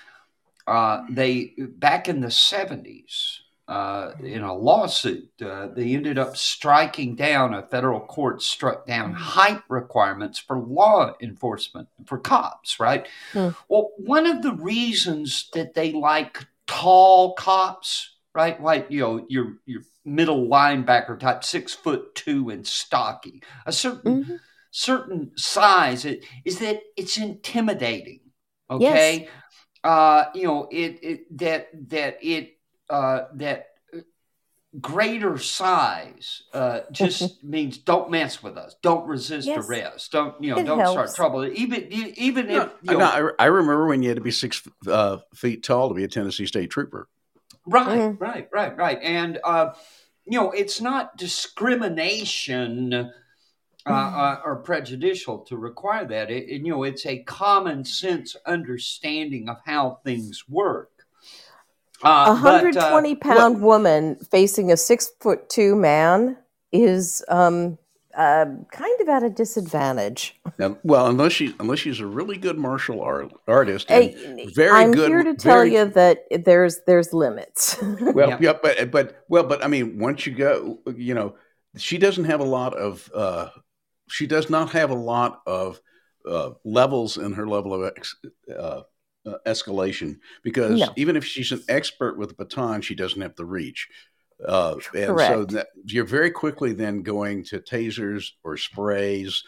uh, 0.66 1.02
they 1.10 1.54
back 1.58 2.08
in 2.08 2.20
the 2.20 2.30
70s 2.30 3.40
uh, 3.68 4.12
in 4.22 4.42
a 4.42 4.54
lawsuit 4.54 5.30
uh, 5.44 5.68
they 5.68 5.94
ended 5.94 6.18
up 6.18 6.36
striking 6.36 7.14
down 7.16 7.54
a 7.54 7.62
federal 7.62 8.00
court 8.00 8.42
struck 8.42 8.86
down 8.86 9.12
height 9.12 9.62
requirements 9.68 10.38
for 10.38 10.58
law 10.58 11.12
enforcement 11.20 11.88
for 12.06 12.18
cops 12.18 12.78
right 12.80 13.06
Hmm. 13.32 13.50
well 13.68 13.90
one 13.96 14.26
of 14.26 14.42
the 14.42 14.52
reasons 14.52 15.48
that 15.54 15.74
they 15.74 15.92
like 15.92 16.44
tall 16.66 17.34
cops 17.34 18.16
right 18.34 18.62
like 18.62 18.86
you 18.90 19.00
know 19.00 19.26
your 19.28 19.54
your 19.66 19.82
middle 20.04 20.46
linebacker 20.48 21.18
type 21.18 21.44
six 21.44 21.74
foot 21.74 22.14
two 22.14 22.50
and 22.50 22.66
stocky 22.66 23.42
a 23.66 23.72
certain 23.72 24.24
Mhm. 24.24 24.40
Certain 24.72 25.32
size 25.36 26.04
it, 26.04 26.24
is 26.44 26.58
that 26.58 26.80
it's 26.96 27.18
intimidating 27.18 28.20
okay 28.70 29.28
uh 29.84 30.24
you 30.34 30.44
know 30.44 30.68
it, 30.70 30.98
it 31.02 31.38
that 31.38 31.68
that 31.88 32.18
it 32.22 32.58
uh 32.90 33.22
that 33.34 33.66
greater 34.80 35.36
size 35.36 36.42
uh, 36.54 36.80
just 36.92 37.44
means 37.44 37.76
don't 37.78 38.10
mess 38.10 38.42
with 38.42 38.56
us, 38.56 38.74
don't 38.82 39.06
resist 39.06 39.48
Yes. 39.48 39.68
arrest, 39.68 40.12
don't 40.12 40.42
you 40.42 40.50
know, 40.50 40.58
It 40.58 40.64
don't 40.64 40.88
start 40.88 41.14
trouble. 41.14 41.44
Even 41.44 41.88
even 41.92 42.48
if 42.48 42.62
No, 42.64 42.72
you 42.82 42.90
know, 42.92 42.98
no, 43.00 43.32
I, 43.38 43.44
I 43.44 43.46
remember 43.46 43.86
when 43.86 44.02
you 44.02 44.08
had 44.08 44.16
to 44.16 44.22
be 44.22 44.30
six 44.30 44.62
uh, 44.86 45.18
feet 45.34 45.62
tall 45.62 45.88
to 45.88 45.94
be 45.94 46.04
a 46.04 46.08
Tennessee 46.08 46.46
State 46.46 46.70
Trooper. 46.70 47.08
Right, 47.66 47.98
Mhm. 47.98 48.18
right, 48.18 48.48
right, 48.52 48.76
right. 48.76 48.98
And, 49.02 49.38
uh, 49.44 49.72
you 50.24 50.38
know, 50.38 50.50
it's 50.52 50.80
not 50.80 51.16
discrimination 51.16 53.12
uh, 53.86 53.92
uh, 53.92 54.40
or 54.44 54.56
prejudicial 54.56 55.38
to 55.38 55.56
require 55.56 56.04
that. 56.06 56.30
It, 56.30 56.48
it- 56.48 56.62
you 56.62 56.70
know, 56.70 56.84
it's 56.84 57.04
a 57.06 57.18
common 57.24 57.84
sense 57.84 58.36
understanding 58.46 59.48
of 59.48 59.56
how 59.64 60.00
things 60.04 60.44
work. 60.48 60.90
A 62.04 62.08
Uh, 62.08 62.42
but, 62.42 62.76
uh, 62.76 62.90
120 62.90 63.14
pound 63.16 63.62
woman 63.62 64.16
facing 64.30 64.72
a 64.72 64.76
six 64.76 65.10
foot 65.20 65.48
two 65.48 65.76
man 65.76 66.36
is 66.72 67.24
um, 67.28 67.78
uh, 68.16 68.46
kind 68.72 69.00
of 69.00 69.08
at 69.08 69.22
a 69.22 69.30
disadvantage. 69.30 70.34
Now, 70.58 70.76
well, 70.82 71.06
unless 71.06 71.32
she 71.32 71.54
unless 71.60 71.78
she's 71.78 72.00
a 72.00 72.06
really 72.06 72.36
good 72.36 72.58
martial 72.58 73.00
art, 73.00 73.32
artist, 73.46 73.90
and 73.90 74.04
Hey, 74.10 74.46
very 74.54 74.70
I'm 74.70 74.90
good. 74.92 75.08
here 75.10 75.22
to 75.22 75.34
tell 75.34 75.58
very- 75.58 75.74
you 75.74 75.84
that 75.86 76.24
there's 76.44 76.80
there's 76.86 77.12
limits. 77.12 77.76
Well, 78.00 78.30
Yeah. 78.30 78.38
yeah. 78.40 78.52
but 78.62 78.90
but 78.90 79.24
well, 79.28 79.44
but 79.44 79.64
I 79.64 79.68
mean, 79.68 79.98
once 79.98 80.26
you 80.26 80.32
go, 80.34 80.78
you 80.96 81.14
know, 81.14 81.34
she 81.76 81.98
doesn't 81.98 82.24
have 82.24 82.40
a 82.40 82.44
lot 82.44 82.74
of. 82.74 83.10
Uh, 83.14 83.48
she 84.08 84.26
does 84.26 84.50
not 84.50 84.70
have 84.72 84.90
a 84.90 84.94
lot 84.94 85.42
of 85.46 85.80
uh, 86.28 86.50
levels 86.64 87.16
in 87.16 87.32
her 87.32 87.46
level 87.46 87.74
of 87.74 87.92
ex, 87.96 88.16
uh, 88.50 88.82
uh, 89.26 89.34
escalation 89.46 90.18
because 90.42 90.80
No. 90.80 90.92
even 90.96 91.16
if 91.16 91.24
she's 91.24 91.52
an 91.52 91.62
expert 91.68 92.18
with 92.18 92.32
a 92.32 92.34
baton, 92.34 92.82
she 92.82 92.94
doesn't 92.94 93.20
have 93.20 93.36
the 93.36 93.44
reach. 93.44 93.88
Uh, 94.46 94.76
and 94.94 95.18
so 95.20 95.44
that, 95.44 95.68
you're 95.84 96.04
very 96.04 96.30
quickly 96.30 96.72
then 96.72 97.02
going 97.02 97.44
to 97.44 97.60
tasers 97.60 98.30
or 98.42 98.56
sprays 98.56 99.44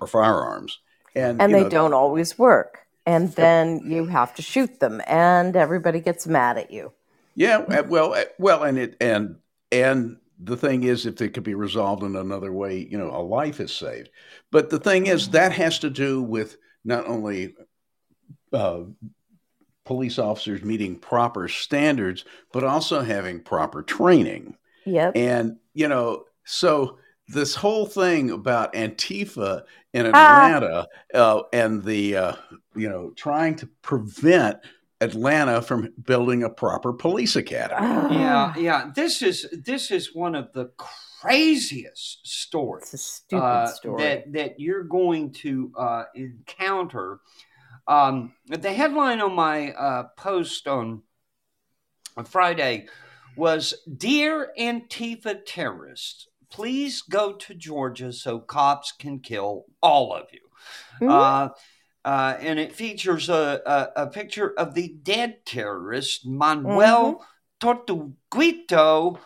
or 0.00 0.06
firearms, 0.06 0.80
and 1.14 1.40
and 1.40 1.54
they 1.54 1.62
know, 1.62 1.68
don't 1.68 1.94
always 1.94 2.38
work. 2.38 2.86
And 3.06 3.32
then 3.32 3.82
you 3.86 4.06
have 4.06 4.34
to 4.34 4.42
shoot 4.42 4.80
them, 4.80 5.00
and 5.06 5.56
everybody 5.56 6.00
gets 6.00 6.26
mad 6.26 6.58
at 6.58 6.70
you. 6.70 6.92
Yeah, 7.34 7.80
well, 7.82 8.14
well, 8.38 8.62
and 8.62 8.78
it 8.78 8.96
and 9.00 9.36
and 9.72 10.16
the 10.42 10.56
thing 10.56 10.84
is, 10.84 11.06
if 11.06 11.20
it 11.20 11.34
could 11.34 11.42
be 11.42 11.54
resolved 11.54 12.02
in 12.02 12.16
another 12.16 12.52
way, 12.52 12.86
you 12.90 12.98
know, 12.98 13.10
a 13.10 13.22
life 13.22 13.60
is 13.60 13.72
saved. 13.72 14.10
But 14.50 14.70
the 14.70 14.78
thing 14.78 15.06
is, 15.06 15.28
that 15.30 15.52
has 15.52 15.78
to 15.80 15.90
do 15.90 16.22
with 16.22 16.56
not 16.84 17.06
only 17.06 17.54
uh, 18.52 18.82
police 19.84 20.18
officers 20.18 20.62
meeting 20.62 20.96
proper 20.96 21.48
standards, 21.48 22.24
but 22.52 22.64
also 22.64 23.00
having 23.02 23.40
proper 23.40 23.82
training. 23.82 24.56
Yep. 24.86 25.12
And 25.16 25.56
you 25.74 25.88
know, 25.88 26.24
so 26.44 26.98
this 27.28 27.54
whole 27.54 27.86
thing 27.86 28.30
about 28.30 28.72
Antifa 28.72 29.64
in 29.92 30.10
Ah. 30.14 30.46
Atlanta 30.46 30.88
uh, 31.14 31.42
and 31.52 31.82
the 31.82 32.16
uh, 32.16 32.32
you 32.74 32.88
know 32.88 33.10
trying 33.16 33.56
to 33.56 33.66
prevent 33.82 34.58
Atlanta 35.00 35.62
from 35.62 35.92
building 36.04 36.42
a 36.42 36.50
proper 36.50 36.92
police 36.92 37.36
academy. 37.36 38.16
yeah, 38.16 38.54
yeah. 38.56 38.90
This 38.94 39.22
is 39.22 39.46
this 39.64 39.90
is 39.90 40.14
one 40.14 40.34
of 40.34 40.52
the 40.52 40.70
craziest 40.76 42.26
stories. 42.26 42.82
It's 42.84 42.94
a 42.94 42.98
stupid 42.98 43.42
uh, 43.44 43.66
story. 43.68 44.02
that 44.02 44.32
that 44.32 44.60
you're 44.60 44.84
going 44.84 45.32
to 45.34 45.72
uh, 45.76 46.04
encounter. 46.14 47.20
Um, 47.88 48.34
the 48.46 48.72
headline 48.72 49.20
on 49.20 49.34
my 49.34 49.72
uh, 49.72 50.04
post 50.16 50.68
on, 50.68 51.02
on 52.16 52.24
Friday 52.24 52.86
was 53.36 53.74
"Dear 53.96 54.52
Antifa 54.58 55.40
terrorists, 55.46 56.28
please 56.50 57.00
go 57.02 57.32
to 57.32 57.54
Georgia 57.54 58.12
so 58.12 58.38
cops 58.38 58.92
can 58.92 59.20
kill 59.20 59.64
all 59.82 60.12
of 60.14 60.26
you." 60.32 60.40
Mhm. 61.00 61.10
Uh, 62.04 62.34
and 62.40 62.58
it 62.58 62.74
features 62.74 63.28
a, 63.28 63.60
a, 63.66 64.04
a 64.04 64.06
picture 64.06 64.52
of 64.58 64.74
the 64.74 64.96
dead 65.02 65.44
terrorist 65.44 66.26
Manuel 66.26 67.24
Tortuguito 67.60 69.18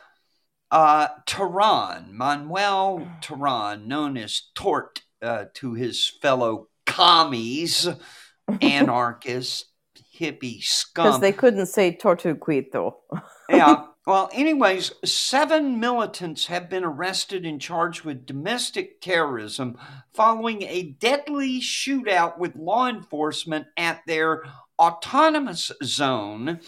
uh, 0.70 1.08
Terán. 1.26 2.10
Manuel 2.10 3.06
Terán, 3.22 3.86
known 3.86 4.16
as 4.16 4.50
Tort 4.54 5.02
uh, 5.22 5.44
to 5.54 5.74
his 5.74 6.08
fellow 6.20 6.68
commies, 6.84 7.88
anarchists, 8.60 9.66
hippie 10.18 10.62
scum. 10.62 11.06
because 11.06 11.20
they 11.20 11.32
couldn't 11.32 11.66
say 11.66 11.96
tortuguito. 11.96 12.94
yeah. 13.48 13.86
Well, 14.06 14.28
anyways, 14.34 14.92
seven 15.06 15.80
militants 15.80 16.46
have 16.46 16.68
been 16.68 16.84
arrested 16.84 17.46
and 17.46 17.58
charged 17.58 18.04
with 18.04 18.26
domestic 18.26 19.00
terrorism 19.00 19.78
following 20.12 20.62
a 20.62 20.92
deadly 21.00 21.58
shootout 21.58 22.38
with 22.38 22.54
law 22.54 22.88
enforcement 22.88 23.66
at 23.78 24.02
their 24.06 24.42
autonomous 24.78 25.72
zone 25.82 26.60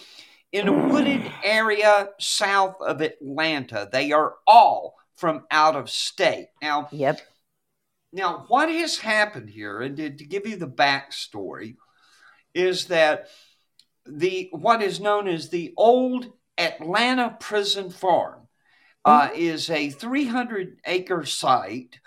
in 0.51 0.69
a 0.69 0.89
wooded 0.89 1.31
area 1.45 2.09
south 2.19 2.77
of 2.81 3.03
Atlanta. 3.03 3.87
They 3.93 4.13
are 4.13 4.37
all 4.47 4.95
from 5.17 5.45
out 5.51 5.77
of 5.77 5.91
state. 5.91 6.49
Now, 6.63 6.89
Yep. 6.91 7.21
now, 8.13 8.47
what 8.49 8.71
has 8.71 8.97
happened 8.97 9.51
here, 9.51 9.83
and 9.83 9.95
to, 9.99 10.09
to 10.09 10.25
give 10.25 10.47
you 10.47 10.57
the 10.57 10.69
backstory, 10.69 11.77
is 12.55 12.87
that 12.87 13.29
the 14.07 14.49
what 14.53 14.81
is 14.83 15.01
known 15.01 15.29
as 15.29 15.51
the 15.51 15.75
old 15.77 16.33
Atlanta 16.59 17.37
Prison 17.39 17.91
Farm 17.91 18.49
uh, 19.05 19.29
is 19.35 19.71
a 19.71 19.91
300 19.91 20.81
acre 20.85 21.25
site 21.25 22.01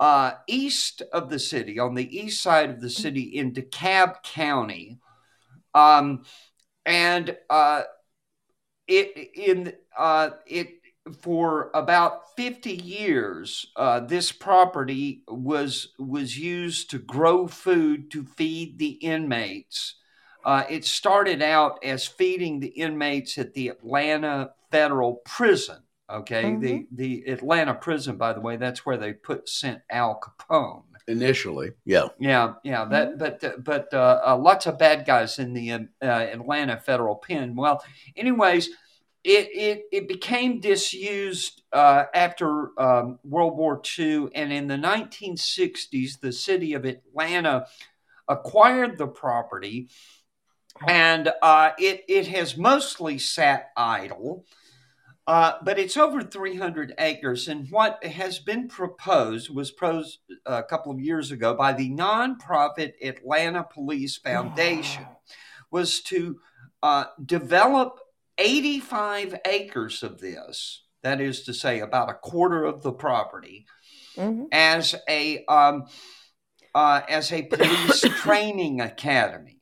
uh, 0.00 0.32
east 0.46 1.02
of 1.12 1.28
the 1.30 1.38
city, 1.38 1.78
on 1.78 1.94
the 1.94 2.18
east 2.18 2.42
side 2.42 2.70
of 2.70 2.80
the 2.80 2.90
city 2.90 3.22
in 3.22 3.52
DeKalb 3.52 4.22
County, 4.22 4.98
um, 5.74 6.22
and 6.84 7.36
uh, 7.50 7.82
it 8.86 9.30
in 9.34 9.72
uh, 9.96 10.30
it 10.46 10.80
for 11.20 11.70
about 11.74 12.34
50 12.36 12.72
years 12.72 13.66
uh, 13.76 14.00
this 14.00 14.32
property 14.32 15.22
was 15.28 15.94
was 15.98 16.36
used 16.36 16.90
to 16.90 16.98
grow 16.98 17.46
food 17.46 18.10
to 18.10 18.24
feed 18.24 18.78
the 18.78 18.90
inmates 18.90 19.96
uh, 20.46 20.64
it 20.70 20.86
started 20.86 21.42
out 21.42 21.78
as 21.84 22.06
feeding 22.06 22.60
the 22.60 22.68
inmates 22.68 23.36
at 23.36 23.52
the 23.52 23.68
atlanta 23.68 24.50
federal 24.70 25.16
prison 25.26 25.82
okay 26.10 26.56
the 26.56 26.86
the 26.92 27.24
atlanta 27.26 27.74
prison 27.74 28.16
by 28.16 28.32
the 28.32 28.40
way 28.40 28.56
that's 28.56 28.86
where 28.86 28.96
they 28.96 29.12
put 29.12 29.48
sent 29.48 29.82
al 29.90 30.18
capone 30.18 30.82
Initially, 31.08 31.70
yeah. 31.84 32.08
yeah, 32.18 32.54
yeah. 32.64 32.84
That, 32.84 33.16
but 33.16 33.44
uh, 33.44 33.52
but 33.58 33.94
uh, 33.94 34.20
uh, 34.26 34.36
lots 34.36 34.66
of 34.66 34.76
bad 34.76 35.06
guys 35.06 35.38
in 35.38 35.52
the 35.52 35.70
uh, 35.70 35.78
Atlanta 36.02 36.80
federal 36.80 37.14
pen. 37.14 37.54
Well, 37.54 37.80
anyways, 38.16 38.70
it 39.22 39.48
it, 39.52 39.82
it 39.92 40.08
became 40.08 40.58
disused 40.58 41.62
uh, 41.72 42.06
after 42.12 42.70
um, 42.80 43.20
World 43.22 43.56
War 43.56 43.80
II, 43.96 44.30
and 44.34 44.52
in 44.52 44.66
the 44.66 44.74
1960s, 44.74 46.18
the 46.18 46.32
city 46.32 46.74
of 46.74 46.84
Atlanta 46.84 47.66
acquired 48.26 48.98
the 48.98 49.06
property, 49.06 49.88
and 50.86 51.32
uh, 51.42 51.70
it 51.78 52.04
it 52.08 52.28
has 52.28 52.56
mostly 52.56 53.18
sat 53.18 53.70
idle. 53.76 54.44
Uh, 55.28 55.54
but 55.64 55.76
it's 55.76 55.96
over 55.96 56.22
300 56.22 56.94
acres, 56.98 57.48
and 57.48 57.68
what 57.72 58.04
has 58.04 58.38
been 58.38 58.68
proposed 58.68 59.50
was 59.52 59.72
proposed 59.72 60.20
a 60.46 60.62
couple 60.62 60.92
of 60.92 61.00
years 61.00 61.32
ago 61.32 61.52
by 61.52 61.72
the 61.72 61.90
nonprofit 61.90 62.92
Atlanta 63.02 63.64
Police 63.64 64.16
Foundation 64.18 65.04
was 65.72 66.00
to 66.02 66.38
uh, 66.80 67.06
develop 67.24 67.98
85 68.38 69.40
acres 69.44 70.04
of 70.04 70.20
this. 70.20 70.84
That 71.02 71.20
is 71.20 71.42
to 71.42 71.52
say, 71.54 71.80
about 71.80 72.08
a 72.08 72.14
quarter 72.14 72.64
of 72.64 72.82
the 72.82 72.92
property 72.92 73.66
Mhm. 74.16 74.46
as 74.52 74.94
a 75.08 75.44
um, 75.46 75.86
uh, 76.72 77.00
as 77.08 77.32
a 77.32 77.42
police 77.42 78.00
training 78.22 78.80
academy. 78.80 79.55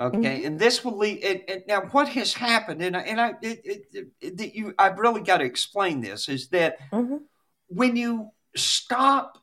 Okay, 0.00 0.44
and 0.44 0.58
this 0.60 0.84
will 0.84 0.96
lead. 0.96 1.24
It, 1.24 1.44
it, 1.48 1.64
now, 1.66 1.80
what 1.90 2.08
has 2.10 2.32
happened, 2.32 2.82
and 2.82 2.96
I, 2.96 3.00
and 3.00 3.20
I, 3.20 3.28
it, 3.42 3.60
it, 3.64 4.06
it, 4.20 4.36
that 4.38 4.54
you, 4.54 4.72
I've 4.78 4.98
really 4.98 5.22
got 5.22 5.38
to 5.38 5.44
explain 5.44 6.00
this, 6.00 6.28
is 6.28 6.48
that 6.50 6.78
Mhm. 6.92 7.22
when 7.66 7.96
you 7.96 8.30
stop 8.56 9.38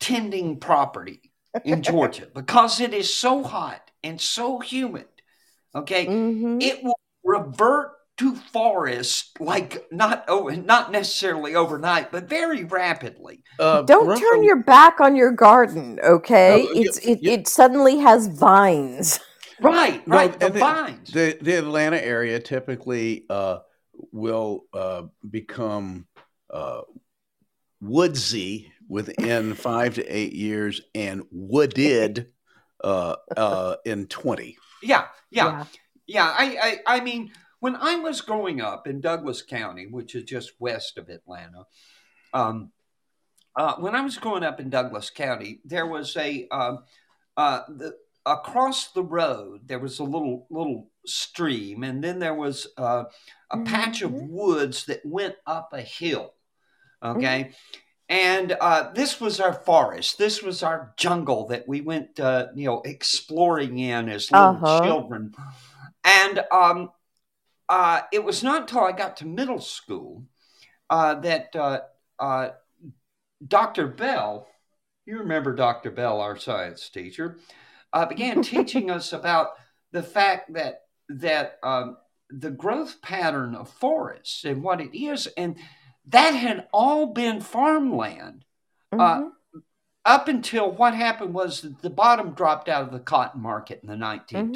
tending 0.00 0.58
property 0.58 1.30
in 1.64 1.82
Georgia 1.82 2.26
because 2.34 2.80
it 2.80 2.92
is 2.92 3.12
so 3.14 3.44
hot 3.44 3.90
and 4.02 4.20
so 4.20 4.58
humid, 4.58 5.06
okay, 5.74 6.06
Mhm. 6.06 6.60
it 6.60 6.82
will 6.82 6.98
revert 7.22 7.92
to 8.16 8.34
forest 8.34 9.38
like 9.40 9.86
not 9.92 10.28
over, 10.28 10.56
not 10.56 10.90
necessarily 10.90 11.54
overnight, 11.54 12.10
but 12.10 12.28
very 12.28 12.64
rapidly. 12.64 13.44
Uh, 13.60 13.82
Don't 13.82 14.06
Bronco- 14.06 14.20
turn 14.20 14.42
your 14.42 14.56
back 14.64 15.00
on 15.00 15.14
your 15.14 15.30
garden, 15.30 16.00
okay? 16.02 16.64
No, 16.64 16.72
yeah, 16.72 16.82
it's 16.88 16.98
it, 16.98 17.18
yeah. 17.22 17.32
it 17.34 17.46
suddenly 17.46 17.98
has 17.98 18.26
vines. 18.26 19.20
Right, 19.60 20.06
No, 20.06 20.16
right. 20.16 20.38
The 20.38 20.46
and 20.46 20.54
the- 20.54 20.60
vines. 20.60 21.10
the 21.12 21.38
the 21.40 21.54
Atlanta 21.58 22.02
area 22.04 22.38
typically 22.40 23.24
uh, 23.28 23.58
will 24.12 24.64
uh, 24.72 25.02
become 25.28 26.06
uh, 26.50 26.82
woodsy 27.80 28.72
within 28.88 29.54
five 29.54 29.94
to 29.96 30.04
eight 30.06 30.32
years 30.32 30.80
and 30.94 31.22
wooded 31.30 32.32
uh, 32.82 33.16
uh, 33.36 33.76
in 33.84 34.06
20. 34.06 34.56
Yeah, 34.82 35.06
yeah, 35.30 35.44
yeah. 35.46 35.64
yeah 36.06 36.34
I, 36.36 36.78
I, 36.86 36.96
I 36.96 37.00
mean, 37.00 37.32
when 37.60 37.76
I 37.76 37.96
was 37.96 38.20
growing 38.20 38.60
up 38.60 38.86
in 38.86 39.00
Douglas 39.00 39.42
County, 39.42 39.86
which 39.86 40.14
is 40.14 40.24
just 40.24 40.52
west 40.58 40.96
of 40.96 41.08
Atlanta, 41.08 41.64
um, 42.32 42.70
uh, 43.56 43.74
when 43.76 43.94
I 43.94 44.00
was 44.02 44.16
growing 44.16 44.44
up 44.44 44.60
in 44.60 44.70
Douglas 44.70 45.10
County, 45.10 45.60
there 45.64 45.86
was 45.86 46.16
a 46.16 46.46
um, 46.50 46.84
uh, 47.36 47.62
the, 47.68 47.94
across 48.32 48.92
the 48.92 49.02
road 49.02 49.66
there 49.66 49.78
was 49.78 49.98
a 49.98 50.04
little 50.04 50.46
little 50.50 50.90
stream, 51.06 51.82
and 51.84 52.02
then 52.02 52.18
there 52.18 52.34
was 52.34 52.66
uh, 52.78 53.04
a 53.50 53.56
mm-hmm. 53.56 53.64
patch 53.64 54.02
of 54.02 54.12
woods 54.12 54.86
that 54.86 55.04
went 55.04 55.34
up 55.46 55.72
a 55.72 55.82
hill. 55.82 56.34
Okay. 57.02 57.44
Mm-hmm. 57.44 57.52
And 58.10 58.56
uh, 58.58 58.92
this 58.92 59.20
was 59.20 59.38
our 59.38 59.52
forest. 59.52 60.16
This 60.16 60.42
was 60.42 60.62
our 60.62 60.94
jungle 60.96 61.46
that 61.48 61.68
we 61.68 61.82
went, 61.82 62.18
uh, 62.18 62.46
you 62.54 62.64
know, 62.64 62.80
exploring 62.84 63.78
in 63.78 64.08
as 64.08 64.32
little 64.32 64.48
uh-huh. 64.48 64.80
children. 64.82 65.34
And 66.04 66.40
um, 66.50 66.90
uh, 67.68 68.00
it 68.10 68.24
was 68.24 68.42
not 68.42 68.62
until 68.62 68.84
I 68.84 68.92
got 68.92 69.18
to 69.18 69.26
middle 69.26 69.60
school 69.60 70.24
uh, 70.88 71.16
that 71.16 71.54
uh, 71.54 71.80
uh, 72.18 72.50
Dr. 73.46 73.88
Bell, 73.88 74.48
you 75.04 75.18
remember 75.18 75.54
Dr. 75.54 75.90
Bell, 75.90 76.22
our 76.22 76.38
science 76.38 76.88
teacher, 76.88 77.38
began 78.08 78.42
teaching 78.42 78.90
us 78.90 79.12
about 79.12 79.48
the 79.92 80.02
fact 80.02 80.52
that 80.54 80.82
that 81.08 81.58
um, 81.62 81.96
the 82.30 82.50
growth 82.50 83.00
pattern 83.00 83.54
of 83.54 83.70
forests 83.70 84.44
and 84.44 84.62
what 84.62 84.80
it 84.80 84.96
is, 84.96 85.26
and 85.36 85.56
that 86.06 86.30
had 86.32 86.66
all 86.72 87.06
been 87.06 87.40
farmland. 87.40 88.44
Uh, 88.92 88.96
mm-hmm. 88.96 89.26
Uh, 89.26 89.30
up 90.04 90.26
until 90.26 90.72
what 90.72 90.94
happened 90.94 91.34
was 91.34 91.66
the 91.82 91.90
bottom 91.90 92.32
dropped 92.32 92.68
out 92.68 92.82
of 92.82 92.92
the 92.92 92.98
cotton 92.98 93.42
market 93.42 93.80
in 93.82 93.88
the 93.88 93.94
1920s. 93.94 94.54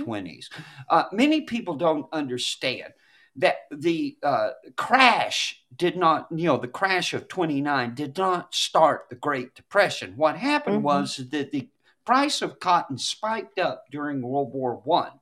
Mm-hmm. 0.49 0.63
Uh, 0.89 1.05
many 1.13 1.43
people 1.43 1.75
don't 1.75 2.07
understand 2.11 2.95
that 3.37 3.57
the 3.71 4.17
uh, 4.23 4.51
crash 4.77 5.63
did 5.77 5.97
not, 5.97 6.27
you 6.35 6.47
know, 6.47 6.57
the 6.57 6.69
crash 6.69 7.13
of 7.13 7.29
29 7.29 7.95
did 7.95 8.17
not 8.17 8.55
start 8.55 9.07
the 9.11 9.17
Great 9.17 9.55
Depression. 9.55 10.15
What 10.17 10.37
happened 10.37 10.77
mm-hmm. 10.77 10.85
was 10.85 11.17
that 11.31 11.51
the 11.51 11.69
price 12.05 12.43
of 12.43 12.61
cotton 12.61 12.99
spiked 12.99 13.59
up 13.59 13.85
during 13.91 14.23
World 14.23 14.53
War 14.53 14.81
One. 14.85 15.13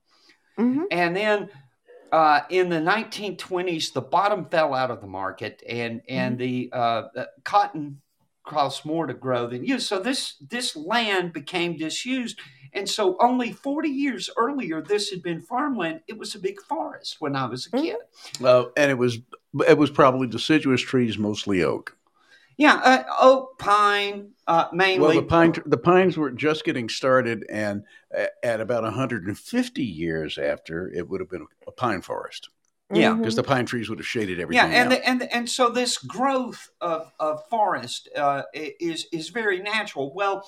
Mm-hmm. 0.58 0.84
And 0.90 1.16
then 1.16 1.48
uh, 2.12 2.40
in 2.50 2.68
the 2.68 2.76
1920s, 2.76 3.92
the 3.92 4.00
bottom 4.00 4.46
fell 4.46 4.74
out 4.74 4.90
of 4.90 5.00
the 5.00 5.06
market, 5.06 5.62
and 5.68 6.02
and 6.08 6.38
mm-hmm. 6.38 6.70
the, 6.70 6.72
uh, 6.72 7.02
the 7.14 7.28
cotton 7.44 8.00
cost 8.44 8.84
more 8.84 9.06
to 9.06 9.14
grow 9.14 9.46
than 9.46 9.64
used. 9.64 9.86
So 9.86 10.00
this 10.00 10.36
this 10.50 10.76
land 10.76 11.32
became 11.32 11.76
disused, 11.76 12.40
and 12.72 12.88
so 12.88 13.16
only 13.20 13.52
40 13.52 13.88
years 13.88 14.30
earlier, 14.36 14.80
this 14.82 15.10
had 15.10 15.22
been 15.22 15.40
farmland. 15.40 16.00
It 16.08 16.18
was 16.18 16.34
a 16.34 16.38
big 16.38 16.60
forest 16.62 17.16
when 17.20 17.36
I 17.36 17.46
was 17.46 17.66
a 17.66 17.70
mm-hmm. 17.70 17.84
kid. 17.84 18.44
Uh, 18.44 18.64
and 18.76 18.90
it 18.90 18.98
was 18.98 19.18
it 19.66 19.78
was 19.78 19.90
probably 19.90 20.26
deciduous 20.26 20.80
trees, 20.80 21.18
mostly 21.18 21.62
oak. 21.62 21.96
Yeah, 22.60 22.74
uh, 22.74 23.04
oak, 23.18 23.58
pine, 23.58 24.32
uh, 24.46 24.66
mainly. 24.70 24.98
Well, 24.98 25.14
the 25.14 25.22
pine 25.22 25.54
the 25.64 25.78
pines 25.78 26.18
were 26.18 26.30
just 26.30 26.62
getting 26.62 26.90
started, 26.90 27.46
and 27.48 27.84
at 28.42 28.60
about 28.60 28.82
150 28.82 29.82
years 29.82 30.36
after, 30.36 30.92
it 30.92 31.08
would 31.08 31.22
have 31.22 31.30
been 31.30 31.46
a 31.66 31.72
pine 31.72 32.02
forest. 32.02 32.50
Yeah, 32.92 33.14
because 33.14 33.34
the 33.34 33.42
pine 33.42 33.64
trees 33.64 33.88
would 33.88 33.98
have 33.98 34.06
shaded 34.06 34.40
everything. 34.40 34.72
Yeah, 34.72 34.82
and 34.82 34.92
the, 34.92 35.08
and 35.08 35.22
and 35.32 35.48
so 35.48 35.70
this 35.70 35.96
growth 35.96 36.68
of, 36.82 37.10
of 37.18 37.48
forest 37.48 38.10
uh, 38.14 38.42
is 38.52 39.06
is 39.10 39.30
very 39.30 39.60
natural. 39.60 40.12
Well, 40.12 40.46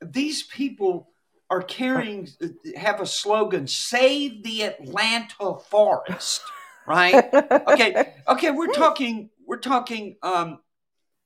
these 0.00 0.44
people 0.44 1.10
are 1.50 1.62
carrying 1.62 2.26
have 2.74 3.02
a 3.02 3.06
slogan: 3.06 3.66
"Save 3.66 4.44
the 4.44 4.62
Atlanta 4.62 5.56
forest." 5.68 6.40
Right? 6.86 7.22
okay. 7.68 8.14
Okay. 8.28 8.50
We're 8.50 8.72
talking. 8.72 9.28
We're 9.46 9.58
talking. 9.58 10.16
Um, 10.22 10.60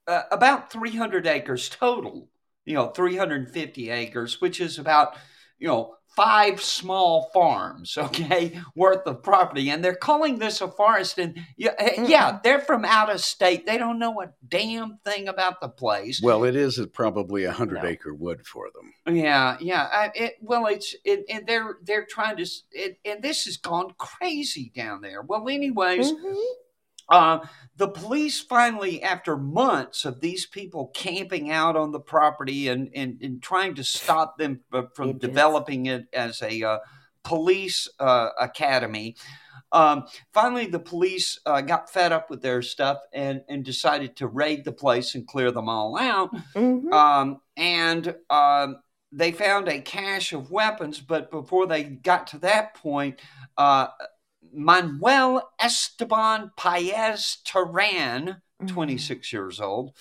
uh, 0.09 0.23
about 0.33 0.73
300 0.73 1.27
acres 1.27 1.69
total, 1.69 2.29
you 2.65 2.75
know, 2.75 2.89
350 2.89 3.91
acres, 3.91 4.41
which 4.41 4.61
is 4.61 4.79
about, 4.79 5.15
you 5.59 5.69
know, 5.69 5.95
five 6.17 6.61
small 6.61 7.31
farms, 7.33 7.97
okay, 7.99 8.59
worth 8.75 9.07
of 9.07 9.23
property. 9.23 9.71
And 9.71 9.85
they're 9.85 9.95
calling 9.95 10.39
this 10.39 10.61
a 10.63 10.69
forest. 10.69 11.19
And 11.19 11.39
yeah, 11.57 11.75
yeah, 12.03 12.39
they're 12.43 12.59
from 12.59 12.87
out 12.87 13.11
of 13.11 13.21
state. 13.21 13.67
They 13.67 13.77
don't 13.77 13.99
know 13.99 14.23
a 14.23 14.31
damn 14.49 14.99
thing 15.05 15.29
about 15.29 15.61
the 15.61 15.69
place. 15.69 16.21
Well, 16.23 16.45
it 16.45 16.57
is 16.57 16.85
probably 16.93 17.45
a 17.45 17.53
hundred 17.53 17.83
no. 17.83 17.89
acre 17.89 18.15
wood 18.15 18.47
for 18.47 18.69
them. 18.75 19.15
Yeah, 19.15 19.59
yeah. 19.61 19.89
I, 19.93 20.11
it, 20.15 20.37
well, 20.41 20.67
it's 20.67 20.97
it, 21.05 21.25
and 21.29 21.47
they're 21.47 21.77
they're 21.85 22.07
trying 22.07 22.39
to, 22.39 22.47
it, 22.73 22.99
and 23.05 23.23
this 23.23 23.45
has 23.45 23.59
gone 23.59 23.95
crazy 23.99 24.73
down 24.75 25.03
there. 25.03 25.23
Well, 25.23 25.49
anyways. 25.49 26.13
Mm-hmm 26.13 26.65
uh, 27.09 27.41
the 27.77 27.89
police 27.89 28.41
finally, 28.41 29.03
after 29.03 29.37
months 29.37 30.05
of 30.05 30.21
these 30.21 30.47
people 30.47 30.91
camping 30.95 31.51
out 31.51 31.77
on 31.77 31.93
the 31.93 32.01
property 32.01 32.69
and, 32.69 32.91
and, 32.95 33.21
and 33.23 33.43
trying 33.43 33.75
to 33.77 33.85
stop 33.85 34.37
them 34.37 34.61
from 34.95 35.11
it 35.11 35.19
developing 35.21 35.87
is. 35.87 36.01
it 36.01 36.09
as 36.13 36.43
a 36.43 36.63
uh, 36.63 36.79
police 37.23 37.89
uh, 38.01 38.31
academy, 38.41 39.17
um, 39.71 40.07
finally 40.33 40.67
the 40.67 40.79
police 40.79 41.39
uh, 41.47 41.61
got 41.61 41.91
fed 41.91 42.11
up 42.11 42.31
with 42.31 42.43
their 42.43 42.63
stuff 42.63 42.99
and, 43.13 43.43
and 43.49 43.65
decided 43.65 44.17
to 44.17 44.27
raid 44.27 44.65
the 44.65 44.73
place 44.73 45.15
and 45.15 45.27
clear 45.27 45.51
them 45.51 45.69
all 45.69 45.97
out. 45.99 46.35
Mm-hmm. 46.55 46.93
Um, 46.93 47.41
and 47.57 48.15
um, 48.29 48.81
they 49.13 49.33
found 49.33 49.69
a 49.69 49.81
cache 49.81 50.33
of 50.33 50.51
weapons, 50.51 51.01
but 51.01 51.31
before 51.31 51.67
they 51.67 51.85
got 51.85 52.27
to 52.29 52.39
that 52.41 52.75
point, 52.75 53.21
uh, 53.57 53.89
Manuel 54.53 55.51
Esteban 55.61 56.51
Paez 56.57 57.39
Terán, 57.45 58.25
mm-hmm. 58.27 58.67
26 58.67 59.33
years 59.33 59.61
old, 59.61 59.95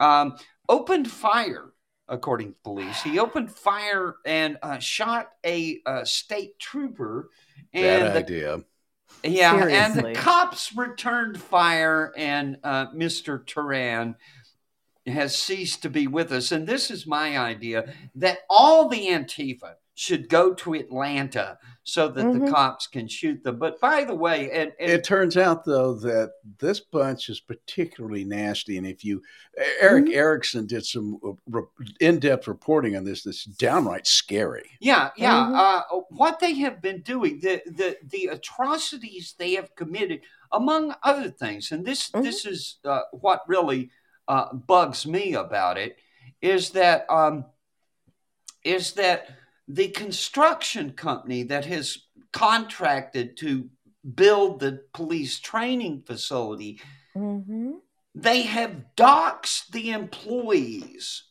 um, 0.00 0.36
opened 0.68 1.10
fire, 1.10 1.72
according 2.08 2.52
to 2.52 2.58
police. 2.62 3.02
He 3.02 3.18
opened 3.18 3.50
fire 3.50 4.16
and 4.24 4.58
uh, 4.62 4.78
shot 4.78 5.30
a, 5.44 5.80
a, 5.86 5.90
uh, 5.90 6.04
state 6.04 6.58
trooper. 6.58 7.30
And 7.72 8.04
Bad 8.04 8.14
the, 8.14 8.18
idea. 8.18 8.64
Yeah, 9.22 9.58
Seriously. 9.58 9.74
and 9.74 10.16
the 10.16 10.20
cops 10.20 10.74
returned 10.76 11.40
fire, 11.40 12.12
and 12.16 12.58
uh, 12.62 12.88
Mr. 12.88 13.44
Terán 13.44 14.16
has 15.06 15.36
ceased 15.36 15.82
to 15.82 15.90
be 15.90 16.06
with 16.06 16.32
us. 16.32 16.52
And 16.52 16.66
this 16.66 16.90
is 16.90 17.06
my 17.06 17.38
idea 17.38 17.94
that 18.16 18.38
all 18.48 18.88
the 18.88 19.08
Antifa 19.08 19.74
should 19.94 20.28
go 20.28 20.52
to 20.52 20.74
Atlanta 20.74 21.56
so 21.84 22.08
that 22.08 22.24
mm-hmm. 22.24 22.46
the 22.46 22.50
cops 22.50 22.86
can 22.88 23.06
shoot 23.06 23.44
them. 23.44 23.58
But 23.58 23.80
by 23.80 24.04
the 24.04 24.14
way, 24.14 24.50
and, 24.50 24.72
and, 24.80 24.90
it 24.90 25.04
turns 25.04 25.36
out 25.36 25.64
though 25.64 25.94
that 25.94 26.32
this 26.58 26.80
bunch 26.80 27.28
is 27.28 27.40
particularly 27.40 28.24
nasty. 28.24 28.76
And 28.76 28.86
if 28.86 29.04
you, 29.04 29.22
Erick 29.80 30.06
mm-hmm. 30.06 30.14
Erickson 30.14 30.66
did 30.66 30.84
some 30.84 31.18
uh, 31.24 31.60
in-depth 32.00 32.48
reporting 32.48 32.96
on 32.96 33.04
this. 33.04 33.22
That's 33.22 33.44
downright 33.44 34.06
scary. 34.06 34.68
Yeah, 34.80 35.10
yeah. 35.16 35.34
Mm-hmm. 35.34 35.54
Uh, 35.54 36.00
what 36.10 36.40
they 36.40 36.54
have 36.54 36.82
been 36.82 37.02
doing, 37.02 37.38
the 37.40 37.62
the 37.66 37.96
the 38.02 38.26
atrocities 38.32 39.34
they 39.38 39.54
have 39.54 39.76
committed, 39.76 40.22
among 40.50 40.94
other 41.04 41.30
things, 41.30 41.70
and 41.70 41.84
this 41.84 42.10
mm-hmm. 42.10 42.24
this 42.24 42.46
is 42.46 42.78
uh, 42.84 43.02
what 43.12 43.42
really 43.46 43.90
uh, 44.26 44.52
bugs 44.54 45.06
me 45.06 45.34
about 45.34 45.78
it, 45.78 45.98
is 46.42 46.70
that 46.70 47.08
um, 47.08 47.44
is 48.64 48.92
that 48.94 49.28
the 49.68 49.88
construction 49.88 50.92
company 50.92 51.42
that 51.44 51.64
has 51.64 51.98
contracted 52.32 53.36
to 53.38 53.70
build 54.14 54.60
the 54.60 54.82
police 54.92 55.40
training 55.40 56.02
facility, 56.06 56.80
mm-hmm. 57.16 57.72
they 58.14 58.42
have 58.42 58.84
doxed 58.96 59.68
the 59.68 59.90
employees 59.90 61.24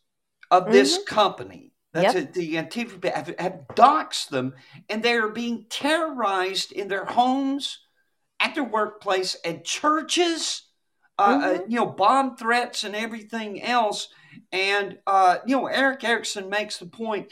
of 0.50 0.72
this 0.72 0.98
mm-hmm. 0.98 1.16
company. 1.16 1.74
That's 1.94 2.16
yep. 2.16 2.34
the 2.34 2.56
Antifa 2.56 3.14
have, 3.14 3.36
have 3.38 3.62
doxed 3.76 4.30
them, 4.30 4.56
and 4.90 5.04
they 5.04 5.14
are 5.14 5.30
being 5.30 5.66
terrorized 5.70 6.72
in 6.72 6.88
their 6.88 7.06
homes, 7.06 7.80
at 8.40 8.56
their 8.56 8.64
workplace, 8.64 9.38
at 9.46 9.64
churches. 9.64 10.64
Uh, 11.20 11.22
uh 11.22 11.28
mm-hmm. 11.28 11.44
uh, 11.44 11.64
you 11.68 11.76
know, 11.76 11.86
bomb 11.86 12.36
threats 12.36 12.84
and 12.84 12.96
everything 12.96 13.62
else. 13.62 14.08
And 14.52 14.98
uh, 15.06 15.38
you 15.46 15.56
know, 15.56 15.68
Erick 15.68 16.04
Erickson 16.04 16.50
makes 16.50 16.80
the 16.80 16.88
point 16.88 17.32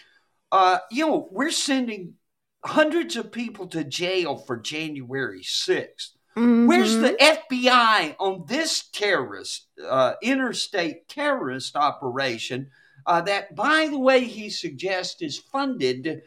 uh, 0.52 0.80
you 0.90 1.08
know, 1.08 1.28
we're 1.32 1.52
sending 1.52 2.16
hundreds 2.64 3.16
of 3.16 3.32
people 3.32 3.68
to 3.68 3.84
jail 3.84 4.38
for 4.38 4.58
January 4.58 5.42
6th. 5.42 6.12
Mm-hmm. 6.38 6.68
Where's 6.68 6.96
the 6.96 7.16
FBI 7.20 8.16
on 8.20 8.46
this 8.48 8.88
terrorist, 8.94 9.68
uh, 9.86 10.14
interstate 10.22 11.08
terrorist 11.10 11.76
operation 11.76 12.70
uh, 13.06 13.22
that, 13.22 13.56
by 13.56 13.88
the 13.90 14.00
way, 14.00 14.24
he 14.24 14.50
suggests 14.50 15.22
is 15.22 15.38
funded 15.38 16.22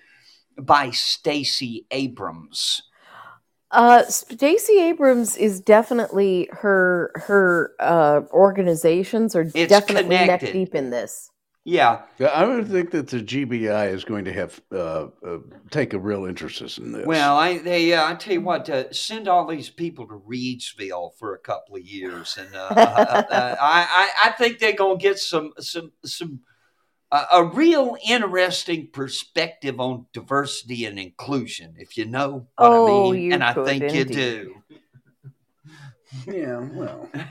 by 0.59 0.91
Stacey 0.91 1.87
Abrams? 1.91 2.83
Uh, 3.71 4.05
Stacey 4.05 4.79
Abrams 4.79 5.37
is 5.37 5.61
definitely 5.61 6.49
her 6.53 7.11
her 7.15 7.73
uh, 7.81 8.21
organizations 8.33 9.35
are 9.35 9.51
It's 9.55 9.69
definitely 9.69 10.15
neck 10.15 10.41
deep 10.41 10.75
in 10.75 10.91
this. 10.91 11.31
Yeah, 11.65 12.03
Yeah, 12.19 12.29
I 12.29 12.47
would 12.47 12.69
think 12.69 12.91
that 12.93 13.09
the 13.09 13.21
GBI 13.21 13.87
is 13.87 14.05
going 14.05 14.25
to 14.27 14.33
have 14.33 14.61
uh, 14.73 15.09
uh, 15.27 15.39
take 15.71 15.95
a 15.95 15.99
real 15.99 16.27
interest 16.27 16.79
in 16.79 16.93
this. 16.93 17.05
Well, 17.05 17.37
I 17.37 17.59
they 17.59 17.93
uh, 17.93 18.11
I 18.11 18.15
tell 18.15 18.33
you 18.33 18.41
what, 18.41 18.69
uh, 18.71 18.91
send 18.93 19.29
all 19.29 19.47
these 19.47 19.69
people 19.69 20.07
to 20.09 20.15
Reidsville 20.15 21.11
for 21.19 21.35
a 21.35 21.39
couple 21.39 21.77
of 21.77 21.83
years, 21.83 22.39
and 22.39 22.55
uh, 22.55 22.59
uh, 22.59 23.21
uh, 23.29 23.57
I, 23.61 24.09
I 24.25 24.29
I 24.29 24.33
think 24.33 24.59
they're 24.59 24.73
gonna 24.73 24.97
get 24.97 25.19
some 25.19 25.53
some 25.59 25.93
some 26.05 26.41
uh, 27.13 27.27
a 27.33 27.45
real 27.45 27.97
interesting 28.09 28.89
perspective 28.93 29.81
on 29.81 30.07
diversity 30.13 30.87
and 30.87 30.99
inclusion, 30.99 31.75
if 31.79 31.97
you 31.99 32.07
know 32.07 32.49
what 32.57 32.73
Oh, 32.73 32.75
I 32.75 32.81
mean, 32.81 33.27
you 33.33 33.33
and 33.33 33.45
I 33.45 33.55
could 33.55 33.67
think 33.67 33.93
you 33.93 34.05
indeed. 34.05 34.07
do. 34.07 34.63
Yeah, 36.27 36.59
well, 36.59 37.09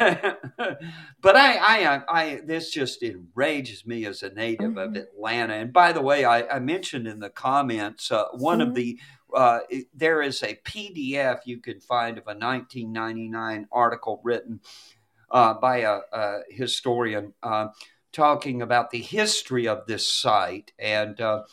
but 1.22 1.36
I, 1.36 1.58
I, 1.58 2.02
I, 2.10 2.42
this 2.46 2.70
just 2.72 3.04
enrages 3.04 3.86
me 3.86 4.06
as 4.06 4.24
a 4.24 4.30
native 4.34 4.78
of 4.78 4.92
Mhm. 4.92 4.98
Atlanta. 5.04 5.54
And 5.56 5.74
by 5.74 5.92
the 5.94 6.02
way, 6.02 6.26
I, 6.26 6.44
I 6.56 6.60
mentioned 6.60 7.08
in 7.08 7.20
the 7.20 7.30
comments 7.30 8.12
uh, 8.12 8.26
one 8.34 8.62
of 8.62 8.70
Mhm. 8.70 8.76
the 8.76 9.00
uh, 9.36 9.62
it- 9.70 9.88
there 9.94 10.22
is 10.22 10.44
a 10.44 10.60
PDF 10.64 11.40
you 11.46 11.60
can 11.60 11.80
find 11.82 12.18
of 12.18 12.28
a 12.28 12.36
1999 12.36 13.68
article 13.72 14.22
written 14.24 14.60
uh, 15.32 15.54
by 15.56 15.78
a, 15.80 16.00
a 16.12 16.40
historian 16.52 17.34
uh, 17.42 17.68
talking 18.12 18.62
about 18.62 18.92
the 18.92 19.02
history 19.02 19.68
of 19.68 19.86
this 19.88 20.08
site 20.12 20.72
and. 20.80 21.20
Uh, 21.22 21.44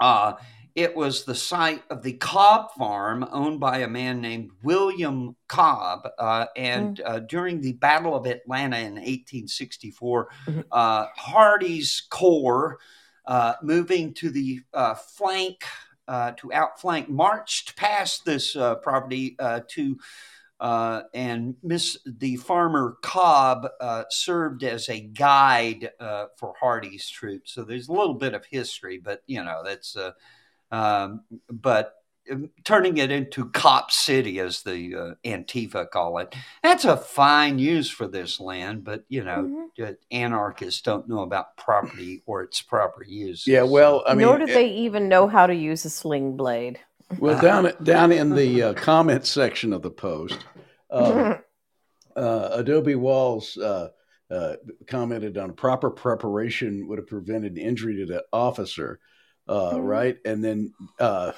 uh, 0.00 0.34
it 0.78 0.94
was 0.94 1.24
the 1.24 1.34
site 1.34 1.82
of 1.90 2.02
the 2.04 2.12
Cobb 2.12 2.70
Farm, 2.78 3.26
owned 3.32 3.58
by 3.58 3.78
a 3.78 3.88
man 3.88 4.20
named 4.20 4.50
William 4.62 5.34
Cobb. 5.48 6.06
Uh, 6.18 6.46
and 6.56 7.00
uh, 7.04 7.18
during 7.18 7.60
the 7.60 7.72
Battle 7.72 8.14
of 8.14 8.26
Atlanta 8.26 8.76
in 8.78 8.94
1864, 8.94 10.28
Mhm. 10.46 10.64
uh, 10.70 11.06
Hardee's 11.16 12.02
Corps, 12.10 12.78
uh, 13.26 13.54
moving 13.60 14.14
to 14.14 14.30
the 14.30 14.60
uh, 14.72 14.94
flank 14.94 15.64
uh, 16.06 16.30
to 16.36 16.52
outflank, 16.52 17.08
marched 17.08 17.74
past 17.76 18.24
this 18.24 18.54
uh, 18.54 18.76
property 18.76 19.34
uh, 19.40 19.60
to. 19.68 19.98
Uh, 20.60 21.02
and 21.14 21.54
Miss 21.62 21.98
the 22.04 22.34
farmer 22.36 22.96
Cobb 23.02 23.68
uh, 23.80 24.04
served 24.10 24.64
as 24.64 24.88
a 24.88 25.00
guide 25.00 25.90
uh, 26.00 26.26
for 26.36 26.54
Hardee's 26.60 27.08
troops. 27.08 27.52
So 27.52 27.62
there's 27.62 27.88
a 27.88 27.92
little 27.92 28.14
bit 28.14 28.34
of 28.34 28.44
history, 28.46 28.98
but 28.98 29.22
you 29.28 29.42
know 29.44 29.62
that's 29.64 29.96
uh, 29.96 30.12
um, 30.70 31.22
but 31.50 31.94
um, 32.30 32.50
turning 32.64 32.98
it 32.98 33.10
into 33.10 33.48
Cop 33.50 33.90
City, 33.90 34.38
as 34.40 34.62
the 34.62 34.94
uh, 34.94 35.14
Antifa 35.28 35.88
call 35.90 36.18
it, 36.18 36.34
that's 36.62 36.84
a 36.84 36.96
fine 36.96 37.58
use 37.58 37.88
for 37.90 38.06
this 38.06 38.38
land. 38.38 38.84
But 38.84 39.04
you 39.08 39.24
know, 39.24 39.68
Mhm. 39.78 39.88
uh, 39.88 39.94
anarchists 40.10 40.82
don't 40.82 41.08
know 41.08 41.20
about 41.22 41.56
property 41.56 42.22
or 42.26 42.42
its 42.42 42.60
proper 42.60 43.02
use. 43.02 43.46
yeah. 43.46 43.62
Well, 43.62 44.04
I 44.06 44.14
mean, 44.14 44.26
Nor 44.26 44.38
do 44.38 44.44
eh, 44.44 44.54
they 44.54 44.68
even 44.68 45.08
know 45.08 45.26
how 45.26 45.46
to 45.46 45.54
use 45.54 45.84
a 45.86 45.90
sling 45.90 46.36
blade. 46.36 46.78
well 47.18 47.40
down 47.42 47.72
down 47.82 48.12
in 48.12 48.34
the 48.34 48.62
uh, 48.62 48.74
comment 48.74 49.24
section 49.24 49.72
of 49.72 49.80
the 49.80 49.90
post, 49.90 50.38
um, 50.90 51.38
uh, 52.16 52.48
Adobe 52.52 52.94
Walls 52.94 53.56
uh, 53.56 53.88
uh, 54.30 54.56
commented 54.86 55.38
on 55.38 55.54
proper 55.54 55.88
preparation 55.90 56.86
would 56.88 56.98
have 56.98 57.06
prevented 57.06 57.56
injury 57.56 57.96
to 57.96 58.04
the 58.06 58.24
officer, 58.32 59.00
uh, 59.48 59.72
Mhm. 59.74 59.84
right? 59.86 60.16
And 60.24 60.44
then, 60.44 60.72
uh, 60.98 61.32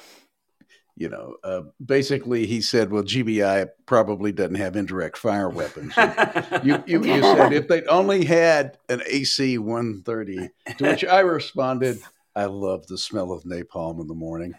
you 0.97 1.09
know, 1.09 1.35
uh, 1.43 1.61
basically 1.83 2.45
he 2.45 2.61
said, 2.61 2.91
"Well, 2.91 3.03
GBI 3.03 3.67
probably 3.85 4.31
doesn't 4.31 4.55
have 4.55 4.75
indirect 4.75 5.17
fire 5.17 5.49
weapons." 5.49 5.93
you, 6.63 6.83
you, 6.85 7.03
you 7.05 7.21
said 7.35 7.53
if 7.53 7.67
they'd 7.67 7.87
only 7.87 8.25
had 8.25 8.77
an 8.89 9.01
AC 9.07 9.57
130, 9.57 10.49
to 10.77 10.83
which 10.85 11.05
I 11.05 11.21
responded, 11.21 11.99
I 12.35 12.45
love 12.45 12.87
the 12.87 12.97
smell 12.97 13.31
of 13.31 13.43
napalm 13.43 13.99
in 13.99 14.07
the 14.07 14.13
morning. 14.13 14.53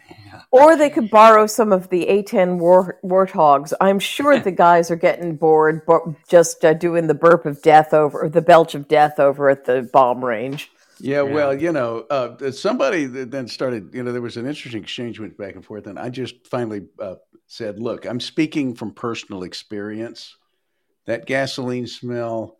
Or 0.51 0.75
they 0.75 0.89
could 0.91 1.09
borrow 1.09 1.47
some 1.47 1.71
of 1.71 1.89
the 1.89 2.05
A10 2.05 2.59
war, 2.59 2.99
warthogs. 3.03 3.73
I'm 3.81 3.97
sure 3.99 4.37
the 4.37 4.51
guys 4.51 4.91
are 4.91 4.95
getting 4.95 5.35
bored 5.35 5.85
bu- 5.85 6.15
just 6.27 6.63
uh, 6.65 6.73
doing 6.73 7.07
the 7.07 7.15
burp 7.15 7.45
of 7.47 7.61
death 7.63 7.93
over, 7.93 8.23
or 8.23 8.29
the 8.29 8.41
belch 8.41 8.75
of 8.75 8.87
death 8.87 9.19
over 9.19 9.49
at 9.49 9.65
the 9.65 9.89
bomb 9.91 10.23
range. 10.23 10.71
Yeah, 10.99 11.21
well, 11.23 11.59
you 11.59 11.71
know, 11.71 12.05
uh, 12.09 12.51
somebody 12.51 13.07
th- 13.09 13.29
then 13.29 13.47
started, 13.47 13.93
you 13.93 14.03
know, 14.03 14.11
there 14.11 14.21
was 14.21 14.37
an 14.37 14.45
interesting 14.45 14.81
exchange 14.81 15.19
went 15.19 15.37
back 15.37 15.55
and 15.55 15.65
forth. 15.65 15.87
And 15.87 15.99
I 15.99 16.09
just 16.09 16.47
finally 16.47 16.87
uh, 16.99 17.15
said, 17.47 17.79
look, 17.79 18.05
I'm 18.05 18.19
speaking 18.19 18.75
from 18.75 18.93
personal 18.93 19.43
experience. 19.43 20.35
That 21.05 21.25
gasoline 21.25 21.87
smell 21.87 22.57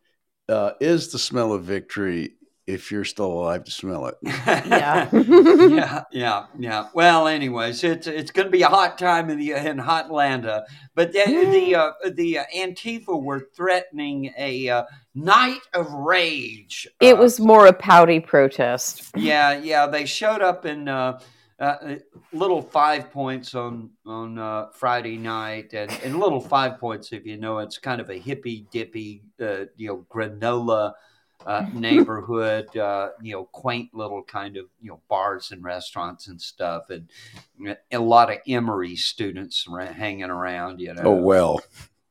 uh, 0.50 0.72
is 0.82 1.12
the 1.12 1.20
smell 1.20 1.54
of 1.54 1.64
victory 1.64 2.34
if 2.66 2.92
you're 2.92 3.04
still 3.04 3.32
alive 3.32 3.66
to 3.66 3.72
smell 3.72 4.08
it. 4.08 4.16
Yeah. 4.24 5.10
yeah, 5.14 6.04
yeah, 6.12 6.46
yeah. 6.58 6.88
Well, 6.94 7.28
anyways, 7.28 7.84
it's 7.84 8.08
it's 8.08 8.32
going 8.32 8.48
to 8.48 8.52
be 8.52 8.62
a 8.62 8.70
hot 8.70 8.98
time 8.98 9.30
in 9.30 9.38
the 9.38 9.52
in 9.52 9.78
hot 9.78 10.06
Atlanta. 10.06 10.66
But 10.96 11.12
the 11.12 11.24
the 11.26 11.76
uh, 11.76 11.92
the 12.12 12.40
uh, 12.40 12.44
Antifa 12.56 13.22
were 13.22 13.48
threatening 13.56 14.34
a 14.38 14.70
uh, 14.70 14.84
night 15.16 15.62
of 15.74 15.92
rage. 15.92 16.88
It 17.02 17.16
uh, 17.16 17.18
was 17.18 17.40
more 17.40 17.68
a 17.68 17.74
pouty 17.74 18.20
protest. 18.20 19.12
yeah, 19.16 19.54
yeah. 19.54 19.88
They 19.88 20.06
showed 20.06 20.42
up 20.42 20.66
in 20.66 20.88
uh, 20.88 21.20
uh, 21.60 21.96
little 22.32 22.62
five 22.62 23.12
points 23.12 23.56
on 23.56 23.90
on 24.06 24.38
uh, 24.38 24.68
Friday 24.74 25.18
night, 25.18 25.74
and, 25.74 25.92
and 26.04 26.20
little 26.20 26.42
five 26.42 26.80
points, 26.80 27.12
if 27.12 27.26
you 27.26 27.38
know, 27.38 27.60
it's 27.60 27.78
kind 27.78 28.00
of 28.00 28.10
a 28.10 28.18
hippy 28.18 28.68
dippy, 28.72 29.24
uh, 29.42 29.66
you 29.76 29.88
know, 29.88 30.06
granola 30.10 30.94
uh, 31.46 31.66
neighborhood, 31.74 32.76
uh, 32.78 33.10
you 33.22 33.34
know, 33.34 33.46
quaint 33.46 33.94
little 33.94 34.24
kind 34.24 34.58
of 34.58 34.66
you 34.82 34.90
know 34.90 35.02
bars 35.08 35.52
and 35.52 35.64
restaurants 35.64 36.28
and 36.28 36.42
stuff, 36.42 36.90
and 36.90 37.08
a 37.92 38.00
lot 38.00 38.32
of 38.32 38.38
Emory 38.48 38.96
students 38.96 39.68
hanging 39.96 40.30
around. 40.30 40.80
You 40.80 40.94
know. 40.94 41.04
Oh, 41.06 41.16
well. 41.16 41.62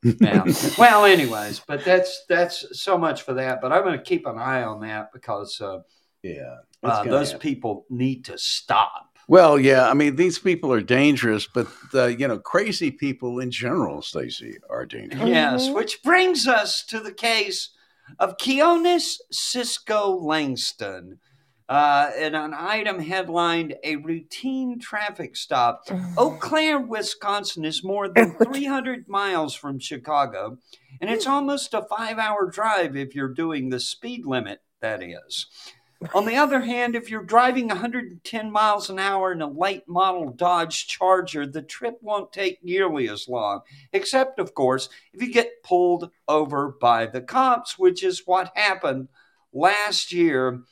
Yeah. 0.03 0.45
well, 0.79 1.05
anyways, 1.05 1.61
but 1.61 1.85
that's 1.85 2.25
that's 2.29 2.81
so 2.81 2.99
much 2.99 3.23
for 3.23 3.35
that. 3.35 3.61
But 3.61 3.73
I'm 3.73 3.85
going 3.85 3.99
to 3.99 4.05
keep 4.05 4.27
an 4.27 4.39
eye 4.39 4.63
on 4.63 4.81
that 4.81 5.13
because 5.13 5.61
uh, 5.61 5.81
Yeah. 6.23 6.57
uh, 6.83 7.05
those 7.05 7.33
happen. 7.33 7.41
people 7.41 7.87
need 7.89 8.25
to 8.27 8.37
stop. 8.37 9.13
Well, 9.29 9.59
yeah. 9.59 9.89
I 9.89 9.95
mean, 9.95 10.17
these 10.17 10.39
people 10.39 10.73
are 10.73 10.81
dangerous, 10.81 11.47
but, 11.47 11.69
uh, 11.95 12.07
you 12.07 12.27
know, 12.27 12.39
crazy 12.39 12.91
people 12.91 13.39
in 13.39 13.51
general, 13.51 14.03
Stacy, 14.03 14.59
are 14.69 14.85
dangerous. 14.85 15.29
Yes, 15.29 15.71
which 15.71 16.03
brings 16.03 16.49
us 16.49 16.85
to 16.87 17.01
the 17.01 17.13
case 17.13 17.71
of 18.19 18.37
Keonis 18.37 19.19
Cisco 19.31 20.19
Langston. 20.19 21.19
Uh, 21.69 22.11
and 22.19 22.37
an 22.37 22.53
item 22.55 22.99
headlined 22.99 23.75
A 23.83 23.97
Routine 23.97 24.79
Traffic 24.79 25.37
Stop. 25.37 25.85
Eau 26.19 26.37
Claire, 26.39 26.79
Wisconsin 26.79 27.65
is 27.65 27.83
more 27.83 28.09
than 28.09 28.35
300 28.43 29.09
miles 29.09 29.55
from 29.55 29.79
Chicago, 29.79 30.59
and 31.01 31.09
it's 31.09 31.27
almost 31.27 31.73
a 31.73 31.83
five 31.83 32.19
hour 32.19 32.51
drive 32.51 32.95
if 32.97 33.15
you're 33.15 33.33
doing 33.33 33.71
the 33.71 33.81
speed 33.81 34.27
limit, 34.27 34.61
that 34.81 35.03
is. 35.03 35.47
On 36.15 36.25
the 36.27 36.37
other 36.37 36.61
hand, 36.61 36.95
if 36.95 37.11
you're 37.11 37.23
driving 37.23 37.69
110 37.69 38.51
miles 38.51 38.91
an 38.91 38.99
hour 38.99 39.33
in 39.33 39.43
a 39.43 39.47
late 39.47 39.89
model 39.89 40.31
Dodge 40.31 40.87
Charger, 40.87 41.47
the 41.47 41.63
trip 41.63 41.99
won't 42.01 42.33
take 42.33 42.63
nearly 42.63 43.09
as 43.09 43.29
long, 43.29 43.61
except, 43.93 44.39
of 44.39 44.55
course, 44.55 44.89
if 45.13 45.23
you 45.23 45.33
get 45.33 45.63
pulled 45.63 46.11
over 46.29 46.77
by 46.81 47.07
the 47.07 47.21
cops, 47.21 47.79
which 47.79 48.03
is 48.03 48.23
what 48.27 48.57
happened 48.57 49.09
last 49.53 50.13
year 50.13 50.63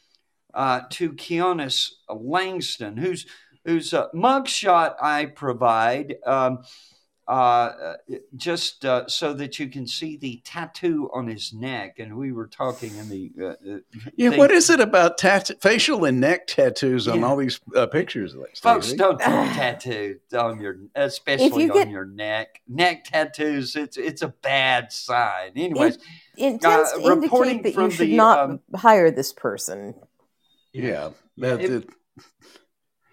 uh, 0.55 0.83
to 0.91 1.13
Keonis 1.13 1.91
Langston, 2.09 2.97
whose 2.97 3.27
whose 3.65 3.93
uh, 3.93 4.09
mugshot 4.15 4.95
I 5.01 5.27
provide. 5.27 6.17
Um, 6.27 6.65
uh, 7.31 7.95
just 8.35 8.85
uh, 8.85 9.07
so 9.07 9.33
that 9.35 9.59
you 9.61 9.69
can 9.69 9.87
see 9.87 10.17
the 10.17 10.41
tattoo 10.45 11.09
on 11.15 11.29
his 11.29 11.53
neck, 11.53 11.99
and 12.01 12.17
we 12.17 12.33
were 12.33 12.49
talking 12.49 12.97
in 12.97 13.09
the 13.09 13.31
uh, 13.41 13.45
uh, 13.47 13.79
Yeah, 14.17 14.31
thing- 14.31 14.39
what 14.39 14.51
is 14.51 14.69
it 14.69 14.81
about 14.81 15.17
tat- 15.17 15.51
facial 15.61 16.05
and 16.05 16.21
neck 16.21 16.49
tattoos 16.49 17.07
on 17.07 17.21
Yeah. 17.21 17.27
all 17.27 17.37
these 17.37 17.61
uh, 17.77 17.87
pictures? 17.87 18.35
Folks 18.61 18.93
don't 18.95 19.19
get 19.21 19.55
tattoos 19.55 20.19
on 20.37 20.61
your, 20.61 20.77
especially 20.97 21.65
you 21.65 21.71
on 21.73 21.79
get- 21.79 21.89
your 21.91 22.05
neck. 22.07 22.63
Neck 22.67 23.05
tattoos, 23.05 23.77
it's 23.77 23.97
it's 23.97 24.23
a 24.23 24.29
bad 24.29 24.93
sign. 24.93 25.53
Anyways, 25.55 25.99
It 26.37 26.61
tends 26.61 26.91
Uh, 26.93 26.99
to 26.99 27.09
reporting 27.21 27.51
indicate 27.59 27.63
that 27.63 27.75
from 27.75 27.85
you 27.85 27.91
should 27.93 28.09
the, 28.09 28.17
not 28.17 28.39
um, 28.41 28.61
hire 28.75 29.11
this 29.13 29.33
person. 29.33 29.95
Yeah, 30.73 31.11
that, 31.39 31.61
It- 31.61 31.71
it- 31.71 31.89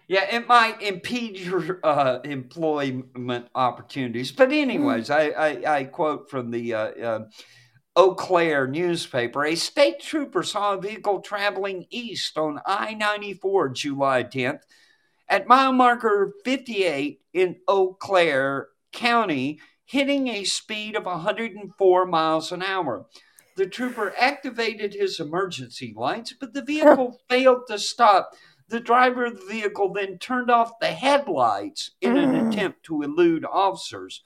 yeah, 0.07 0.35
it 0.35 0.47
might 0.47 0.81
impede 0.81 1.37
your 1.37 1.79
uh, 1.83 2.19
employment 2.23 3.47
opportunities. 3.53 4.31
But 4.31 4.51
anyways, 4.51 5.09
I, 5.09 5.27
I, 5.29 5.77
I 5.77 5.83
quote 5.83 6.29
from 6.29 6.51
the 6.51 6.73
uh, 6.73 6.79
uh, 6.79 7.25
Eau 7.95 8.13
Claire 8.15 8.67
newspaper: 8.67 9.43
A 9.43 9.55
state 9.55 9.99
trooper 9.99 10.43
saw 10.43 10.73
a 10.73 10.81
vehicle 10.81 11.21
traveling 11.21 11.87
east 11.89 12.37
on 12.37 12.61
I 12.65 12.93
ninety 12.93 13.33
four 13.33 13.69
July 13.69 14.23
tenth 14.23 14.61
at 15.27 15.47
mile 15.47 15.73
marker 15.73 16.33
fifty 16.45 16.85
eight 16.85 17.21
in 17.33 17.57
Eau 17.67 17.93
Claire 17.99 18.69
County, 18.93 19.59
hitting 19.85 20.27
a 20.27 20.43
speed 20.43 20.95
of 20.95 21.05
104 21.05 22.05
miles 22.05 22.51
an 22.51 22.63
hour. 22.63 23.05
The 23.55 23.67
trooper 23.67 24.13
activated 24.19 24.93
his 24.93 25.19
emergency 25.19 25.93
lights, 25.95 26.33
but 26.39 26.53
the 26.53 26.63
vehicle 26.63 27.19
failed 27.29 27.67
to 27.67 27.79
stop. 27.79 28.31
The 28.69 28.79
driver 28.79 29.25
of 29.25 29.39
the 29.39 29.45
vehicle 29.45 29.93
then 29.93 30.17
turned 30.19 30.51
off 30.51 30.79
the 30.79 30.87
headlights 30.87 31.91
in 32.01 32.17
an 32.17 32.33
Mm. 32.33 32.51
attempt 32.51 32.83
to 32.83 33.01
elude 33.01 33.45
officers. 33.45 34.23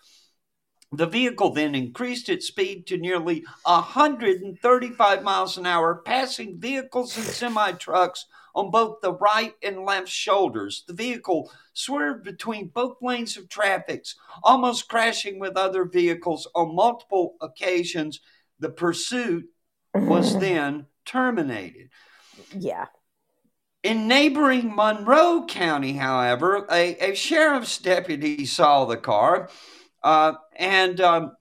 The 0.91 1.05
vehicle 1.07 1.53
then 1.53 1.73
increased 1.75 2.27
its 2.27 2.47
speed 2.47 2.85
to 2.87 2.97
nearly 2.97 3.45
135 3.65 5.23
miles 5.23 5.57
an 5.57 5.65
hour, 5.65 6.01
passing 6.05 6.59
vehicles 6.59 7.15
and 7.15 7.25
semi 7.25 7.71
trucks 7.73 8.25
on 8.53 8.69
both 8.71 8.99
the 9.01 9.13
right 9.13 9.53
and 9.63 9.85
left 9.85 10.09
shoulders. 10.09 10.83
The 10.87 10.93
vehicle 10.93 11.49
swerved 11.73 12.23
between 12.25 12.67
both 12.67 12.97
lanes 13.01 13.37
of 13.37 13.47
traffic, 13.47 14.05
almost 14.43 14.89
crashing 14.89 15.39
with 15.39 15.55
other 15.55 15.85
vehicles 15.85 16.47
on 16.53 16.75
multiple 16.75 17.35
occasions. 17.39 18.19
The 18.59 18.69
pursuit 18.69 19.45
was 19.93 20.37
then 20.39 20.87
terminated. 21.05 21.89
yeah. 22.53 22.87
In 23.83 24.07
neighboring 24.07 24.75
Monroe 24.75 25.45
County, 25.47 25.93
however, 25.93 26.67
a, 26.69 27.11
a 27.11 27.15
sheriff's 27.15 27.79
deputy 27.79 28.45
saw 28.45 28.85
the 28.85 28.97
car, 28.97 29.49
uh, 30.03 30.33
and 30.55 31.01
um, 31.01 31.31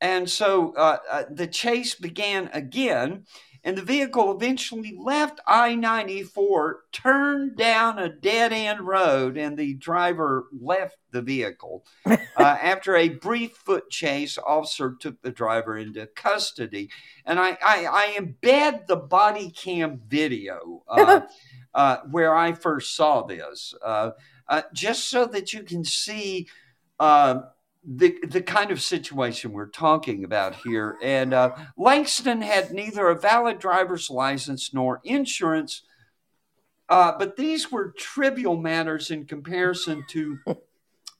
and 0.00 0.30
so 0.30 0.72
uh, 0.76 0.98
uh, 1.10 1.24
the 1.30 1.48
chase 1.48 1.96
began 1.96 2.48
again. 2.52 3.24
And 3.68 3.76
the 3.76 3.82
vehicle 3.82 4.32
eventually 4.32 4.96
left 4.98 5.40
I 5.46 5.74
94, 5.74 6.84
turned 6.90 7.56
down 7.56 7.98
a 7.98 8.08
dead 8.08 8.50
end 8.50 8.80
road, 8.80 9.36
and 9.36 9.58
the 9.58 9.74
driver 9.74 10.46
left 10.58 10.96
the 11.10 11.20
vehicle. 11.20 11.84
Uh, 12.38 12.56
after 12.62 12.94
a 12.94 13.08
brief 13.08 13.50
foot 13.50 13.90
chase, 13.90 14.38
officer 14.38 14.96
took 15.00 15.20
the 15.22 15.30
driver 15.32 15.76
into 15.76 16.06
custody. 16.06 16.88
And 17.26 17.40
I, 17.40 17.58
I, 17.60 17.86
I 17.90 18.16
embed 18.16 18.86
the 18.86 18.94
body 18.94 19.50
cam 19.50 20.00
video 20.06 20.84
uh, 20.86 21.22
uh, 21.74 21.96
where 22.08 22.36
I 22.36 22.52
first 22.52 22.94
saw 22.94 23.22
this, 23.22 23.74
uh, 23.84 24.12
uh, 24.46 24.62
just 24.72 25.10
so 25.10 25.26
that 25.26 25.52
you 25.52 25.64
can 25.64 25.84
see 25.84 26.46
uh, 27.00 27.40
the 27.90 28.18
the 28.26 28.42
kind 28.42 28.70
of 28.70 28.82
situation 28.82 29.52
we're 29.52 29.66
talking 29.66 30.22
about 30.22 30.54
here. 30.56 30.98
And 31.02 31.32
uh, 31.32 31.56
Langston 31.78 32.42
had 32.42 32.70
neither 32.70 33.08
a 33.08 33.18
valid 33.18 33.58
driver's 33.58 34.10
license 34.10 34.74
nor 34.74 35.00
insurance, 35.04 35.82
uh, 36.90 37.12
but 37.18 37.36
these 37.36 37.72
were 37.72 37.94
trivial 37.96 38.56
matters 38.56 39.10
in 39.10 39.24
comparison 39.24 40.04
to 40.10 40.38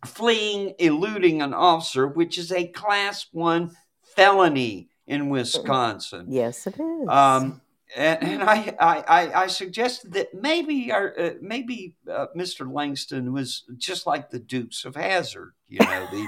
fleeing, 0.05 0.75
eluding 0.79 1.41
an 1.41 1.55
officer, 1.55 2.07
which 2.07 2.37
is 2.37 2.53
a 2.53 2.66
class 2.66 3.27
one 3.33 3.71
felony 4.14 4.89
in 5.07 5.31
Wisconsin. 5.31 6.27
Yes, 6.29 6.66
it 6.66 6.79
is. 6.79 7.09
Um, 7.09 7.62
and, 7.97 8.23
and 8.23 8.43
I, 8.43 8.75
I, 8.79 9.33
I, 9.45 9.47
suggested 9.47 10.12
that 10.12 10.35
maybe 10.35 10.93
our, 10.93 11.19
uh, 11.19 11.31
maybe 11.41 11.95
uh, 12.11 12.27
Mr. 12.37 12.71
Langston 12.71 13.33
was 13.33 13.64
just 13.79 14.07
like 14.07 14.29
the 14.29 14.39
Dukes 14.39 14.85
of 14.85 14.95
Hazzard, 14.95 15.55
you 15.69 15.81
know, 15.81 16.07
the 16.11 16.27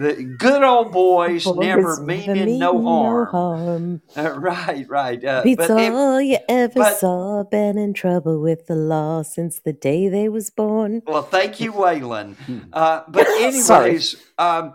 the 0.00 0.22
good 0.38 0.62
old 0.62 0.92
boys, 0.92 1.44
Boys 1.44 1.56
never 1.58 2.00
meaning 2.00 2.60
no 2.60 2.80
harm. 2.82 3.26
harm. 3.26 4.02
Uh, 4.16 4.30
right, 4.38 4.86
right. 4.88 5.24
Uh, 5.24 5.42
Beats 5.42 5.66
but 5.66 5.70
it- 5.80 5.92
all 5.92 6.20
you 6.22 6.38
ever 6.48 6.72
but- 6.74 6.96
saw. 6.98 7.42
Been 7.42 7.76
in 7.78 7.94
trouble 7.94 8.40
with 8.40 8.66
the 8.68 8.76
law 8.76 9.22
since 9.22 9.58
the 9.58 9.72
day 9.72 10.08
they 10.08 10.28
was 10.28 10.50
born. 10.50 11.02
well, 11.06 11.22
thank 11.22 11.58
you, 11.60 11.72
Waylon. 11.72 12.36
Uh, 12.72 13.02
but 13.08 13.26
Sorry. 13.52 13.86
anyways, 13.90 14.16
um, 14.38 14.74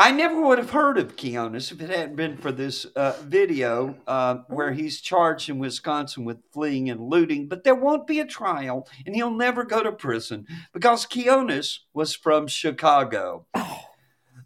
I 0.00 0.12
never 0.12 0.40
would 0.40 0.56
have 0.56 0.70
heard 0.70 0.96
of 0.96 1.14
Keonis 1.14 1.70
if 1.70 1.82
it 1.82 1.90
hadn't 1.90 2.16
been 2.16 2.38
for 2.38 2.50
this 2.50 2.86
uh, 2.86 3.18
video 3.22 3.96
uh, 4.06 4.36
where 4.48 4.72
he's 4.72 5.02
charged 5.02 5.50
in 5.50 5.58
Wisconsin 5.58 6.24
with 6.24 6.38
fleeing 6.54 6.88
and 6.88 6.98
looting. 6.98 7.48
But 7.48 7.64
there 7.64 7.74
won't 7.74 8.06
be 8.06 8.18
a 8.18 8.24
trial, 8.24 8.88
and 9.04 9.14
he'll 9.14 9.30
never 9.30 9.62
go 9.62 9.82
to 9.82 9.92
prison 9.92 10.46
because 10.72 11.04
Keonis 11.04 11.80
was 11.92 12.14
from 12.14 12.46
Chicago, 12.46 13.44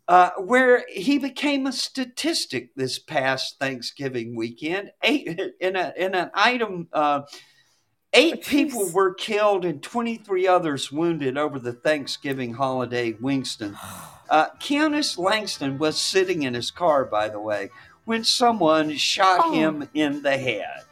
uh, 0.08 0.30
where 0.38 0.84
he 0.88 1.18
became 1.18 1.68
a 1.68 1.72
statistic 1.72 2.74
this 2.74 2.98
past 2.98 3.60
Thanksgiving 3.60 4.34
weekend. 4.34 4.90
Eight 5.04 5.40
in 5.60 5.76
a 5.76 5.92
in 5.96 6.16
an 6.16 6.32
item. 6.34 6.88
Eight 8.14 8.42
Jeez. 8.42 8.46
people 8.46 8.90
were 8.90 9.12
killed 9.14 9.64
and 9.64 9.82
23 9.82 10.46
others 10.46 10.90
wounded 10.92 11.36
over 11.36 11.58
the 11.58 11.72
Thanksgiving 11.72 12.54
holiday 12.54 13.08
in 13.08 13.18
Winston. 13.20 13.76
Uh, 14.30 14.48
Keonis 14.58 15.18
Langston 15.18 15.76
was 15.76 16.00
sitting 16.00 16.44
in 16.44 16.54
his 16.54 16.70
car, 16.70 17.04
by 17.04 17.28
the 17.28 17.38
way, 17.38 17.68
when 18.06 18.24
someone 18.24 18.90
shot 18.96 19.38
Oh. 19.44 19.52
him 19.52 19.86
in 19.92 20.22
the 20.22 20.38
head. 20.38 20.84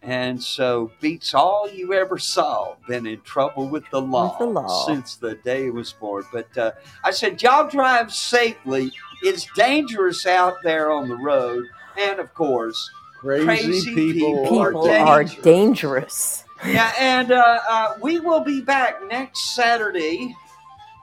And 0.00 0.40
so, 0.40 0.92
beats 1.00 1.34
all 1.34 1.68
you 1.68 1.92
ever 1.94 2.16
saw. 2.16 2.76
Been 2.86 3.08
in 3.08 3.20
trouble 3.22 3.68
with 3.68 3.82
the 3.90 4.00
law, 4.00 4.38
the 4.38 4.44
law. 4.46 4.86
since 4.86 5.16
the 5.16 5.34
day 5.34 5.64
he 5.64 5.70
was 5.70 5.92
born. 5.94 6.24
But 6.32 6.56
uh, 6.56 6.70
I 7.02 7.10
said, 7.10 7.42
y'all 7.42 7.68
drive 7.68 8.12
safely. 8.14 8.92
It's 9.24 9.48
dangerous 9.56 10.24
out 10.24 10.54
there 10.62 10.92
on 10.92 11.08
the 11.08 11.16
road. 11.16 11.64
And 11.98 12.20
of 12.20 12.32
course, 12.34 12.88
Crazy, 13.24 13.44
Crazy 13.46 13.94
people, 13.94 14.42
people 14.42 14.60
are 14.60 14.72
dangerous. 14.72 15.34
are 15.38 15.42
dangerous. 15.42 15.42
dangerous. 15.42 16.44
yeah, 16.66 16.92
and 16.98 17.32
uh, 17.32 17.58
uh, 17.68 17.94
we 18.02 18.20
will 18.20 18.40
be 18.40 18.60
back 18.60 18.96
next 19.08 19.54
Saturday. 19.54 20.34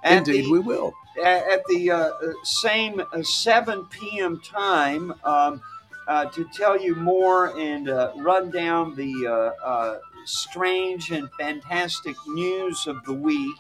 At 0.03 0.19
Indeed, 0.27 0.45
the, 0.45 0.51
we 0.51 0.59
will. 0.59 0.93
at 1.23 1.61
the 1.67 1.91
uh, 1.91 1.97
uh, 1.97 2.33
same 2.43 3.01
uh, 3.11 3.23
7 3.23 3.85
p.m. 3.85 4.39
time 4.41 5.13
um, 5.23 5.61
uh, 6.07 6.25
to 6.25 6.45
tell 6.53 6.79
you 6.79 6.95
more 6.95 7.57
and 7.59 7.89
uh, 7.89 8.11
run 8.17 8.51
down 8.51 8.95
the 8.95 9.13
uh, 9.27 9.65
uh, 9.65 9.99
strange 10.25 11.11
and 11.11 11.29
fantastic 11.39 12.15
news 12.27 12.85
of 12.87 13.03
the 13.05 13.13
week. 13.13 13.55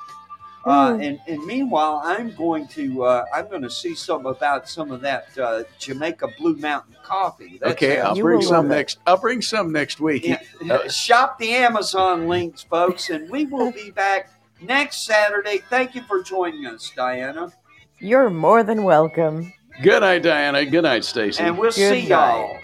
Uh, 0.63 0.93
Hmm. 0.93 1.01
and, 1.01 1.19
and 1.27 1.43
meanwhile, 1.45 2.01
I'm 2.03 2.35
going 2.35 2.67
to 2.69 3.03
uh, 3.03 3.25
I'm 3.33 3.47
going 3.49 3.63
to 3.63 3.69
see 3.69 3.95
some 3.95 4.25
about 4.27 4.69
some 4.69 4.91
of 4.91 5.01
that 5.01 5.25
uh, 5.37 5.63
Jamaica 5.79 6.27
Blue 6.37 6.55
Mountain 6.57 6.95
coffee. 7.03 7.57
That 7.61 7.71
Okay, 7.71 7.99
I'll 7.99 8.15
bring 8.15 8.41
some 8.43 8.53
love 8.53 8.65
next. 8.67 8.99
I'll 9.07 9.17
bring 9.17 9.41
some 9.41 9.71
next 9.71 9.99
week. 9.99 10.25
yeah. 10.61 10.87
Shop 10.87 11.39
the 11.39 11.51
Amazon 11.53 12.27
links, 12.27 12.61
folks, 12.61 13.09
and 13.09 13.27
we 13.29 13.45
will 13.45 13.71
be 13.71 13.89
back 13.89 14.29
next 14.61 15.05
Saturday. 15.05 15.57
Thank 15.69 15.95
you 15.95 16.03
for 16.03 16.21
joining 16.21 16.67
us, 16.67 16.91
Dianna. 16.95 17.51
You're 17.99 18.29
more 18.29 18.61
than 18.63 18.83
welcome. 18.83 19.51
Good 19.81 20.01
night, 20.01 20.21
Dianna. 20.23 20.69
Good 20.69 20.83
night, 20.83 21.03
Stacy. 21.05 21.41
And 21.41 21.57
we'll 21.57 21.71
Good 21.71 22.01
see 22.01 22.07
y'all. 22.07 22.53
night. 22.53 22.63